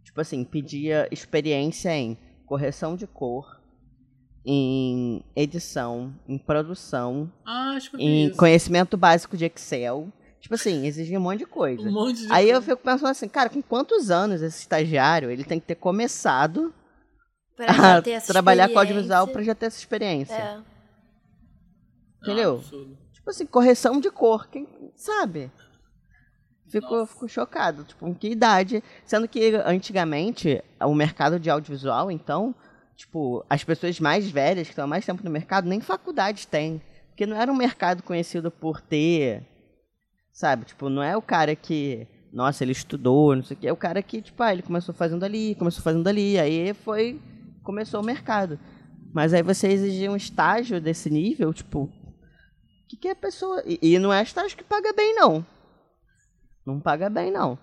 tipo 0.04 0.20
assim, 0.20 0.44
pedia 0.44 1.08
experiência 1.10 1.94
em 1.94 2.16
correção 2.46 2.96
de 2.96 3.06
cor, 3.06 3.57
em 4.44 5.22
edição, 5.36 6.14
em 6.26 6.38
produção, 6.38 7.30
ah, 7.46 7.78
em 7.98 8.30
conhecimento 8.34 8.96
básico 8.96 9.36
de 9.36 9.44
Excel. 9.44 10.12
Tipo 10.40 10.54
assim, 10.54 10.86
exigia 10.86 11.18
um 11.18 11.22
monte 11.22 11.40
de 11.40 11.46
coisa. 11.46 11.88
Um 11.88 11.92
monte 11.92 12.26
de 12.26 12.32
Aí 12.32 12.44
coisa. 12.44 12.52
eu 12.52 12.62
fico 12.62 12.82
pensando 12.82 13.10
assim, 13.10 13.28
cara, 13.28 13.50
com 13.50 13.60
quantos 13.60 14.10
anos 14.10 14.40
esse 14.40 14.60
estagiário 14.60 15.30
ele 15.30 15.44
tem 15.44 15.58
que 15.58 15.66
ter 15.66 15.74
começado 15.74 16.72
a 17.58 18.00
trabalhar 18.20 18.68
com 18.68 18.78
audiovisual 18.78 19.26
para 19.28 19.42
já 19.42 19.54
ter 19.54 19.66
essa 19.66 19.78
experiência? 19.78 20.34
É. 20.34 20.60
Entendeu? 22.22 22.62
Ah, 22.64 23.12
tipo 23.12 23.30
assim, 23.30 23.46
correção 23.46 24.00
de 24.00 24.10
cor, 24.10 24.48
quem 24.48 24.66
sabe? 24.96 25.50
Fico, 26.68 27.06
fico 27.06 27.28
chocado. 27.28 27.84
Tipo, 27.84 28.00
com 28.06 28.14
que 28.14 28.28
idade? 28.28 28.82
Sendo 29.04 29.26
que 29.26 29.54
antigamente 29.64 30.62
o 30.80 30.94
mercado 30.94 31.40
de 31.40 31.48
audiovisual, 31.48 32.10
então, 32.10 32.54
tipo, 32.98 33.46
as 33.48 33.62
pessoas 33.62 34.00
mais 34.00 34.28
velhas, 34.28 34.66
que 34.66 34.72
estão 34.72 34.84
há 34.84 34.88
mais 34.88 35.06
tempo 35.06 35.24
no 35.24 35.30
mercado, 35.30 35.68
nem 35.68 35.80
faculdade 35.80 36.48
têm. 36.48 36.82
Porque 37.08 37.24
não 37.24 37.36
era 37.36 37.50
um 37.50 37.56
mercado 37.56 38.02
conhecido 38.02 38.50
por 38.50 38.80
ter. 38.80 39.46
Sabe? 40.32 40.64
Tipo, 40.64 40.88
não 40.88 41.02
é 41.02 41.16
o 41.16 41.22
cara 41.22 41.54
que. 41.54 42.06
Nossa, 42.32 42.62
ele 42.62 42.72
estudou, 42.72 43.34
não 43.34 43.42
sei 43.42 43.56
o 43.56 43.60
quê. 43.60 43.68
É 43.68 43.72
o 43.72 43.76
cara 43.76 44.02
que, 44.02 44.20
tipo, 44.20 44.42
ah, 44.42 44.52
ele 44.52 44.62
começou 44.62 44.94
fazendo 44.94 45.24
ali, 45.24 45.54
começou 45.54 45.82
fazendo 45.82 46.06
ali, 46.06 46.38
aí 46.38 46.74
foi. 46.74 47.20
Começou 47.62 48.00
o 48.00 48.04
mercado. 48.04 48.58
Mas 49.12 49.32
aí 49.32 49.42
você 49.42 49.68
exigir 49.68 50.10
um 50.10 50.16
estágio 50.16 50.80
desse 50.80 51.08
nível, 51.08 51.54
tipo. 51.54 51.84
O 51.84 52.88
que, 52.88 52.96
que 52.96 53.08
é 53.08 53.12
a 53.12 53.16
pessoa. 53.16 53.62
E, 53.64 53.78
e, 53.80 53.98
não 53.98 54.12
é 54.12 54.22
estágio 54.22 54.56
que 54.56 54.64
paga 54.64 54.92
bem, 54.92 55.14
não. 55.14 55.46
Não 56.66 56.80
paga 56.80 57.08
bem, 57.08 57.30
não. 57.30 57.58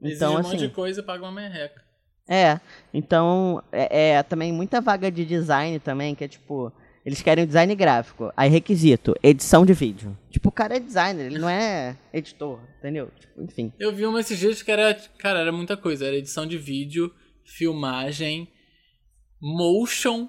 Então, 0.00 0.10
Exige 0.10 0.24
um 0.24 0.38
assim, 0.38 0.50
monte 0.50 0.68
de 0.68 0.74
coisa 0.74 1.00
e 1.00 1.04
paga 1.04 1.22
uma 1.22 1.32
merreca. 1.32 1.81
É, 2.28 2.60
então 2.94 3.62
é, 3.72 4.10
é, 4.10 4.22
também 4.22 4.52
muita 4.52 4.80
vaga 4.80 5.10
de 5.10 5.24
design 5.24 5.78
também, 5.80 6.14
que 6.14 6.24
é 6.24 6.28
tipo, 6.28 6.72
eles 7.04 7.20
querem 7.20 7.46
design 7.46 7.74
gráfico. 7.74 8.32
Aí 8.36 8.48
requisito, 8.48 9.14
edição 9.22 9.66
de 9.66 9.72
vídeo. 9.72 10.16
Tipo, 10.30 10.48
o 10.48 10.52
cara 10.52 10.76
é 10.76 10.80
designer, 10.80 11.26
ele 11.26 11.38
não 11.38 11.48
é 11.48 11.96
editor, 12.12 12.60
entendeu? 12.78 13.10
Tipo, 13.18 13.42
enfim. 13.42 13.72
Eu 13.78 13.92
vi 13.92 14.06
uma 14.06 14.20
esses 14.20 14.38
dias 14.38 14.62
que 14.62 14.70
era, 14.70 14.94
cara, 15.18 15.40
era 15.40 15.52
muita 15.52 15.76
coisa. 15.76 16.06
Era 16.06 16.16
edição 16.16 16.46
de 16.46 16.56
vídeo, 16.56 17.12
filmagem, 17.44 18.48
motion. 19.40 20.28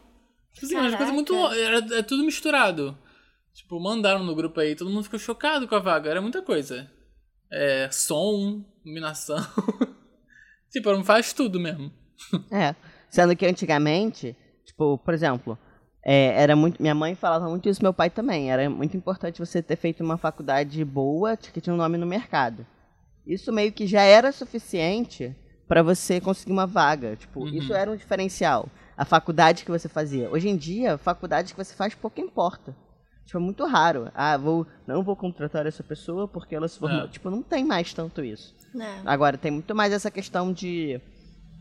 Tipo 0.54 0.66
assim, 0.66 0.76
uma 0.76 0.98
coisa 0.98 1.14
muito. 1.14 1.36
Era, 1.36 2.00
é 2.00 2.04
tudo 2.04 2.26
misturado. 2.26 2.98
Tipo, 3.54 3.80
mandaram 3.80 4.24
no 4.24 4.36
grupo 4.36 4.60
aí, 4.60 4.76
todo 4.76 4.90
mundo 4.90 5.04
ficou 5.04 5.20
chocado 5.20 5.68
com 5.68 5.76
a 5.76 5.80
vaga. 5.80 6.10
Era 6.10 6.22
muita 6.22 6.42
coisa. 6.42 6.92
É, 7.52 7.88
som, 7.92 8.66
iluminação. 8.84 9.38
Tipo, 10.74 10.92
não 10.92 11.04
faz 11.04 11.32
tudo 11.32 11.60
mesmo. 11.60 11.90
É. 12.52 12.76
Sendo 13.10 13.36
que 13.36 13.46
antigamente, 13.46 14.36
tipo, 14.66 14.98
por 14.98 15.14
exemplo, 15.14 15.58
é, 16.04 16.42
era 16.42 16.56
muito. 16.56 16.82
Minha 16.82 16.96
mãe 16.96 17.14
falava 17.16 17.48
muito 17.48 17.70
isso, 17.70 17.82
meu 17.84 17.94
pai 17.94 18.10
também. 18.10 18.52
Era 18.52 18.70
muito 18.70 18.98
importante 18.98 19.40
você 19.40 19.62
ter 19.62 19.76
feito 19.76 20.04
uma 20.04 20.18
faculdade 20.18 20.84
boa, 20.84 21.38
que 21.38 21.62
tinha 21.62 21.74
um 21.74 21.78
nome 21.78 21.98
no 21.98 22.06
mercado. 22.08 22.66
Isso 23.26 23.54
meio 23.54 23.72
que 23.72 23.86
já 23.88 24.02
era 24.02 24.32
suficiente 24.32 25.34
para 25.68 25.82
você 25.84 26.20
conseguir 26.20 26.52
uma 26.52 26.66
vaga. 26.68 27.16
Tipo, 27.16 27.42
Uhum. 27.42 27.54
isso 27.54 27.74
era 27.74 27.90
um 27.92 27.96
diferencial. 27.96 28.68
A 28.98 29.06
faculdade 29.06 29.64
que 29.64 29.72
você 29.72 29.88
fazia. 29.88 30.30
Hoje 30.30 30.50
em 30.50 30.58
dia, 30.58 30.98
faculdade 30.98 31.54
que 31.54 31.64
você 31.64 31.74
faz 31.76 31.94
pouco 31.96 32.20
importa. 32.20 32.76
Tipo, 33.26 33.38
é 33.38 33.42
muito 33.42 33.66
raro. 33.66 34.12
Ah, 34.14 34.38
vou, 34.38 34.68
não 34.86 35.04
vou 35.04 35.16
contratar 35.16 35.66
essa 35.66 35.84
pessoa 35.84 36.28
porque 36.28 36.56
ela 36.56 36.68
se 36.68 36.78
formou. 36.78 37.06
É. 37.06 37.08
Tipo, 37.08 37.30
não 37.30 37.42
tem 37.42 37.64
mais 37.64 37.94
tanto 37.94 38.24
isso. 38.24 38.56
Né? 38.74 39.02
Agora, 39.06 39.38
tem 39.38 39.52
muito 39.52 39.74
mais 39.74 39.94
essa 39.94 40.12
questão 40.12 40.52
de 40.52 41.00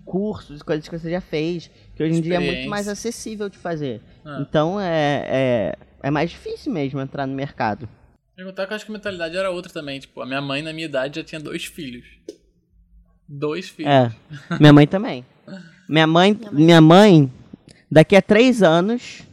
cursos, 0.04 0.62
coisas 0.62 0.88
que 0.88 0.98
você 0.98 1.10
já 1.10 1.20
fez, 1.20 1.70
que 1.94 2.02
hoje 2.02 2.18
em 2.18 2.20
dia 2.20 2.36
é 2.36 2.40
muito 2.40 2.68
mais 2.68 2.88
acessível 2.88 3.48
de 3.48 3.58
fazer. 3.58 4.00
É. 4.24 4.40
Então, 4.40 4.80
é, 4.80 5.24
é, 5.26 5.78
é 6.02 6.10
mais 6.10 6.30
difícil 6.30 6.72
mesmo 6.72 7.00
entrar 7.00 7.26
no 7.26 7.34
mercado. 7.34 7.88
Perguntar 8.34 8.66
que 8.66 8.72
eu 8.72 8.76
acho 8.76 8.86
que 8.86 8.90
a 8.90 8.94
mentalidade 8.94 9.36
era 9.36 9.50
outra 9.50 9.72
também. 9.72 10.00
Tipo, 10.00 10.20
a 10.20 10.26
minha 10.26 10.40
mãe, 10.40 10.62
na 10.62 10.72
minha 10.72 10.86
idade, 10.86 11.20
já 11.20 11.24
tinha 11.24 11.40
dois 11.40 11.64
filhos. 11.64 12.06
Dois 13.28 13.68
filhos. 13.68 13.92
É, 13.92 14.12
minha 14.58 14.72
mãe 14.72 14.86
também. 14.86 15.24
Minha 15.88 16.06
mãe, 16.06 16.40
minha 16.52 16.80
mãe, 16.80 17.30
daqui 17.90 18.16
a 18.16 18.22
três 18.22 18.62
anos... 18.62 19.24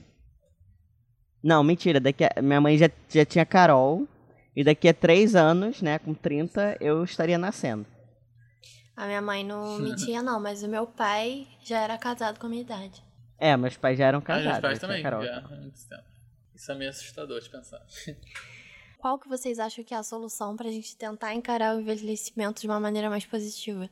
Não, 1.43 1.63
mentira, 1.63 1.99
daqui 1.99 2.23
a, 2.25 2.41
minha 2.41 2.59
mãe 2.59 2.77
já, 2.77 2.89
já 3.09 3.25
tinha 3.25 3.45
Carol, 3.45 4.07
e 4.55 4.63
daqui 4.63 4.87
a 4.89 4.93
três 4.93 5.35
anos, 5.35 5.81
né, 5.81 5.97
com 5.99 6.13
30, 6.13 6.77
eu 6.81 7.03
estaria 7.03 7.37
nascendo. 7.37 7.85
A 8.95 9.05
minha 9.07 9.21
mãe 9.21 9.43
não 9.45 9.79
me 9.79 9.95
tinha, 9.95 10.21
não, 10.21 10.39
mas 10.39 10.63
o 10.63 10.67
meu 10.67 10.85
pai 10.85 11.47
já 11.63 11.79
era 11.79 11.97
casado 11.97 12.39
com 12.39 12.47
a 12.47 12.49
minha 12.49 12.61
idade. 12.61 13.01
É, 13.37 13.55
meus 13.55 13.77
pais 13.77 13.97
já 13.97 14.05
eram 14.07 14.19
Ah, 14.19 14.21
casados. 14.23 14.49
meus 14.51 14.59
pais 14.61 14.79
também, 14.79 15.01
Carol. 15.01 15.23
já, 15.23 15.37
há 15.37 15.47
muito 15.47 15.79
tempo. 15.87 16.03
Isso 16.53 16.71
é 16.71 16.75
meio 16.75 16.89
assustador 16.89 17.39
de 17.39 17.49
pensar. 17.49 17.79
Qual 18.99 19.17
que 19.17 19.29
vocês 19.29 19.59
acham 19.59 19.81
que 19.85 19.93
é 19.93 19.97
a 19.97 20.03
solução 20.03 20.57
pra 20.57 20.69
gente 20.69 20.97
tentar 20.97 21.33
encarar 21.33 21.73
o 21.73 21.79
envelhecimento 21.79 22.59
de 22.59 22.67
uma 22.67 22.81
maneira 22.81 23.09
mais 23.09 23.25
positiva? 23.25 23.89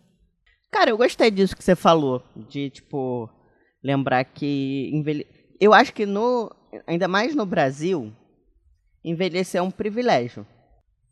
Cara, 0.69 0.89
eu 0.89 0.97
gostei 0.97 1.31
disso 1.31 1.55
que 1.55 1.63
você 1.63 1.77
falou, 1.77 2.21
de 2.35 2.69
tipo 2.69 3.29
lembrar 3.81 4.25
que 4.25 4.89
envelhe... 4.93 5.25
eu 5.61 5.73
acho 5.73 5.93
que 5.93 6.05
no 6.05 6.53
ainda 6.85 7.07
mais 7.07 7.35
no 7.35 7.45
Brasil, 7.45 8.11
envelhecer 9.03 9.59
é 9.59 9.61
um 9.61 9.71
privilégio. 9.71 10.45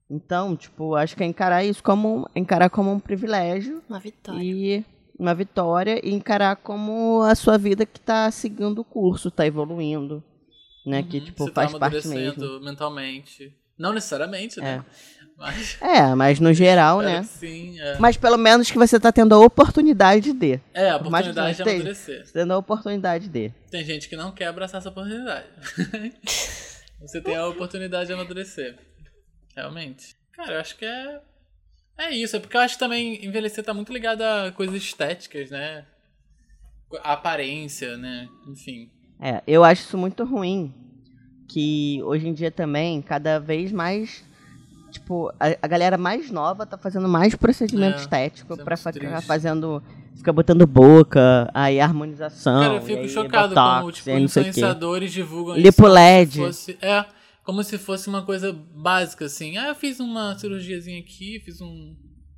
Então, 0.09 0.55
tipo, 0.55 0.95
acho 0.95 1.15
que 1.15 1.23
é 1.23 1.25
encarar 1.25 1.63
isso 1.63 1.81
como 1.81 2.29
encarar 2.35 2.69
como 2.69 2.91
um 2.91 2.99
privilégio 2.99 3.81
Uma 3.89 3.99
vitória. 3.99 4.43
e 4.43 4.85
uma 5.17 5.33
vitória 5.33 5.99
e 6.05 6.13
encarar 6.13 6.57
como 6.57 7.21
a 7.23 7.33
sua 7.33 7.57
vida 7.57 7.85
que 7.85 7.99
tá 7.99 8.29
seguindo 8.29 8.79
o 8.79 8.85
curso, 8.85 9.31
tá 9.31 9.47
evoluindo, 9.47 10.23
né, 10.85 11.01
que 11.01 11.19
tipo 11.21 11.43
Você 11.45 11.51
tá 11.51 11.61
faz 11.61 11.71
parte 11.71 11.97
amadurecendo 12.07 12.51
mesmo. 12.51 12.65
mentalmente. 12.65 13.51
Não 13.77 13.93
necessariamente, 13.93 14.59
né? 14.59 14.83
Mas. 15.37 15.77
É, 15.81 16.15
mas 16.15 16.39
no 16.39 16.53
geral, 16.53 17.01
né? 17.01 17.23
Sim, 17.23 17.79
é. 17.79 17.97
Mas 17.99 18.15
pelo 18.15 18.37
menos 18.37 18.71
que 18.71 18.77
você 18.77 18.99
tá 18.99 19.11
tendo 19.11 19.35
a 19.35 19.39
oportunidade 19.39 20.31
de. 20.31 20.59
É, 20.73 20.91
a 20.91 20.97
oportunidade 20.97 21.57
de 21.57 21.61
amadurecer. 21.61 22.25
Tendo 22.31 22.53
a 22.53 22.57
oportunidade 22.57 23.27
de. 23.27 23.51
Tem 23.69 23.83
gente 23.83 24.07
que 24.07 24.15
não 24.15 24.31
quer 24.31 24.47
abraçar 24.47 24.79
essa 24.79 24.89
oportunidade. 24.89 25.45
Você 27.01 27.21
tem 27.21 27.35
a 27.35 27.47
oportunidade 27.47 28.07
de 28.07 28.13
amadurecer. 28.13 28.77
Realmente. 29.55 30.15
Cara, 30.31 30.53
eu 30.53 30.59
acho 30.61 30.77
que 30.77 30.85
é. 30.85 31.21
É 31.97 32.09
isso, 32.11 32.35
é 32.35 32.39
porque 32.39 32.57
eu 32.57 32.61
acho 32.61 32.75
que 32.75 32.79
também 32.79 33.23
envelhecer 33.25 33.63
tá 33.63 33.73
muito 33.73 33.91
ligado 33.93 34.21
a 34.21 34.51
coisas 34.51 34.75
estéticas, 34.75 35.49
né? 35.49 35.85
A 37.03 37.13
aparência, 37.13 37.95
né? 37.97 38.27
Enfim. 38.47 38.89
É, 39.19 39.41
eu 39.47 39.63
acho 39.63 39.83
isso 39.83 39.97
muito 39.97 40.23
ruim. 40.25 40.73
Que 41.47 42.01
hoje 42.03 42.27
em 42.27 42.33
dia 42.33 42.49
também, 42.51 43.01
cada 43.01 43.39
vez 43.39 43.71
mais. 43.71 44.23
Tipo, 44.91 45.29
a, 45.39 45.47
a 45.61 45.67
galera 45.67 45.97
mais 45.97 46.31
nova 46.31 46.65
tá 46.65 46.77
fazendo 46.77 47.07
mais 47.07 47.35
procedimento 47.35 47.97
É, 47.97 48.01
estético 48.01 48.55
pra 48.57 48.77
ficar 48.77 48.93
triste. 48.93 49.25
fazendo. 49.25 49.83
Fica 50.15 50.31
botando 50.31 50.65
boca, 50.65 51.49
aí 51.53 51.79
harmonização. 51.79 52.61
Cara, 52.61 52.75
eu 52.75 52.81
fico 52.81 53.07
chocado 53.09 53.49
botox, 53.49 53.79
como, 53.79 53.91
tipo, 53.91 54.09
influenciadores 54.11 55.11
divulgam 55.11 55.55
Lipo 55.55 55.67
isso 55.69 55.81
como 55.81 55.93
LED. 55.93 56.31
se 56.33 56.39
fosse- 56.39 56.77
é, 56.81 57.05
como 57.43 57.63
se 57.63 57.77
fosse 57.77 58.07
uma 58.07 58.21
coisa 58.23 58.55
básica, 58.73 59.25
assim. 59.25 59.57
Ah, 59.57 59.67
eu 59.67 59.75
fiz 59.75 59.99
uma 59.99 60.35
cirurgiazinha 60.39 60.99
aqui, 60.99 61.41
fiz 61.43 61.59
um, 61.61 61.93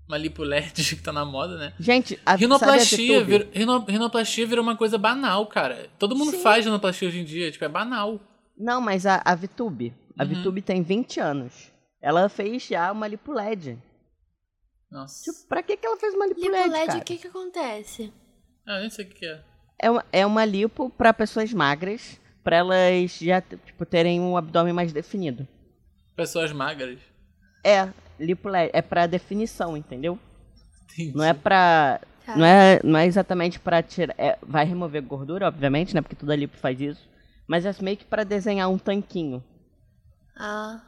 uma 0.07 0.17
lipo 0.17 0.41
LED 0.43 0.73
que 0.97 1.01
tá 1.03 1.13
na 1.13 1.23
moda, 1.23 1.55
né? 1.57 1.73
Gente, 1.79 2.19
a 2.25 2.33
Rinoplastia, 2.35 3.23
vir, 3.23 3.47
rino- 3.53 3.85
rinoplastia 3.87 4.47
virou 4.47 4.63
uma 4.63 4.75
coisa 4.75 4.97
banal, 4.97 5.45
cara. 5.45 5.85
Todo 5.99 6.15
mundo 6.15 6.31
Sim. 6.31 6.39
faz 6.41 6.65
rinoplastia 6.65 7.07
hoje 7.07 7.19
em 7.19 7.23
dia, 7.23 7.51
tipo, 7.51 7.63
é 7.63 7.69
banal. 7.69 8.19
Não, 8.57 8.81
mas 8.81 9.05
a, 9.05 9.21
a 9.23 9.35
VTube. 9.35 9.93
A 10.17 10.23
Uhum. 10.23 10.29
VTube 10.41 10.61
tem 10.61 10.81
20 10.81 11.19
anos. 11.19 11.71
Ela 12.01 12.27
fez 12.29 12.63
já 12.63 12.91
uma 12.91 13.07
lipo 13.07 13.31
LED. 13.31 13.77
Nossa. 14.89 15.23
Tipo, 15.31 15.47
pra 15.47 15.61
que, 15.61 15.75
que 15.77 15.85
ela 15.85 15.97
fez 15.97 16.13
uma 16.13 16.25
lipo, 16.27 16.39
Lipo 16.39 16.51
LED, 16.51 16.69
LED, 16.71 16.87
cara? 16.87 16.99
o 16.99 17.03
que 17.03 17.17
que 17.17 17.27
acontece? 17.27 18.13
Ah, 18.65 18.79
nem 18.79 18.89
sei 18.89 19.05
o 19.05 19.07
que 19.09 19.15
que 19.15 19.25
é. 19.25 19.41
É 19.79 19.91
uma, 19.91 20.05
é 20.11 20.25
uma 20.25 20.45
lipo 20.45 20.89
pra 20.89 21.13
pessoas 21.13 21.53
magras, 21.53 22.19
pra 22.43 22.57
elas 22.57 23.11
já 23.19 23.41
tipo, 23.41 23.85
terem 23.85 24.19
um 24.19 24.35
abdômen 24.37 24.73
mais 24.73 24.91
definido. 24.91 25.47
Pessoas 26.15 26.51
magras. 26.51 26.99
É, 27.63 27.89
lipo 28.19 28.49
LED, 28.49 28.71
é 28.73 28.81
pra 28.81 29.05
definição, 29.07 29.75
entendeu? 29.77 30.17
Entendi. 30.93 31.15
Não 31.15 31.23
é 31.23 31.33
pra. 31.33 31.99
Tá. 32.25 32.35
Não 32.35 32.45
é, 32.45 32.79
não 32.83 32.97
é 32.99 33.05
exatamente 33.05 33.59
pra 33.59 33.83
tirar. 33.83 34.15
é, 34.17 34.37
vai 34.41 34.65
remover 34.65 35.01
gordura, 35.03 35.47
obviamente, 35.47 35.93
né? 35.93 36.01
Porque 36.01 36.15
toda 36.15 36.35
lipo 36.35 36.57
faz 36.57 36.79
isso. 36.81 37.07
Mas 37.47 37.65
é 37.65 37.73
meio 37.81 37.97
que 37.97 38.05
pra 38.05 38.23
desenhar 38.23 38.69
um 38.69 38.77
tanquinho. 38.77 39.43
Ah. 40.35 40.81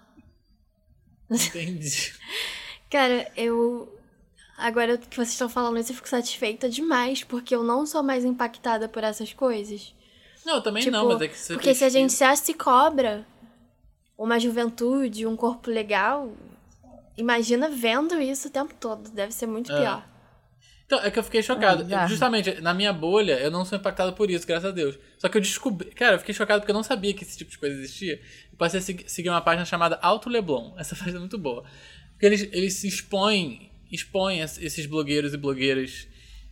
Entendi. 1.30 2.14
Cara, 2.90 3.32
eu. 3.36 3.96
Agora 4.58 4.98
que 4.98 5.16
vocês 5.16 5.30
estão 5.30 5.48
falando 5.48 5.78
isso, 5.80 5.92
eu 5.92 5.96
fico 5.96 6.10
satisfeita 6.10 6.68
demais, 6.70 7.24
porque 7.24 7.56
eu 7.56 7.64
não 7.64 7.86
sou 7.86 8.04
mais 8.04 8.26
impactada 8.26 8.90
por 8.90 9.04
essas 9.06 9.32
coisas. 9.32 9.96
Não, 10.46 10.56
eu 10.56 10.62
também 10.62 10.84
Tipo, 10.84 10.98
não, 10.98 11.08
mas 11.08 11.22
é 11.22 11.28
que 11.30 11.38
você 11.38 11.54
Porque 11.54 11.74
se 11.74 11.84
a 11.86 11.90
gente 11.90 12.10
pesquisa- 12.10 12.26
já 12.32 12.36
se 12.36 12.54
cobra 12.54 13.26
uma 14.18 14.38
juventude, 14.38 15.26
um 15.26 15.38
corpo 15.38 15.70
legal, 15.70 16.34
imagina 17.16 17.70
vendo 17.70 18.20
isso 18.20 18.50
o 18.50 18.52
tempo 18.52 18.74
todo. 18.78 19.10
Deve 19.12 19.32
ser 19.34 19.46
muito 19.48 19.72
É. 19.72 19.80
pior. 19.80 20.09
Então, 20.90 21.00
é 21.04 21.12
que 21.12 21.20
eu 21.20 21.24
fiquei 21.24 21.44
chocado. 21.44 21.82
É, 21.82 21.86
bizarro. 21.86 22.10
Justamente, 22.10 22.62
na 22.62 22.74
minha 22.74 22.92
bolha, 22.92 23.34
eu 23.40 23.52
não 23.52 23.64
sou 23.64 23.78
impactado 23.78 24.12
por 24.14 24.28
isso, 24.32 24.48
graças 24.48 24.66
a 24.70 24.72
Deus. 24.72 24.98
Só 25.20 25.30
que 25.30 25.38
eu 25.38 25.42
descobri. 25.42 25.92
Cara, 25.92 26.16
eu 26.16 26.20
fiquei 26.20 26.34
chocado 26.34 26.62
porque 26.62 26.72
eu 26.72 26.76
não 26.76 26.82
sabia 26.82 27.14
que 27.14 27.24
esse 27.24 27.38
tipo 27.38 27.52
de 27.52 27.60
coisa 27.60 27.76
existia. 27.78 28.20
Eu 28.52 28.58
passei 28.58 28.80
a 28.80 28.82
segui- 28.82 29.04
seguir 29.08 29.30
uma 29.30 29.40
página 29.40 29.66
chamada 29.66 30.00
Alto 30.02 30.30
Leblon. 30.30 30.74
Essa 30.80 30.96
página 30.96 31.18
é 31.18 31.20
muito 31.20 31.38
boa. 31.38 31.64
Porque 32.14 32.26
eles, 32.26 32.42
eles 32.52 32.74
se 32.74 32.88
expõem, 32.88 33.72
expõem 33.92 34.42
es- 34.42 34.58
esses 34.58 34.88
blogueiros 34.88 35.32
e 35.32 35.38
blogueiras 35.38 36.08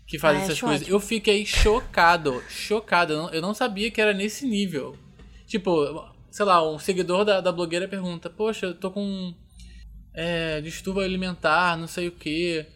que 0.05 0.19
fazem 0.19 0.41
Ah, 0.41 0.43
essas 0.43 0.53
acho 0.57 0.65
coisas. 0.65 0.81
ótimo. 0.83 0.95
Eu 0.95 0.99
fiquei 0.99 1.43
chocado. 1.43 2.43
Chocado. 2.47 3.13
Eu 3.13 3.17
não, 3.23 3.29
eu 3.31 3.41
não 3.41 3.53
sabia 3.55 3.89
que 3.89 3.99
era 3.99 4.13
nesse 4.13 4.45
nível. 4.45 4.95
Tipo, 5.47 6.07
sei 6.29 6.45
lá, 6.45 6.61
um 6.71 6.77
seguidor 6.77 7.25
da, 7.25 7.41
da 7.41 7.51
blogueira 7.51 7.87
pergunta: 7.87 8.29
Poxa, 8.29 8.67
eu 8.67 8.75
tô 8.75 8.91
com 8.91 9.33
é, 10.13 10.61
distúrbio 10.61 11.01
alimentar, 11.03 11.75
não 11.75 11.87
sei 11.87 12.07
o 12.07 12.11
quê. 12.11 12.67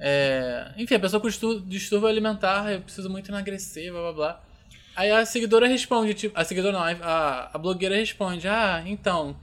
É, 0.00 0.72
enfim, 0.78 0.94
a 0.94 1.00
pessoa 1.00 1.20
com 1.20 1.28
distúrbio 1.28 2.08
alimentar, 2.08 2.72
eu 2.72 2.80
preciso 2.80 3.10
muito 3.10 3.30
emagrecer, 3.30 3.92
blá 3.92 4.00
blá 4.00 4.12
blá. 4.12 4.40
Aí 4.96 5.10
a 5.10 5.24
seguidora 5.24 5.66
responde, 5.68 6.14
tipo, 6.14 6.38
a 6.38 6.44
seguidora 6.44 6.72
não, 6.72 6.82
a, 6.82 7.50
a 7.52 7.58
blogueira 7.58 7.94
responde, 7.94 8.48
ah, 8.48 8.82
então, 8.86 9.36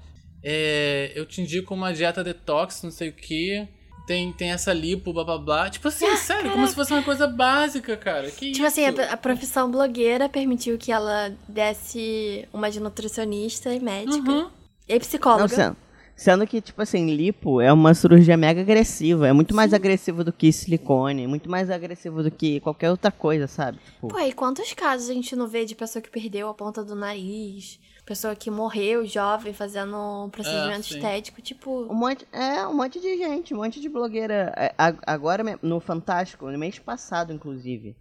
é, 0.44 1.12
eu 1.16 1.26
te 1.26 1.42
indico 1.42 1.74
uma 1.74 1.94
dieta 1.94 2.24
detox, 2.24 2.84
não 2.84 2.92
sei 2.92 3.10
o 3.10 3.14
que, 3.14 3.68
tem, 4.08 4.32
tem 4.32 4.52
essa 4.52 4.74
lipo, 4.74 5.12
blá 5.14 5.24
blá 5.24 5.38
blá. 5.38 5.70
Tipo 5.70 5.90
assim, 5.90 6.16
sério, 6.16 6.52
como 6.52 6.66
se 6.66 6.74
fosse 6.74 6.94
uma 6.94 7.04
coisa 7.04 7.28
básica, 7.28 7.96
cara. 7.98 8.32
Que 8.32 8.52
Tipo 8.54 8.66
assim, 8.66 8.88
isso? 8.88 9.02
a, 9.02 9.14
a 9.14 9.18
profissão 9.18 9.70
blogueira 9.70 10.30
permitiu 10.30 10.78
que 10.78 10.92
ela 10.92 11.36
desse 11.48 12.48
uma 12.54 12.72
de 12.72 12.80
nutricionista 12.80 13.74
e 13.74 13.80
médica. 13.80 14.32
Uhum. 14.32 14.50
E 14.88 15.00
psicóloga. 15.00 15.58
Não, 15.58 15.76
sendo, 16.18 16.46
que, 16.48 16.60
tipo 16.60 16.82
assim, 16.82 17.16
lipo 17.16 17.62
é 17.62 17.72
uma 17.72 17.94
cirurgia 17.94 18.36
mega 18.36 18.60
agressiva. 18.60 19.28
É 19.28 19.32
muito 19.32 19.56
mais 19.56 19.74
agressivo 19.74 20.24
do 20.24 20.34
que 20.34 20.52
silicone, 20.52 21.28
muito 21.28 21.50
mais 21.50 21.70
agressivo 21.70 22.24
do 22.24 22.32
que 22.32 22.60
qualquer 22.60 22.90
outra 22.90 23.12
coisa, 23.12 23.48
sabe? 23.48 23.78
Tipo, 23.86 24.08
Pô, 24.10 24.20
e 24.20 24.34
quantos 24.34 24.74
casos 24.74 25.10
a 25.10 25.14
gente 25.14 25.36
não 25.36 25.48
vê 25.48 25.64
de 25.64 25.76
pessoa 25.76 26.02
que 26.02 26.10
perdeu 26.10 26.50
a 26.50 26.54
ponta 26.54 26.84
do 26.84 26.96
nariz? 26.96 27.80
Pessoa 28.06 28.36
que 28.36 28.50
morreu 28.50 29.06
jovem 29.06 29.54
fazendo 29.54 29.96
um 30.26 30.30
procedimento 30.30 30.86
sim. 30.86 30.96
estético, 30.96 31.42
tipo. 31.42 31.84
um 31.92 31.94
monte, 31.94 32.26
é, 32.32 32.66
um 32.66 32.74
monte 32.74 33.00
de 33.02 33.18
gente, 33.18 33.54
um 33.54 33.58
monte 33.58 33.80
de 33.82 33.90
blogueira. 33.90 34.54
É, 34.56 34.74
Agora, 35.06 35.44
me- 35.44 35.58
no 35.62 35.80
Fantástico, 35.82 36.50
no 36.50 36.58
mês 36.58 36.80
passado, 36.80 37.34
inclusive, 37.34 37.96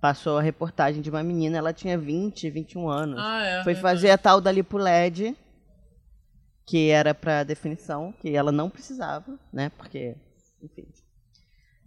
passou 0.00 0.36
a 0.36 0.42
reportagem 0.42 1.00
de 1.00 1.08
uma 1.08 1.22
menina, 1.22 1.58
ela 1.58 1.72
tinha 1.72 1.96
20, 1.96 2.50
21 2.50 2.88
anos. 2.88 3.20
Ah, 3.20 3.44
é. 3.44 3.62
Foi 3.62 3.72
verdade. 3.72 3.80
fazer 3.80 4.10
a 4.10 4.18
tal 4.18 4.40
da 4.40 4.50
lipo 4.50 4.76
LED, 4.76 5.36
que 6.66 6.90
era 6.90 7.14
pra 7.14 7.44
definição, 7.44 8.12
que 8.20 8.34
ela 8.34 8.52
não 8.52 8.70
precisava, 8.70 9.38
né? 9.52 9.70
Porque, 9.76 10.14
enfim. 10.62 10.86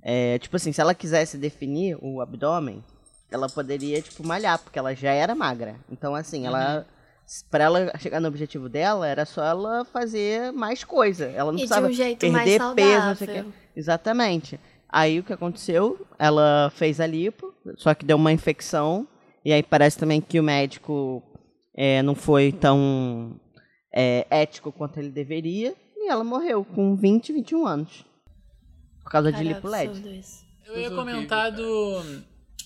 É, 0.01 0.37
tipo 0.37 0.55
assim, 0.55 0.71
se 0.71 0.79
ela 0.79 0.93
quisesse 0.93 1.37
definir 1.37 1.97
o 2.01 2.21
abdômen, 2.21 2.83
ela 3.31 3.49
poderia, 3.49 4.01
tipo, 4.01 4.25
malhar, 4.25 4.59
porque 4.59 4.77
ela 4.77 4.93
já 4.93 5.11
era 5.11 5.33
magra. 5.33 5.77
Então, 5.89 6.13
assim, 6.15 6.45
ela. 6.45 6.85
Pra 7.49 7.63
ela 7.63 7.97
chegar 7.97 8.19
no 8.19 8.27
objetivo 8.27 8.69
dela, 8.69 9.07
era 9.07 9.25
só 9.25 9.43
ela 9.43 9.83
fazer 9.83 10.53
mais 10.53 10.83
coisa. 10.83 11.25
Ela 11.25 11.51
não 11.51 11.57
E 11.57 11.63
de 11.63 11.67
precisava 11.67 11.87
um 11.87 11.91
jeito 11.91 12.31
mais 12.31 12.45
perder 12.45 12.75
peso, 12.75 13.07
não 13.07 13.15
sei 13.15 13.27
o 13.27 13.31
quê. 13.31 13.49
Exatamente. 13.75 14.59
Aí 14.87 15.19
o 15.19 15.23
que 15.23 15.33
aconteceu? 15.33 16.05
Ela 16.19 16.71
fez 16.75 16.99
a 16.99 17.07
lipo, 17.07 17.51
só 17.77 17.95
que 17.95 18.05
deu 18.05 18.15
uma 18.15 18.31
infecção. 18.31 19.07
E 19.43 19.51
aí 19.51 19.63
parece 19.63 19.97
também 19.97 20.21
que 20.21 20.39
o 20.39 20.43
médico 20.43 21.23
é, 21.75 22.03
não 22.03 22.13
foi 22.13 22.51
tão 22.51 23.39
é, 23.95 24.27
ético 24.29 24.73
quanto 24.73 24.99
ele 24.99 25.09
deveria. 25.09 25.73
E 25.95 26.09
ela 26.09 26.23
morreu 26.23 26.65
com 26.65 26.95
20, 26.95 27.31
21 27.31 27.65
anos. 27.65 28.05
Por 29.01 29.09
causa 29.09 29.31
de 29.31 29.43
lipo 29.43 29.67
LED. 29.67 30.21
Eu 30.65 30.79
ia 30.79 30.89
comentar 30.89 31.51
do, 31.51 32.03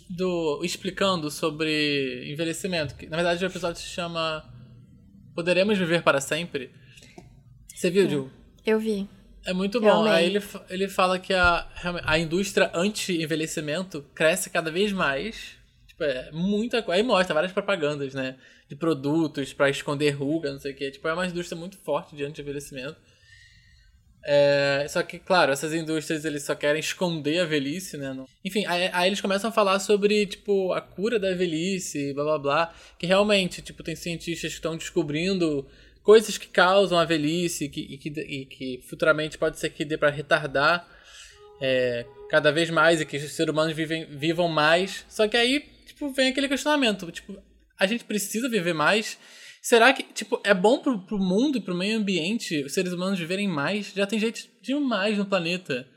do. 0.09 0.61
explicando 0.63 1.29
sobre 1.29 2.31
envelhecimento. 2.31 2.95
Que, 2.95 3.05
na 3.07 3.17
verdade, 3.17 3.43
o 3.43 3.47
episódio 3.47 3.79
se 3.79 3.87
chama 3.87 4.43
Poderemos 5.35 5.77
Viver 5.77 6.01
para 6.01 6.19
Sempre. 6.19 6.71
Você 7.75 7.89
viu, 7.89 8.09
Gil? 8.09 8.29
Eu 8.65 8.79
vi. 8.79 9.07
É 9.45 9.53
muito 9.53 9.79
bom. 9.79 10.05
Aí 10.05 10.25
ele, 10.25 10.43
ele 10.69 10.87
fala 10.87 11.19
que 11.19 11.33
a, 11.33 11.67
a 12.03 12.17
indústria 12.17 12.71
anti-envelhecimento 12.73 14.05
cresce 14.13 14.49
cada 14.49 14.71
vez 14.71 14.91
mais. 14.91 15.57
Tipo, 15.87 16.03
é 16.03 16.31
muita 16.31 16.81
coisa. 16.81 17.01
Aí 17.01 17.05
mostra 17.05 17.33
várias 17.33 17.51
propagandas, 17.51 18.13
né? 18.13 18.37
De 18.69 18.75
produtos 18.75 19.51
pra 19.51 19.69
esconder 19.69 20.11
ruga, 20.11 20.51
não 20.51 20.59
sei 20.59 20.71
o 20.71 20.75
quê. 20.75 20.91
Tipo, 20.91 21.07
é 21.07 21.13
uma 21.13 21.25
indústria 21.25 21.59
muito 21.59 21.77
forte 21.79 22.15
de 22.15 22.23
anti-envelhecimento. 22.23 22.95
É, 24.23 24.85
só 24.89 25.01
que, 25.01 25.17
claro, 25.17 25.51
essas 25.51 25.73
indústrias 25.73 26.25
eles 26.25 26.43
só 26.43 26.53
querem 26.53 26.79
esconder 26.79 27.39
a 27.39 27.45
velhice, 27.45 27.97
né? 27.97 28.15
Enfim, 28.43 28.65
aí, 28.65 28.89
aí 28.93 29.09
eles 29.09 29.21
começam 29.21 29.49
a 29.49 29.53
falar 29.53 29.79
sobre, 29.79 30.25
tipo, 30.25 30.73
a 30.73 30.81
cura 30.81 31.17
da 31.17 31.33
velhice, 31.33 32.13
blá 32.13 32.23
blá 32.23 32.37
blá. 32.37 32.75
Que 32.97 33.07
realmente, 33.07 33.61
tipo, 33.61 33.81
tem 33.81 33.95
cientistas 33.95 34.51
que 34.51 34.57
estão 34.57 34.77
descobrindo 34.77 35.65
coisas 36.03 36.37
que 36.37 36.47
causam 36.47 36.99
a 36.99 37.05
velhice 37.05 37.69
que, 37.69 37.81
e 37.81 37.97
que, 37.97 38.09
e 38.09 38.45
que 38.45 38.83
futuramente 38.87 39.37
pode 39.37 39.59
ser 39.59 39.69
que 39.69 39.85
dê 39.85 39.97
pra 39.97 40.09
retardar 40.09 40.87
é, 41.61 42.05
cada 42.29 42.51
vez 42.51 42.69
mais 42.69 43.01
e 43.01 43.05
que 43.05 43.17
os 43.17 43.31
seres 43.33 43.51
humanos 43.51 43.75
vivem, 43.75 44.05
vivam 44.05 44.47
mais. 44.47 45.05
Só 45.09 45.27
que 45.27 45.37
aí, 45.37 45.65
tipo, 45.85 46.11
vem 46.11 46.29
aquele 46.29 46.47
questionamento, 46.47 47.11
tipo, 47.11 47.41
a 47.79 47.87
gente 47.87 48.03
precisa 48.03 48.49
viver 48.49 48.73
mais? 48.73 49.17
Será 49.61 49.91
que, 49.93 50.03
tipo, 50.03 50.39
é 50.43 50.53
bom 50.53 50.79
pro, 50.79 50.99
pro 51.05 51.17
mundo 51.17 51.57
e 51.57 51.61
pro 51.61 51.75
meio 51.75 51.97
ambiente 51.97 52.63
os 52.63 52.73
seres 52.73 52.93
humanos 52.93 53.19
viverem 53.19 53.47
mais? 53.47 53.91
Já 53.93 54.05
tem 54.05 54.19
gente 54.19 54.49
demais 54.61 55.17
no 55.17 55.25
planeta. 55.25 55.87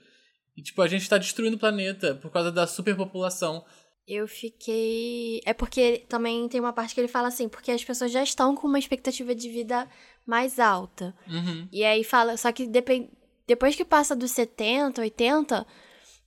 E, 0.57 0.62
tipo, 0.62 0.83
a 0.83 0.89
gente 0.89 1.09
tá 1.09 1.16
destruindo 1.16 1.57
o 1.57 1.61
planeta 1.61 2.14
por 2.16 2.30
causa 2.30 2.51
da 2.51 2.66
superpopulação. 2.66 3.64
Eu 4.07 4.26
fiquei. 4.26 5.41
É 5.45 5.55
porque 5.55 6.05
também 6.09 6.49
tem 6.49 6.61
uma 6.61 6.72
parte 6.72 6.95
que 6.95 7.01
ele 7.01 7.09
fala 7.09 7.28
assim, 7.28 7.49
porque 7.49 7.70
as 7.70 7.85
pessoas 7.85 8.11
já 8.11 8.22
estão 8.22 8.55
com 8.55 8.66
uma 8.66 8.78
expectativa 8.78 9.35
de 9.35 9.49
vida 9.49 9.89
mais 10.26 10.59
alta. 10.59 11.14
Uhum. 11.28 11.68
E 11.72 11.85
aí 11.85 12.03
fala, 12.03 12.37
só 12.37 12.51
que 12.51 12.66
depen- 12.66 13.11
depois 13.47 13.76
que 13.76 13.85
passa 13.85 14.16
dos 14.16 14.33
70, 14.33 15.01
80, 15.01 15.66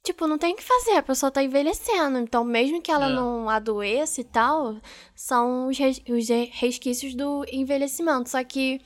tipo, 0.05 0.25
não 0.27 0.37
tem 0.37 0.53
o 0.53 0.55
que 0.55 0.63
fazer, 0.63 0.91
a 0.93 1.03
pessoa 1.03 1.31
tá 1.31 1.43
envelhecendo. 1.43 2.17
Então, 2.19 2.43
mesmo 2.45 2.81
que 2.81 2.91
ela 2.91 3.09
É. 3.09 3.13
não 3.13 3.49
adoeça 3.49 4.21
e 4.21 4.23
tal, 4.23 4.77
são 5.13 5.67
os, 5.67 5.77
res- 5.77 6.01
os 6.07 6.29
re- 6.29 6.49
resquícios 6.53 7.13
do 7.15 7.43
envelhecimento. 7.51 8.29
Só 8.29 8.41
que, 8.43 8.79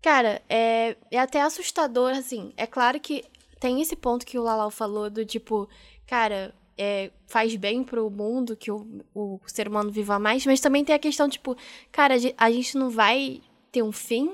cara, 0.00 0.40
é, 0.48 0.96
é 1.10 1.18
até 1.18 1.40
assustador, 1.42 2.12
assim. 2.12 2.52
É 2.56 2.66
claro 2.66 3.00
que 3.00 3.24
tem 3.58 3.80
esse 3.80 3.96
ponto 3.96 4.24
que 4.26 4.38
o 4.38 4.42
Lalau 4.42 4.70
falou 4.70 5.10
do 5.10 5.24
tipo, 5.24 5.68
cara. 6.06 6.54
é, 6.80 7.10
faz 7.26 7.56
bem 7.56 7.82
pro 7.82 8.08
mundo 8.08 8.56
que 8.56 8.70
o, 8.70 9.02
o 9.12 9.40
ser 9.46 9.66
humano 9.66 9.90
viva 9.90 10.16
mais, 10.18 10.46
mas 10.46 10.60
também 10.60 10.84
tem 10.84 10.94
a 10.94 10.98
questão, 10.98 11.28
tipo, 11.28 11.56
cara, 11.90 12.14
a 12.14 12.18
ge- 12.18 12.34
a 12.38 12.50
gente 12.52 12.78
não 12.78 12.88
vai 12.88 13.40
ter 13.72 13.82
um 13.82 13.90
fim? 13.90 14.30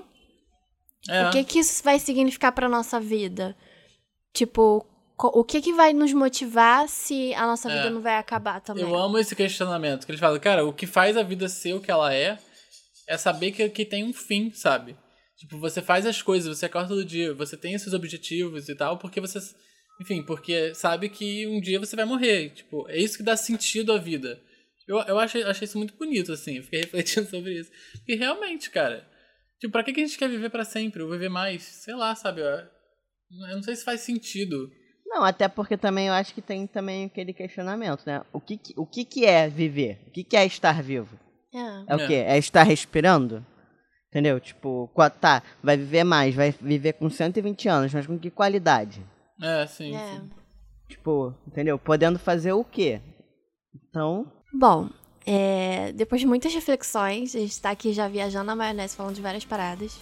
É. 1.09 1.27
O 1.27 1.31
que 1.31 1.43
que 1.43 1.59
isso 1.61 1.83
vai 1.83 1.99
significar 1.99 2.53
pra 2.53 2.69
nossa 2.69 3.01
vida? 3.01 3.57
Tipo, 4.33 4.85
o 5.33 5.45
que 5.45 5.61
que 5.61 5.73
vai 5.73 5.93
nos 5.93 6.13
motivar 6.13 6.89
se 6.89 7.33
a 7.35 7.47
nossa 7.47 7.71
É. 7.71 7.77
vida 7.77 7.91
não 7.91 8.01
vai 8.01 8.17
acabar 8.17 8.61
também? 8.61 8.83
Eu 8.83 8.95
amo 8.95 9.19
esse 9.19 9.35
questionamento, 9.35 10.05
que 10.05 10.13
eles 10.13 10.21
falam, 10.21 10.39
cara, 10.41 10.65
o 10.65 10.73
que 10.73 10.87
faz 10.87 11.17
a 11.17 11.23
vida 11.23 11.49
ser 11.49 11.75
o 11.75 11.81
que 11.81 11.91
ela 11.91 12.13
é, 12.13 12.39
é 13.09 13.17
saber 13.17 13.53
que, 13.53 13.69
que 13.69 13.85
tem 13.85 14.05
um 14.05 14.13
fim, 14.13 14.51
sabe? 14.53 14.97
Tipo, 15.37 15.59
você 15.59 15.83
faz 15.83 16.07
as 16.07 16.23
coisas, 16.23 16.57
você 16.59 16.67
acorda 16.67 16.89
todo 16.89 17.05
dia, 17.05 17.35
você 17.35 17.57
tem 17.57 17.75
esses 17.75 17.93
objetivos 17.93 18.69
e 18.69 18.75
tal, 18.75 18.99
porque 18.99 19.21
você. 19.21 19.39
Enfim, 20.01 20.23
porque 20.25 20.75
sabe 20.75 21.09
que 21.09 21.47
um 21.47 21.61
dia 21.61 21.79
você 21.79 21.95
vai 21.95 22.05
morrer. 22.05 22.51
Tipo, 22.51 22.89
é 22.89 22.97
isso 22.99 23.17
que 23.17 23.23
dá 23.23 23.37
sentido 23.37 23.93
à 23.93 23.99
vida. 23.99 24.41
Eu, 24.89 24.99
eu 25.03 25.19
achei, 25.19 25.43
achei 25.45 25.67
isso 25.67 25.79
muito 25.79 25.95
bonito, 25.97 26.33
assim. 26.33 26.61
Fiquei 26.63 26.81
refletindo 26.83 27.29
sobre 27.29 27.59
isso. 27.61 27.71
E 28.07 28.15
realmente, 28.17 28.71
cara. 28.71 29.07
Tipo, 29.61 29.73
pra 29.73 29.85
que 29.85 29.93
que 29.93 30.01
a 30.01 30.07
gente 30.07 30.19
quer 30.19 30.29
viver 30.29 30.51
pra 30.51 30.65
sempre? 30.65 31.03
Ou 31.03 31.11
viver 31.11 31.29
mais? 31.29 31.63
Sei 31.63 31.95
lá, 31.95 32.15
sabe? 32.15 32.41
Eu, 32.41 32.47
eu 32.47 33.57
não 33.57 33.63
sei 33.63 33.77
se 33.77 33.85
faz 33.85 34.01
sentido. 34.01 34.71
Não, 35.15 35.23
até 35.25 35.47
porque 35.47 35.77
também 35.77 36.09
eu 36.09 36.13
acho 36.13 36.35
que 36.35 36.43
tem 36.43 36.67
também 36.67 37.05
aquele 37.05 37.33
questionamento, 37.33 38.03
né? 38.05 38.23
O 38.33 38.41
que, 38.41 38.57
que- 38.57 38.75
o 38.77 38.85
que, 38.85 39.05
que 39.05 39.25
é 39.25 39.49
viver? 39.49 40.03
O 40.09 40.11
que, 40.11 40.25
que 40.25 40.37
é 40.37 40.45
estar 40.45 40.83
vivo? 40.83 41.17
É. 41.55 41.59
É 41.87 41.97
o 41.97 42.01
É. 42.01 42.07
quê? 42.09 42.15
É 42.15 42.37
estar 42.37 42.65
respirando? 42.65 43.47
Entendeu? 44.11 44.41
Tipo, 44.41 44.91
tá, 45.21 45.41
vai 45.63 45.77
viver 45.77 46.03
mais, 46.05 46.35
vai 46.35 46.53
viver 46.61 46.95
com 46.95 47.09
120 47.09 47.69
anos, 47.69 47.95
mas 47.95 48.07
com 48.07 48.19
que 48.19 48.29
qualidade? 48.31 49.01
É, 49.41 49.67
sim, 49.67 49.95
É. 49.95 49.99
sim. 50.17 50.31
Tipo, 50.89 51.33
entendeu? 51.47 51.79
Podendo 51.79 52.19
fazer 52.19 52.53
o 52.53 52.65
quê? 52.65 53.01
Então, 53.89 54.27
Bom, 54.53 54.89
é, 55.27 55.93
depois 55.93 56.21
de 56.21 56.27
muitas 56.27 56.53
reflexões, 56.55 57.35
a 57.35 57.39
gente 57.41 57.61
tá 57.61 57.71
aqui 57.71 57.93
já 57.93 58.07
viajando 58.09 58.45
na 58.47 58.55
maionese 58.57 58.95
falando 58.97 59.15
de 59.17 59.23
várias 59.23 59.45
paradas. 59.45 59.99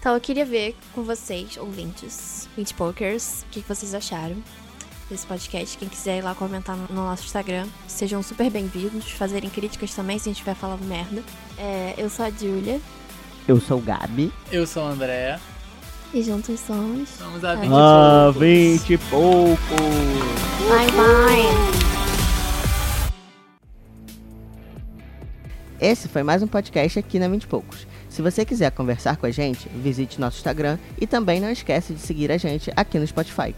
Então 0.00 0.14
eu 0.14 0.20
queria 0.20 0.46
ver 0.46 0.74
com 0.94 1.02
vocês, 1.02 1.58
ouvintes, 1.58 2.48
20 2.56 2.72
Pokers, 2.74 3.42
o 3.42 3.46
que, 3.50 3.60
que 3.60 3.68
vocês 3.68 3.94
acharam 3.94 4.36
desse 5.10 5.26
podcast. 5.26 5.76
Quem 5.76 5.88
quiser 5.88 6.18
ir 6.18 6.22
lá 6.22 6.34
comentar 6.34 6.74
no 6.74 6.86
no 6.88 7.04
nosso 7.04 7.24
Instagram, 7.24 7.66
sejam 7.86 8.22
super 8.22 8.50
bem-vindos, 8.50 9.10
fazerem 9.10 9.50
críticas 9.50 9.94
também 9.94 10.18
se 10.18 10.22
a 10.28 10.30
gente 10.30 10.36
estiver 10.38 10.54
falando 10.54 10.82
merda. 10.86 11.22
É, 11.58 11.94
eu 11.98 12.08
sou 12.08 12.24
a 12.24 12.30
Julia 12.30 12.80
eu 13.48 13.60
sou 13.60 13.78
o 13.78 13.80
Gabi. 13.80 14.32
Eu 14.52 14.64
sou 14.66 14.84
o 14.84 14.86
André. 14.86 15.38
e 16.14 16.22
juntos 16.22 16.60
somos. 16.60 17.08
Somos 17.08 17.42
a 17.44 17.54
20 17.56 17.70
Ah, 17.72 18.30
poucos. 18.32 18.40
20 18.42 18.92
e 18.92 18.98
pouco! 18.98 19.76
Bye 20.68 20.90
bye! 20.92 21.80
Esse 25.80 26.08
foi 26.08 26.22
mais 26.22 26.42
um 26.42 26.46
podcast 26.46 26.98
aqui 26.98 27.18
na 27.18 27.26
20 27.28 27.42
e 27.42 27.46
Poucos. 27.46 27.86
Se 28.10 28.20
você 28.20 28.44
quiser 28.44 28.72
conversar 28.72 29.16
com 29.16 29.24
a 29.24 29.30
gente, 29.30 29.68
visite 29.68 30.20
nosso 30.20 30.38
Instagram 30.38 30.78
e 31.00 31.06
também 31.06 31.40
não 31.40 31.50
esquece 31.50 31.94
de 31.94 32.00
seguir 32.00 32.30
a 32.32 32.36
gente 32.36 32.70
aqui 32.74 32.98
no 32.98 33.06
Spotify. 33.06 33.54